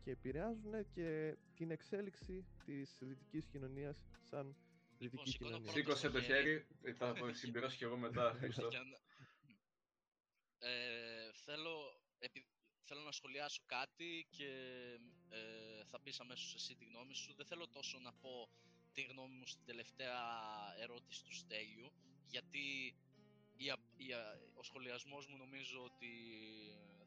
και 0.04 0.10
επηρεάζουν 0.10 0.90
και 0.90 1.36
την 1.54 1.70
εξέλιξη 1.70 2.44
της 2.64 2.96
δυτικής 3.00 3.46
κοινωνίας 3.46 4.04
σαν 4.22 4.56
δυτική 4.98 5.30
σηκώνω 5.30 5.50
κοινωνία. 5.50 5.72
πρώτο 5.72 5.78
Σήκωσε 5.78 6.08
στο 6.08 6.18
το 6.18 6.22
χέρι. 6.24 6.42
χέρι, 6.42 6.66
ε, 6.82 6.92
θα 6.92 7.12
το 7.12 7.32
συμπληρώσω 7.34 7.76
κι 7.76 7.84
εγώ 7.84 7.96
μετά. 7.96 8.30
Ευχαριστώ. 8.34 8.68
Για 8.68 8.82
να- 8.82 9.00
Ε, 10.68 11.32
θέλω, 11.32 12.00
επει- 12.18 12.46
θέλω 12.84 13.00
να 13.00 13.12
σχολιάσω 13.12 13.62
κάτι 13.66 14.26
και 14.30 14.48
ε, 15.28 15.84
θα 15.84 16.00
πεις 16.00 16.20
αμέσως 16.20 16.54
εσύ 16.54 16.74
τη 16.76 16.84
γνώμη 16.84 17.14
σου. 17.14 17.34
Δεν 17.34 17.46
θέλω 17.46 17.68
τόσο 17.68 17.98
να 17.98 18.12
πω 18.12 18.48
τη 18.92 19.02
γνώμη 19.02 19.34
μου 19.34 19.46
στην 19.46 19.64
τελευταία 19.64 20.20
ερώτηση 20.80 21.24
του 21.24 21.34
Στέλιου, 21.34 21.92
γιατί 22.28 22.94
η, 23.56 23.70
α- 23.70 23.78
η 23.96 24.12
α- 24.12 24.38
ο 24.54 24.62
σχολιασμός 24.62 25.26
μου 25.26 25.36
νομίζω 25.36 25.82
ότι 25.84 26.12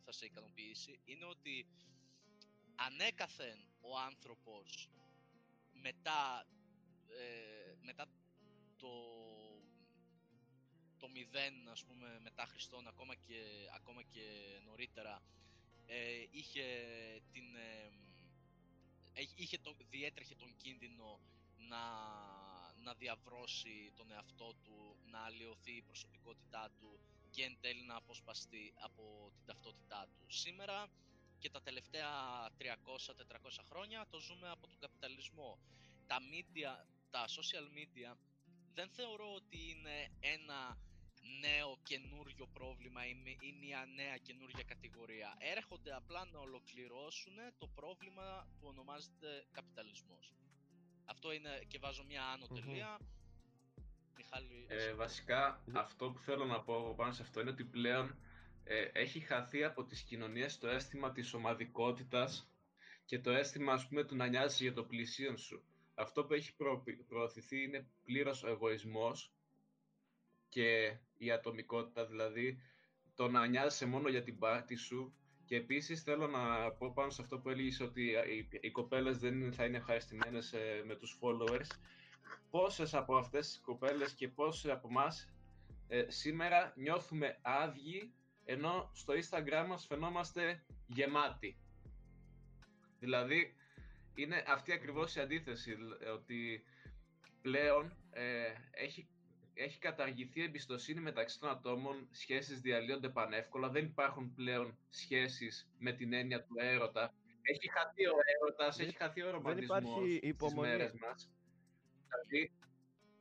θα 0.06 0.12
σε 0.12 0.26
ικανοποιήσει. 0.26 1.00
Είναι 1.06 1.26
ότι 1.26 1.66
ανέκαθεν 2.76 3.68
ο 3.82 3.98
άνθρωπος 3.98 4.90
μετά, 5.74 6.48
ε, 7.08 7.74
μετά 7.82 8.06
το, 8.78 8.92
το 10.98 11.08
μηδέν, 11.08 11.70
ας 11.70 11.84
πούμε, 11.84 12.20
μετά 12.20 12.46
Χριστόν, 12.46 12.88
ακόμα 12.88 13.16
και, 13.16 13.70
ακόμα 13.76 14.04
και 14.04 14.60
νωρίτερα, 14.66 15.22
ε, 15.86 16.26
είχε 16.32 16.64
την... 17.32 17.56
ε, 17.56 17.92
ε, 19.14 19.24
είχε 19.36 19.58
το, 19.58 19.76
διέτρεχε 19.90 20.36
τον 20.36 20.56
κίνδυνο 20.58 21.20
να, 21.58 21.84
να 22.86 22.94
διαβρώσει 22.94 23.92
τον 23.96 24.12
εαυτό 24.12 24.54
του, 24.64 24.96
να 25.12 25.20
αλλοιωθεί 25.20 25.72
η 25.76 25.82
προσωπικότητά 25.82 26.72
του 26.80 27.00
και 27.30 27.44
εν 27.44 27.58
τέλει 27.62 27.84
να 27.84 27.96
αποσπαστεί 27.96 28.74
από 28.88 29.32
την 29.36 29.46
ταυτότητά 29.46 30.08
του. 30.14 30.26
Σήμερα 30.42 30.88
και 31.40 31.50
τα 31.50 31.62
τελευταία 31.62 32.10
300-400 32.58 33.64
χρόνια 33.70 34.06
το 34.10 34.20
ζούμε 34.20 34.50
από 34.50 34.68
τον 34.68 34.80
καπιταλισμό. 34.80 35.60
Τα 36.08 36.18
media, 36.32 36.86
τα 37.10 37.26
social 37.28 37.68
media 37.78 38.12
δεν 38.74 38.90
θεωρώ 38.90 39.34
ότι 39.34 39.58
είναι 39.70 40.12
ένα 40.20 40.78
νέο 41.40 41.78
καινούριο 41.84 42.48
πρόβλημα 42.48 43.06
ή 43.08 43.14
μη- 43.14 43.38
ή 43.42 43.52
μια 43.52 43.86
νέα 43.96 44.18
καινούρια 44.18 44.64
κατηγορία. 44.64 45.36
Έρχονται 45.40 45.94
απλά 45.96 46.26
να 46.26 46.40
ολοκληρώσουν 46.40 47.34
το 47.58 47.68
πρόβλημα 47.68 48.48
που 48.60 48.68
ονομάζεται 48.68 49.46
καπιταλισμός. 49.52 50.34
Αυτό 51.06 51.32
είναι 51.32 51.64
και 51.68 51.78
βάζω 51.80 52.04
μια 52.08 52.24
άνω 52.26 52.46
Μμμ. 52.50 52.60
τελεία. 52.60 53.00
Μιχάλη, 54.18 54.66
Ε, 54.70 54.76
εσύ. 54.76 54.94
βασικά, 54.94 55.64
αυτό 55.74 56.12
που 56.12 56.20
θέλω 56.20 56.46
να 56.46 56.62
πω 56.62 56.94
πάνω 56.98 57.12
σε 57.12 57.22
αυτό 57.22 57.42
είναι 57.42 57.50
ότι 57.50 57.64
πλέον 57.64 58.16
ε, 58.64 58.82
έχει 58.94 59.20
χαθεί 59.20 59.64
από 59.64 59.84
τις 59.86 60.02
κοινωνίες 60.02 60.58
το 60.58 60.68
αίσθημα 60.68 61.12
της 61.12 61.34
ομαδικότητας 61.34 62.50
και 63.06 63.20
το 63.20 63.32
αίσθημα, 63.32 63.74
ας 63.74 63.88
πούμε, 63.88 64.04
του 64.04 64.16
να 64.16 64.28
νοιάζεις 64.28 64.60
για 64.62 64.74
το 64.74 64.84
πλησίον 64.84 65.38
σου. 65.38 65.64
Αυτό 65.96 66.26
που 66.26 66.34
έχει 66.34 66.56
προ, 66.56 66.84
προωθηθεί 67.08 67.64
είναι 67.64 67.88
πλήρως 68.04 68.44
ο 68.44 68.48
εγωισμός 68.48 69.32
και 70.50 70.98
η 71.18 71.32
ατομικότητα, 71.32 72.06
δηλαδή 72.06 72.62
το 73.16 73.28
να 73.30 73.48
νοιάζεσαι 73.48 73.86
μόνο 73.86 74.10
για 74.10 74.24
την 74.24 74.38
πάρτη 74.40 74.76
σου 74.76 75.16
και 75.46 75.56
επίσης 75.56 76.02
θέλω 76.02 76.28
να 76.28 76.72
πω 76.72 76.92
πάνω 76.94 77.10
σε 77.10 77.22
αυτό 77.22 77.40
που 77.40 77.50
έλεγες 77.50 77.80
ότι 77.80 78.02
οι, 78.04 78.50
οι 78.62 78.72
κοπέλες 78.72 79.18
δεν 79.18 79.54
θα 79.54 79.66
είναι 79.66 79.78
ευχαριστημένες 79.78 80.54
ε, 80.54 80.84
με 80.86 80.96
τους 80.96 81.20
followers 81.22 81.68
πόσες 82.50 82.94
από 82.94 83.18
αυτές 83.18 83.48
τις 83.48 83.60
κοπέλες 83.60 84.14
και 84.14 84.28
πόσες 84.28 84.72
από 84.72 84.88
εμάς 84.90 85.30
σήμερα 86.08 86.74
νιώθουμε 86.76 87.40
άδειοι 87.42 88.14
ενώ 88.46 88.92
στο 88.94 89.14
Instagram 89.14 89.66
μας 89.68 89.86
φαινόμαστε 89.86 90.66
γεμάτοι. 90.88 91.58
Δηλαδή, 93.00 93.56
είναι 94.16 94.44
αυτή 94.48 94.72
ακριβώς 94.72 95.16
η 95.16 95.20
αντίθεση, 95.20 95.76
ότι 96.14 96.64
πλέον 97.42 97.98
ε, 98.10 98.54
έχει, 98.72 99.08
έχει 99.56 99.80
καταργηθεί 99.80 100.40
η 100.40 100.44
εμπιστοσύνη 100.44 101.02
μεταξύ 101.02 101.40
των 101.40 101.50
ατόμων, 101.50 102.08
σχέσεις 102.12 102.62
διαλύονται 102.62 103.10
πανεύκολα, 103.10 103.70
δεν 103.70 103.86
υπάρχουν 103.86 104.34
πλέον 104.34 104.78
σχέσεις 104.90 105.70
με 105.78 105.92
την 105.92 106.14
έννοια 106.14 106.44
του 106.44 106.54
έρωτα. 106.58 107.14
Έχει 107.42 107.70
χαθεί 107.72 108.06
ο 108.06 108.16
έρωτας, 108.42 108.80
έχει 108.80 108.96
χαθεί 108.96 109.22
ο 109.22 109.32
ρομαντισμός 109.32 109.84
στις 109.84 110.54
μέρες 110.54 110.94
μας. 110.94 111.32
Δηλαδή, 112.08 112.52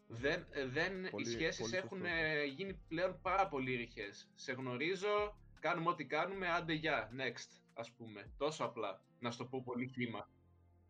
δεν, 0.07 0.47
δεν, 0.73 1.05
οι 1.05 1.25
σχέσεις 1.25 1.73
έχουν 1.73 2.05
ε, 2.05 2.45
γίνει 2.45 2.75
πλέον 2.89 3.21
πάρα 3.23 3.49
πολύ 3.49 3.75
ρηχές. 3.75 4.31
Σε 4.35 4.53
γνωρίζω, 4.53 5.39
κάνουμε 5.61 5.91
ό,τι 5.91 6.07
κάνουμε, 6.07 6.49
άντε 6.49 6.73
για, 6.73 7.11
next, 7.19 7.61
ας 7.75 7.93
πούμε. 7.93 8.33
Τόσο 8.37 8.65
απλά, 8.65 9.05
να 9.19 9.31
σου 9.31 9.39
το 9.39 9.45
πω 9.45 9.63
πολύ 9.65 9.91
κλίμα. 9.91 10.29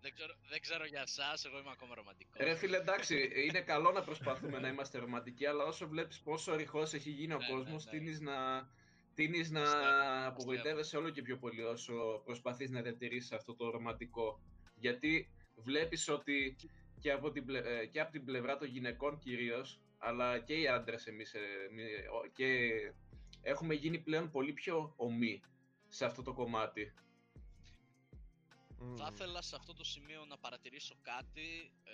Δεν 0.05 0.15
ξέρω, 0.15 0.35
δεν 0.49 0.61
ξέρω 0.61 0.85
για 0.87 1.01
εσάς, 1.01 1.45
εγώ 1.45 1.59
είμαι 1.59 1.71
ακόμα 1.73 1.95
ρομαντικός. 1.95 2.37
Ρε 2.47 2.55
φίλε, 2.55 2.77
εντάξει, 2.77 3.31
είναι 3.47 3.61
καλό 3.61 3.91
να 3.91 4.03
προσπαθούμε 4.03 4.59
να 4.59 4.69
είμαστε 4.69 4.99
ρομαντικοί, 4.99 5.47
αλλά 5.47 5.65
όσο 5.65 5.89
βλέπεις 5.89 6.21
πόσο 6.21 6.57
ρηχός 6.57 6.93
έχει 6.95 7.11
γίνει 7.11 7.33
ο 7.33 7.39
ναι, 7.39 7.49
κόσμος, 7.49 7.85
ναι, 7.85 7.99
ναι. 7.99 8.31
να, 8.31 8.69
τίνεις 9.15 9.51
να 9.51 9.65
απογοητεύεσαι 10.27 10.97
όλο 10.97 11.11
και 11.11 11.23
πιο 11.23 11.37
πολύ 11.37 11.63
όσο 11.63 12.23
προσπαθείς 12.25 12.71
να 12.71 12.83
διατηρήσεις 12.83 13.33
αυτό 13.33 13.55
το 13.55 13.71
ρομαντικό. 13.71 14.41
Γιατί 14.75 15.29
βλέπεις 15.57 16.09
ότι 16.09 16.57
και 17.01 17.13
από 17.13 17.31
την, 17.31 17.55
ε, 17.55 17.87
και 17.87 18.01
από 18.01 18.13
την 18.13 18.25
πλευρά 18.25 18.57
των 18.57 18.69
γυναικών 18.69 19.19
κυρίως, 19.19 19.81
αλλά 19.99 20.39
και 20.39 20.55
οι 20.55 20.69
άντρες 20.69 21.07
εμείς, 21.07 21.35
ε, 21.35 21.41
και 22.33 22.71
έχουμε 23.43 23.75
γίνει 23.75 23.99
πλέον 23.99 24.31
πολύ 24.31 24.53
πιο 24.53 24.93
ομοί 24.97 25.43
σε 25.89 26.05
αυτό 26.05 26.23
το 26.23 26.33
κομμάτι. 26.33 26.95
Θα 28.97 29.11
ήθελα 29.13 29.43
σε 29.43 29.57
αυτό 29.57 29.73
το 29.75 29.85
σημείο 29.85 30.25
να 30.25 30.39
παρατηρήσω 30.39 30.97
κάτι 31.03 31.73
ε, 31.85 31.93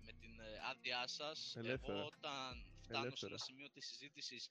με 0.00 0.12
την 0.12 0.40
άδειά 0.70 1.06
σας. 1.06 1.56
Εγώ 1.56 2.04
όταν 2.04 2.66
φτάνω 2.82 3.16
σε 3.16 3.26
ένα 3.26 3.38
σημείο 3.38 3.70
της 3.70 3.86
συζήτησης 3.86 4.50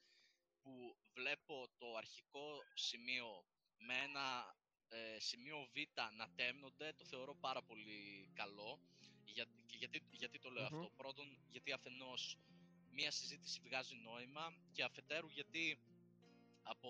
που 0.62 0.96
βλέπω 1.14 1.70
το 1.78 1.96
αρχικό 1.98 2.48
σημείο 2.74 3.46
με 3.78 3.94
ένα 3.98 4.56
ε, 4.88 5.20
σημείο 5.20 5.68
Β 5.74 5.78
να 6.18 6.30
τέμνονται, 6.36 6.94
το 6.98 7.06
θεωρώ 7.06 7.36
πάρα 7.36 7.62
πολύ 7.62 8.30
καλό. 8.34 8.80
Για, 9.26 9.46
γιατί, 9.68 10.04
γιατί 10.12 10.40
το 10.40 10.50
λεω 10.50 10.64
αυτό. 10.64 10.92
Πρώτον, 10.96 11.38
γιατί 11.48 11.72
αφενός 11.72 12.38
μία 12.92 13.12
συζήτηση 13.12 13.60
βγάζει 13.64 13.96
νόημα 13.96 14.54
και 14.72 14.84
αφετέρου 14.84 15.28
γιατί 15.28 15.80
από 16.64 16.90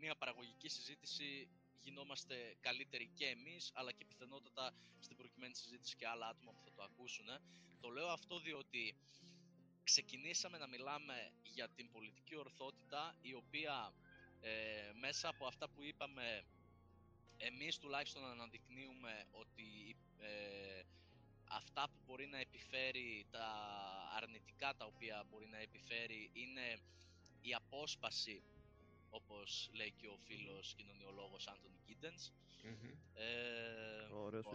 μία 0.00 0.14
παραγωγική 0.16 0.68
συζήτηση 0.68 1.48
γινόμαστε 1.80 2.56
καλύτεροι 2.60 3.10
και 3.14 3.26
εμείς, 3.26 3.70
αλλά 3.74 3.92
και 3.92 4.04
πιθανότατα 4.04 4.74
στην 5.00 5.16
προκειμένη 5.16 5.54
συζήτηση 5.54 5.96
και 5.96 6.06
άλλα 6.06 6.26
άτομα 6.26 6.52
που 6.52 6.60
θα 6.64 6.72
το 6.72 6.82
ακούσουν. 6.82 7.26
Το 7.80 7.88
λέω 7.88 8.08
αυτό 8.08 8.38
διότι 8.38 8.96
ξεκινήσαμε 9.84 10.58
να 10.58 10.66
μιλάμε 10.66 11.32
για 11.42 11.68
την 11.68 11.90
πολιτική 11.90 12.36
ορθότητα 12.36 13.16
η 13.20 13.34
οποία 13.34 13.94
ε, 14.40 14.90
μέσα 14.94 15.28
από 15.28 15.46
αυτά 15.46 15.68
που 15.68 15.82
είπαμε 15.82 16.44
εμείς 17.36 17.78
τουλάχιστον 17.78 18.24
αναδεικνύουμε 18.24 19.24
ότι 19.30 19.96
ε, 20.18 20.82
αυτά 21.48 21.88
που 21.88 21.98
μπορεί 22.06 22.26
να 22.26 22.38
επιφέρει, 22.38 23.26
τα 23.30 23.48
αρνητικά 24.16 24.74
τα 24.74 24.84
οποία 24.84 25.24
μπορεί 25.30 25.46
να 25.46 25.58
επιφέρει 25.58 26.30
είναι 26.32 26.78
η 27.40 27.54
απόσπαση 27.54 28.42
όπως 29.18 29.70
λέει 29.72 29.92
και 29.92 30.06
ο 30.06 30.16
φίλος 30.26 30.74
κοινωνιολόγος 30.74 31.46
Άντωνι 31.46 31.78
Κίντενς. 31.86 32.32
Ε, 33.14 34.08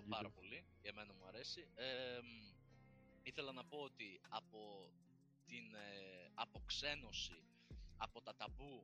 πάρα 0.09 0.29
πολύ, 0.29 0.65
για 0.81 0.93
μένα 0.93 1.13
μου 1.13 1.25
αρέσει. 1.27 1.67
Ε, 1.75 2.19
ήθελα 3.23 3.51
να 3.51 3.65
πω 3.65 3.77
ότι 3.77 4.21
από 4.29 4.91
την 5.45 5.73
ε, 5.73 6.31
αποξένωση, 6.33 7.43
από 7.97 8.21
τα 8.21 8.35
ταμπού, 8.35 8.83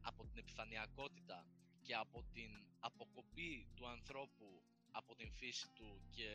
από 0.00 0.26
την 0.26 0.38
επιφανειακότητα 0.38 1.46
και 1.82 1.94
από 1.94 2.24
την 2.32 2.66
αποκοπή 2.78 3.66
του 3.74 3.88
ανθρώπου 3.88 4.62
από 4.92 5.14
την 5.14 5.30
φύση 5.32 5.68
του 5.74 6.00
και 6.10 6.30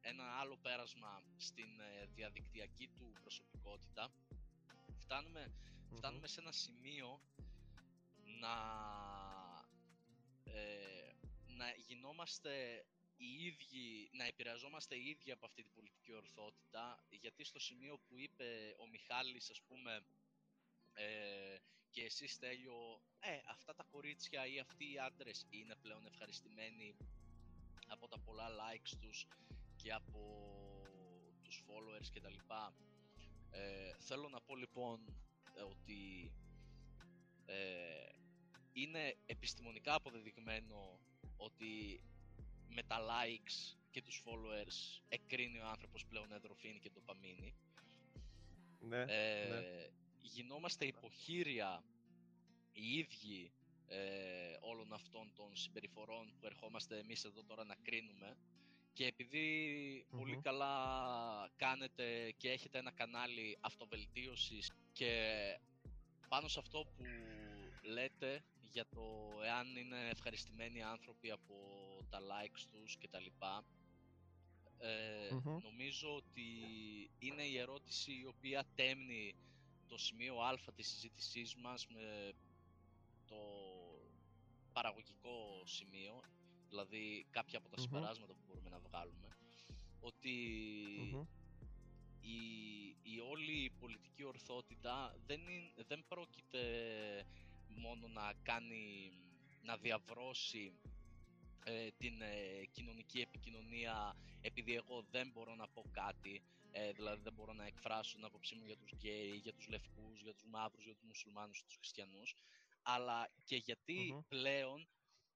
ένα 0.00 0.24
άλλο 0.40 0.56
πέρασμα 0.56 1.22
στην 1.36 1.80
ε, 1.80 2.06
διαδικτυακή 2.14 2.88
του 2.88 3.12
προσωπικότητα 3.20 4.12
φτάνουμε, 4.98 5.52
φτάνουμε 5.96 6.26
σε 6.26 6.40
ένα 6.40 6.52
σημείο 6.52 7.20
να, 8.42 8.54
ε, 10.44 11.12
να 11.46 11.66
γινόμαστε 11.86 12.84
οι 13.16 13.44
ίδιοι, 13.44 14.10
να 14.12 14.24
επηρεαζόμαστε 14.24 14.94
οι 14.96 15.08
ίδιοι 15.08 15.30
από 15.32 15.46
αυτή 15.46 15.62
την 15.62 15.72
πολιτική 15.72 16.12
ορθότητα, 16.12 17.04
γιατί 17.10 17.44
στο 17.44 17.58
σημείο 17.58 17.98
που 17.98 18.18
είπε 18.18 18.74
ο 18.78 18.86
Μιχάλης, 18.86 19.50
ας 19.50 19.60
πούμε, 19.68 20.04
ε, 20.94 21.56
και 21.90 22.02
εσύ 22.02 22.26
Στέλιο, 22.26 23.02
ε, 23.20 23.38
αυτά 23.48 23.74
τα 23.74 23.84
κορίτσια 23.90 24.46
ή 24.46 24.58
αυτοί 24.58 24.92
οι 24.92 24.98
άντρες 24.98 25.46
είναι 25.50 25.76
πλέον 25.76 26.06
ευχαριστημένοι 26.06 26.96
από 27.86 28.08
τα 28.08 28.18
πολλά 28.18 28.48
likes 28.48 28.92
τους 29.00 29.26
και 29.76 29.92
από 29.92 30.20
τους 31.42 31.64
followers 31.66 32.08
και 32.12 32.20
τα 32.20 32.30
λοιπά. 32.30 32.74
Ε, 33.50 33.92
θέλω 33.98 34.28
να 34.28 34.40
πω 34.40 34.56
λοιπόν 34.56 34.98
ότι 35.70 36.32
ε, 37.46 38.08
είναι 38.72 39.16
επιστημονικά 39.26 39.94
αποδεδειγμένο 39.94 40.98
ότι 41.36 42.02
με 42.68 42.82
τα 42.82 42.98
likes 43.00 43.76
και 43.90 44.02
τους 44.02 44.22
followers 44.24 45.02
εκρίνει 45.08 45.58
ο 45.58 45.66
άνθρωπος 45.66 46.06
πλέον 46.06 46.32
εδροφίνη 46.32 46.78
και 46.78 46.90
ντοπαμίνη. 46.90 47.54
Ναι, 48.80 49.00
ε, 49.00 49.48
ναι. 49.48 49.88
Γινόμαστε 50.20 50.86
υποχείρια 50.86 51.84
οι 52.72 52.98
ίδιοι 52.98 53.52
ε, 53.86 54.56
όλων 54.60 54.92
αυτών 54.92 55.32
των 55.34 55.56
συμπεριφορών 55.56 56.32
που 56.40 56.46
ερχόμαστε 56.46 56.98
εμείς 56.98 57.24
εδώ 57.24 57.42
τώρα 57.44 57.64
να 57.64 57.74
κρίνουμε 57.82 58.36
και 58.92 59.06
επειδη 59.06 60.06
πολύ 60.10 60.36
καλά 60.36 60.74
κάνετε 61.56 62.30
και 62.36 62.50
έχετε 62.50 62.78
ένα 62.78 62.90
κανάλι 62.90 63.58
αυτοβελτίωσης 63.60 64.72
και 64.92 65.12
πάνω 66.28 66.48
σε 66.48 66.58
αυτό 66.58 66.84
που 66.96 67.04
λέτε 67.82 68.44
για 68.72 68.86
το 68.88 69.02
εάν 69.44 69.76
είναι 69.76 70.08
ευχαριστημένοι 70.08 70.82
άνθρωποι 70.82 71.30
από 71.30 71.54
τα 72.10 72.18
likes 72.20 72.62
τους 72.70 72.96
και 72.96 73.08
τα 73.08 73.20
λοιπά. 73.20 73.64
Ε, 74.78 75.28
Νομίζω 75.62 76.14
ότι 76.14 76.48
είναι 77.18 77.42
η 77.42 77.58
ερώτηση 77.58 78.12
η 78.12 78.26
οποία 78.26 78.64
τέμνει 78.74 79.34
το 79.86 79.98
σημείο 79.98 80.40
α 80.40 80.58
της 80.74 80.88
συζήτησής 80.88 81.54
μας 81.54 81.86
με 81.86 82.32
το 83.26 83.36
παραγωγικό 84.72 85.62
σημείο, 85.64 86.20
δηλαδή 86.68 87.26
κάποια 87.30 87.58
από 87.58 87.68
τα 87.68 87.80
συμπεράσματα 87.80 88.32
που 88.32 88.42
μπορούμε 88.46 88.70
να 88.70 88.78
βγάλουμε, 88.78 89.28
ότι 90.00 90.30
η, 92.20 92.38
η 93.02 93.20
όλη 93.30 93.64
η 93.64 93.70
πολιτική 93.70 94.24
ορθότητα 94.24 95.16
δεν, 95.26 95.40
είναι, 95.40 95.72
δεν 95.86 96.04
πρόκειται 96.08 96.60
μόνο 97.76 98.08
να 98.08 98.32
κάνει, 98.42 99.12
να 99.62 99.76
διαβρώσει 99.76 100.72
ε, 101.64 101.88
την 101.98 102.20
ε, 102.20 102.64
κοινωνική 102.70 103.20
επικοινωνία 103.20 104.16
επειδή 104.40 104.74
εγώ 104.74 105.06
δεν 105.10 105.30
μπορώ 105.30 105.54
να 105.54 105.68
πω 105.68 105.84
κάτι, 105.92 106.42
ε, 106.70 106.92
δηλαδή 106.92 107.22
δεν 107.22 107.32
μπορώ 107.32 107.52
να 107.52 107.66
εκφράσω 107.66 108.14
την 108.14 108.24
άποψή 108.24 108.54
μου 108.54 108.64
για 108.64 108.76
τους 108.76 108.92
γκέι, 108.92 109.40
για 109.42 109.52
τους 109.52 109.68
λευκούς, 109.68 110.20
για 110.20 110.32
τους 110.32 110.44
μαύρους, 110.46 110.84
για 110.84 110.94
τους 110.94 111.04
μουσουλμάνους, 111.04 111.62
τους 111.64 111.76
χριστιανούς, 111.76 112.34
αλλά 112.82 113.30
και 113.44 113.56
γιατι 113.56 114.24
πλέον 114.28 114.88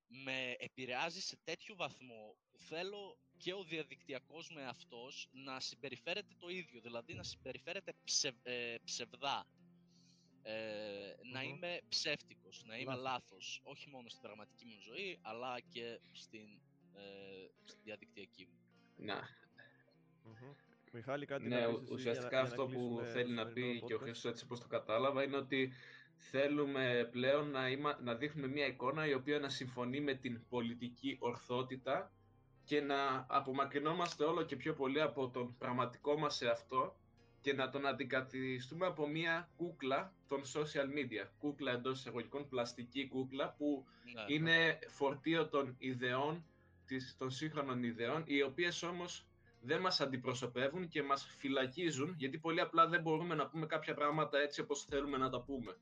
με 0.08 0.56
επηρεάζει 0.58 1.20
σε 1.20 1.38
τέτοιο 1.44 1.74
βαθμό 1.76 2.36
που 2.50 2.58
θέλω 2.58 3.18
και 3.36 3.52
ο 3.52 3.64
διαδικτυακός 3.64 4.50
με 4.50 4.66
αυτός 4.66 5.28
να 5.32 5.60
συμπεριφέρεται 5.60 6.34
το 6.38 6.48
ίδιο, 6.48 6.80
δηλαδή 6.80 7.14
να 7.14 7.22
συμπεριφέρεται 7.22 7.92
ψευδά 8.84 9.46
ε, 10.48 11.14
να 11.32 11.42
είμαι 11.42 11.80
ψεύτικος, 11.88 12.64
να 12.66 12.76
είμαι 12.76 12.94
λάθος. 12.94 13.60
όχι 13.62 13.88
μόνο 13.90 14.08
στην 14.08 14.22
πραγματική 14.22 14.64
μου 14.64 14.80
ζωή, 14.80 15.18
αλλά 15.22 15.60
και 15.68 16.00
στην, 16.12 16.48
ε, 16.94 17.02
διαδικτυακή 17.82 18.48
μου. 18.50 18.58
Να. 18.96 19.28
Μιχάλη, 20.92 21.26
κάτι 21.26 21.48
ναι, 21.48 21.66
ουσιαστικά 21.90 22.40
αυτό 22.40 22.66
που 22.66 23.00
θέλει 23.12 23.34
να 23.34 23.46
πει 23.46 23.82
και 23.86 23.94
ο 23.94 23.98
Χρήστος 23.98 24.32
έτσι 24.32 24.44
όπως 24.44 24.60
το 24.60 24.66
κατάλαβα 24.66 25.22
είναι 25.22 25.36
ότι 25.36 25.72
θέλουμε 26.16 27.08
πλέον 27.10 27.50
να, 27.50 27.62
να 28.02 28.14
δείχνουμε 28.14 28.48
μια 28.48 28.66
εικόνα 28.66 29.06
η 29.06 29.14
οποία 29.14 29.38
να 29.38 29.48
συμφωνεί 29.48 30.00
με 30.00 30.14
την 30.14 30.46
πολιτική 30.48 31.16
ορθότητα 31.20 32.12
και 32.64 32.80
να 32.80 33.26
απομακρυνόμαστε 33.28 34.24
όλο 34.24 34.42
και 34.42 34.56
πιο 34.56 34.74
πολύ 34.74 35.00
από 35.00 35.30
τον 35.30 35.56
πραγματικό 35.58 36.18
μας 36.18 36.42
εαυτό 36.42 36.96
και 37.46 37.52
να 37.52 37.70
τον 37.70 37.86
αντικαθιστούμε 37.86 38.86
από 38.86 39.06
μια 39.08 39.48
κούκλα 39.56 40.12
των 40.28 40.42
social 40.44 40.88
media. 40.98 41.28
Κούκλα 41.38 41.72
εντός 41.72 41.98
εισαγωγικών, 41.98 42.48
πλαστική 42.48 43.08
κούκλα 43.08 43.54
που 43.58 43.86
ναι, 44.04 44.12
ναι. 44.12 44.32
είναι 44.34 44.78
φορτίο 44.88 45.48
των 45.48 45.76
ιδεών 45.78 46.44
της, 46.86 47.16
των 47.18 47.30
σύγχρονων 47.30 47.82
ιδεών, 47.82 48.22
οι 48.26 48.42
οποίες 48.42 48.82
όμως 48.82 49.26
δεν 49.60 49.80
μας 49.80 50.00
αντιπροσωπεύουν 50.00 50.88
και 50.88 51.02
μας 51.02 51.26
φυλακίζουν, 51.38 52.14
γιατί 52.18 52.38
πολύ 52.38 52.60
απλά 52.60 52.88
δεν 52.88 53.02
μπορούμε 53.02 53.34
να 53.34 53.48
πούμε 53.48 53.66
κάποια 53.66 53.94
πράγματα 53.94 54.38
έτσι 54.38 54.60
όπως 54.60 54.84
θέλουμε 54.84 55.16
να 55.16 55.30
τα 55.30 55.40
πούμε. 55.40 55.76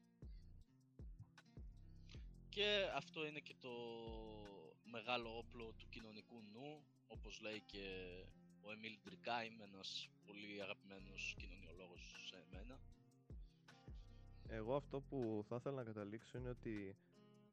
Και 2.49 2.91
αυτό 2.95 3.27
είναι 3.27 3.41
και 3.41 3.55
το 3.61 3.73
μεγάλο 4.91 5.37
όπλο 5.37 5.75
του 5.79 5.87
κοινωνικού 5.89 6.43
νου, 6.53 6.85
όπως 7.07 7.41
λέει 7.41 7.62
και 7.67 7.85
ο 8.61 8.73
Εμίλ 8.73 8.99
Ντρικάιμ, 9.03 9.61
ένας 9.61 10.09
πολύ 10.27 10.62
αγαπημένος 10.62 11.35
κοινωνιολόγος 11.39 12.25
σε 12.29 12.45
μένα. 12.53 12.79
Εγώ 14.49 14.75
αυτό 14.77 15.01
που 15.01 15.45
θα 15.49 15.57
ήθελα 15.57 15.77
να 15.77 15.85
καταλήξω 15.85 16.39
είναι 16.39 16.49
ότι 16.49 16.97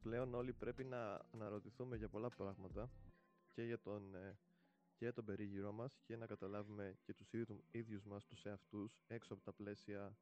πλέον 0.02 0.34
όλοι 0.34 0.52
πρέπει 0.52 0.84
να 0.84 1.20
αναρωτηθούμε 1.34 1.96
για 1.96 2.08
πολλά 2.08 2.28
πράγματα 2.28 2.90
και 3.52 3.62
για 3.62 3.80
τον, 3.80 4.14
ε, 4.14 4.38
και 4.94 5.04
για 5.04 5.12
τον 5.12 5.24
περίγυρό 5.24 5.72
μας 5.72 5.98
και 6.04 6.16
να 6.16 6.26
καταλάβουμε 6.26 6.96
και 7.02 7.14
τους 7.14 7.30
ίδιους 7.70 8.04
μας 8.04 8.26
τους 8.26 8.44
εαυτούς 8.44 9.00
έξω 9.06 9.34
από 9.34 9.42
τα 9.42 9.52
πλαίσια 9.52 10.16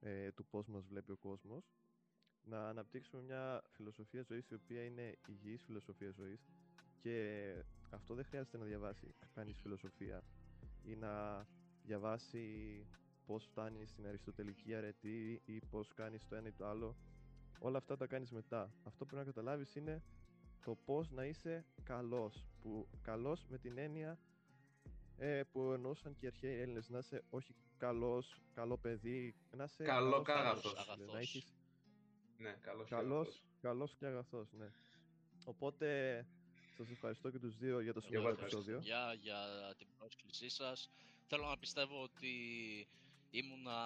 ε, 0.00 0.32
του 0.32 0.46
πώς 0.46 0.66
μας 0.66 0.86
βλέπει 0.86 1.12
ο 1.12 1.16
κόσμος 1.16 1.72
να 2.44 2.68
αναπτύξουμε 2.68 3.22
μια 3.22 3.62
φιλοσοφία 3.70 4.22
ζωής 4.22 4.48
η 4.48 4.54
οποία 4.54 4.84
είναι 4.84 5.18
υγιής 5.26 5.62
φιλοσοφία 5.62 6.10
ζωής 6.10 6.48
και 7.00 7.54
αυτό 7.90 8.14
δεν 8.14 8.24
χρειάζεται 8.24 8.58
να 8.58 8.64
διαβάσει 8.64 9.14
κανείς 9.34 9.60
φιλοσοφία 9.60 10.22
ή 10.82 10.96
να 10.96 11.46
διαβάσει 11.94 12.86
πώς 13.26 13.44
φτάνει 13.44 13.86
στην 13.86 14.06
αριστοτελική 14.06 14.74
αρετή 14.74 15.42
ή 15.44 15.60
πώς 15.70 15.92
κάνεις 15.94 16.26
το 16.28 16.34
ένα 16.36 16.48
ή 16.48 16.52
το 16.52 16.66
άλλο. 16.66 16.96
Όλα 17.58 17.78
αυτά 17.78 17.96
τα 17.96 18.06
κάνεις 18.06 18.30
μετά. 18.30 18.62
Αυτό 18.84 19.04
που 19.04 19.10
πρέπει 19.10 19.16
να 19.26 19.32
καταλάβεις 19.32 19.74
είναι 19.74 20.02
το 20.64 20.74
πώς 20.84 21.10
να 21.10 21.24
είσαι 21.24 21.64
καλός. 21.82 22.46
Που 22.60 22.88
καλός 23.02 23.46
με 23.48 23.58
την 23.58 23.78
έννοια 23.78 24.18
ε, 25.16 25.42
που 25.52 25.60
εννοούσαν 25.72 26.14
και 26.14 26.24
οι 26.24 26.28
αρχαίοι 26.28 26.60
Έλληνες. 26.60 26.88
Να 26.88 26.98
είσαι 26.98 27.24
όχι 27.30 27.54
καλός, 27.78 28.40
καλό 28.54 28.76
παιδί, 28.78 29.34
να 29.56 29.64
είσαι 29.64 29.84
Καλό 29.84 30.22
καλός 30.22 30.26
κάγαθος. 30.26 30.74
άνθρωπος, 30.88 31.12
Να 31.12 31.18
έχεις 31.18 31.54
Ναι, 32.38 32.56
καλώς. 32.60 32.88
καλός, 32.88 33.44
καλός 33.60 33.94
και 33.98 34.06
αγαθός, 34.06 34.52
ναι. 34.52 34.68
Οπότε 35.44 36.26
σας 36.76 36.90
ευχαριστώ 36.90 37.30
και 37.30 37.38
τους 37.38 37.56
δύο 37.56 37.80
για 37.80 37.92
το 37.92 37.98
Εγώ 38.02 38.06
σημερινό 38.08 38.30
ευχαριστώ. 38.30 38.58
επεισόδιο. 38.58 38.80
Για, 38.80 39.12
για 39.20 39.38
την 39.78 39.86
πρόσκλησή 39.98 40.48
σας. 40.48 40.90
Θέλω 41.32 41.46
να 41.46 41.58
πιστεύω 41.58 42.02
ότι 42.02 42.32
ήμουνα 43.30 43.78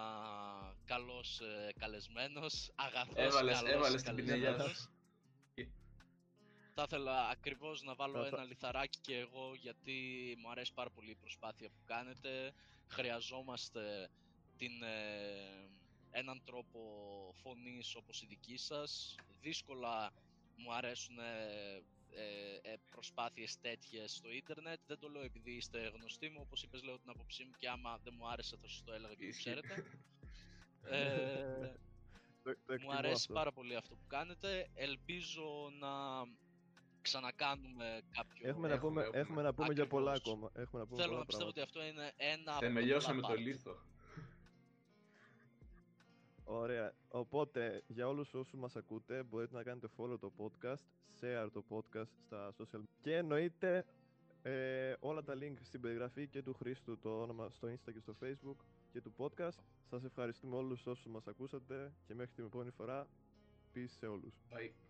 καλός 0.84 1.40
ε, 1.40 1.72
καλεσμένος, 1.78 2.70
αγαθός 2.74 3.14
Έβαλες- 3.16 3.54
καλός 3.56 3.72
έβαλες 3.74 4.02
την 4.02 4.14
πινελιά 4.14 4.44
καλεσμένος. 4.50 4.76
σου. 4.78 4.88
Θα 6.74 6.82
ήθελα 6.82 7.28
ακριβώς 7.28 7.82
να 7.82 7.94
βάλω 7.94 8.22
Θα- 8.22 8.28
θα- 8.28 8.36
ένα 8.36 8.44
λιθαράκι 8.44 8.98
και 9.00 9.16
εγώ 9.18 9.54
γιατί 9.54 9.94
μου 10.40 10.50
αρέσει 10.50 10.72
πάρα 10.72 10.90
πολύ 10.90 11.10
η 11.10 11.14
προσπάθεια 11.14 11.68
που 11.68 11.82
κάνετε. 11.84 12.52
Χρειαζόμαστε 12.86 14.10
την, 14.56 14.82
ε, 14.82 15.68
έναν 16.10 16.42
τρόπο 16.44 16.80
φωνής 17.42 17.94
όπως 17.94 18.22
η 18.22 18.26
δική 18.26 18.56
σας. 18.56 19.14
Δύσκολα 19.40 20.12
μου 20.56 20.72
αρέσουν 20.74 21.18
ε, 22.16 22.22
ε, 22.68 22.72
ε, 22.72 22.76
προσπάθειες 22.90 23.60
τέτοιες 23.60 24.12
στο 24.14 24.30
ίντερνετ. 24.30 24.80
Δεν 24.86 24.98
το 24.98 25.08
λέω 25.08 25.22
επειδή 25.22 25.50
είστε 25.52 25.78
γνωστοί 25.94 26.28
μου, 26.28 26.38
όπως 26.40 26.62
είπες 26.62 26.82
λέω 26.82 26.98
την 26.98 27.10
άποψή 27.10 27.44
μου 27.44 27.50
και 27.56 27.68
άμα 27.68 27.98
δεν 28.04 28.14
μου 28.16 28.28
άρεσε 28.28 28.56
θα 28.60 28.68
σας 28.68 28.82
το 28.84 28.92
έλεγα 28.92 29.14
και 29.14 29.20
το 29.22 29.26
Ισχύει. 29.26 29.40
ξέρετε. 29.40 29.74
Ε, 30.86 31.76
Το, 32.42 32.52
το 32.52 32.56
μου 32.66 32.74
εκτιμώ 32.74 32.92
αρέσει 32.92 33.14
αυτό. 33.14 33.32
πάρα 33.32 33.52
πολύ 33.52 33.76
αυτό 33.76 33.94
που 33.94 34.06
κάνετε. 34.06 34.70
Ελπίζω 34.74 35.70
να 35.80 35.88
ξανακάνουμε 37.02 38.00
κάποιο... 38.10 38.48
Έχουμε, 38.48 38.68
να 38.68 38.74
Έχουμε, 38.74 38.88
πούμε, 38.90 39.02
έχουμε. 39.02 39.18
έχουμε 39.20 39.42
να 39.42 39.54
πούμε 39.54 39.72
για 39.72 39.86
πολλά 39.86 40.12
Ακριβώς. 40.12 40.32
ακόμα. 40.32 40.50
Έχουμε 40.62 40.80
να 40.82 40.86
πούμε 40.88 41.00
Θέλω 41.00 41.08
πολλά 41.12 41.18
να 41.20 41.26
πιστεύω 41.26 41.52
πράγματα. 41.52 41.70
ότι 41.78 41.78
αυτό 41.78 41.84
είναι 41.84 42.12
ένα 42.16 42.50
από 42.52 42.60
τα 42.60 42.66
Θεμελιώσαμε 42.66 43.20
πολλά 43.20 43.34
το 43.34 43.40
part. 43.40 43.44
λίθο. 43.44 43.74
Ωραία. 46.44 46.92
Οπότε, 47.08 47.82
για 47.86 48.08
όλους 48.08 48.34
όσους 48.34 48.54
μας 48.54 48.76
ακούτε, 48.76 49.22
μπορείτε 49.22 49.56
να 49.56 49.62
κάνετε 49.62 49.88
follow 49.96 50.18
το 50.20 50.32
podcast, 50.38 50.84
share 51.20 51.48
το 51.52 51.64
podcast 51.68 52.08
στα 52.26 52.52
social 52.58 52.78
media 52.78 52.98
και 53.02 53.16
εννοείται 53.16 53.84
ε, 54.42 54.94
όλα 55.00 55.22
τα 55.22 55.34
link 55.34 55.56
στην 55.62 55.80
περιγραφή 55.80 56.26
και 56.26 56.42
του 56.42 56.54
Χρήστου 56.54 56.98
το 56.98 57.20
όνομα 57.20 57.50
στο 57.50 57.68
Insta 57.68 57.92
και 57.92 58.00
στο 58.00 58.14
Facebook 58.22 58.64
και 58.92 59.00
του 59.00 59.12
podcast. 59.16 59.58
Σας 59.90 60.04
ευχαριστούμε 60.04 60.56
όλους 60.56 60.86
όσους 60.86 61.06
μας 61.06 61.26
ακούσατε 61.26 61.92
και 62.06 62.14
μέχρι 62.14 62.32
την 62.34 62.44
επόμενη 62.44 62.70
φορά, 62.70 63.06
peace 63.74 63.88
σε 63.98 64.06
όλους. 64.06 64.34
Bye. 64.50 64.83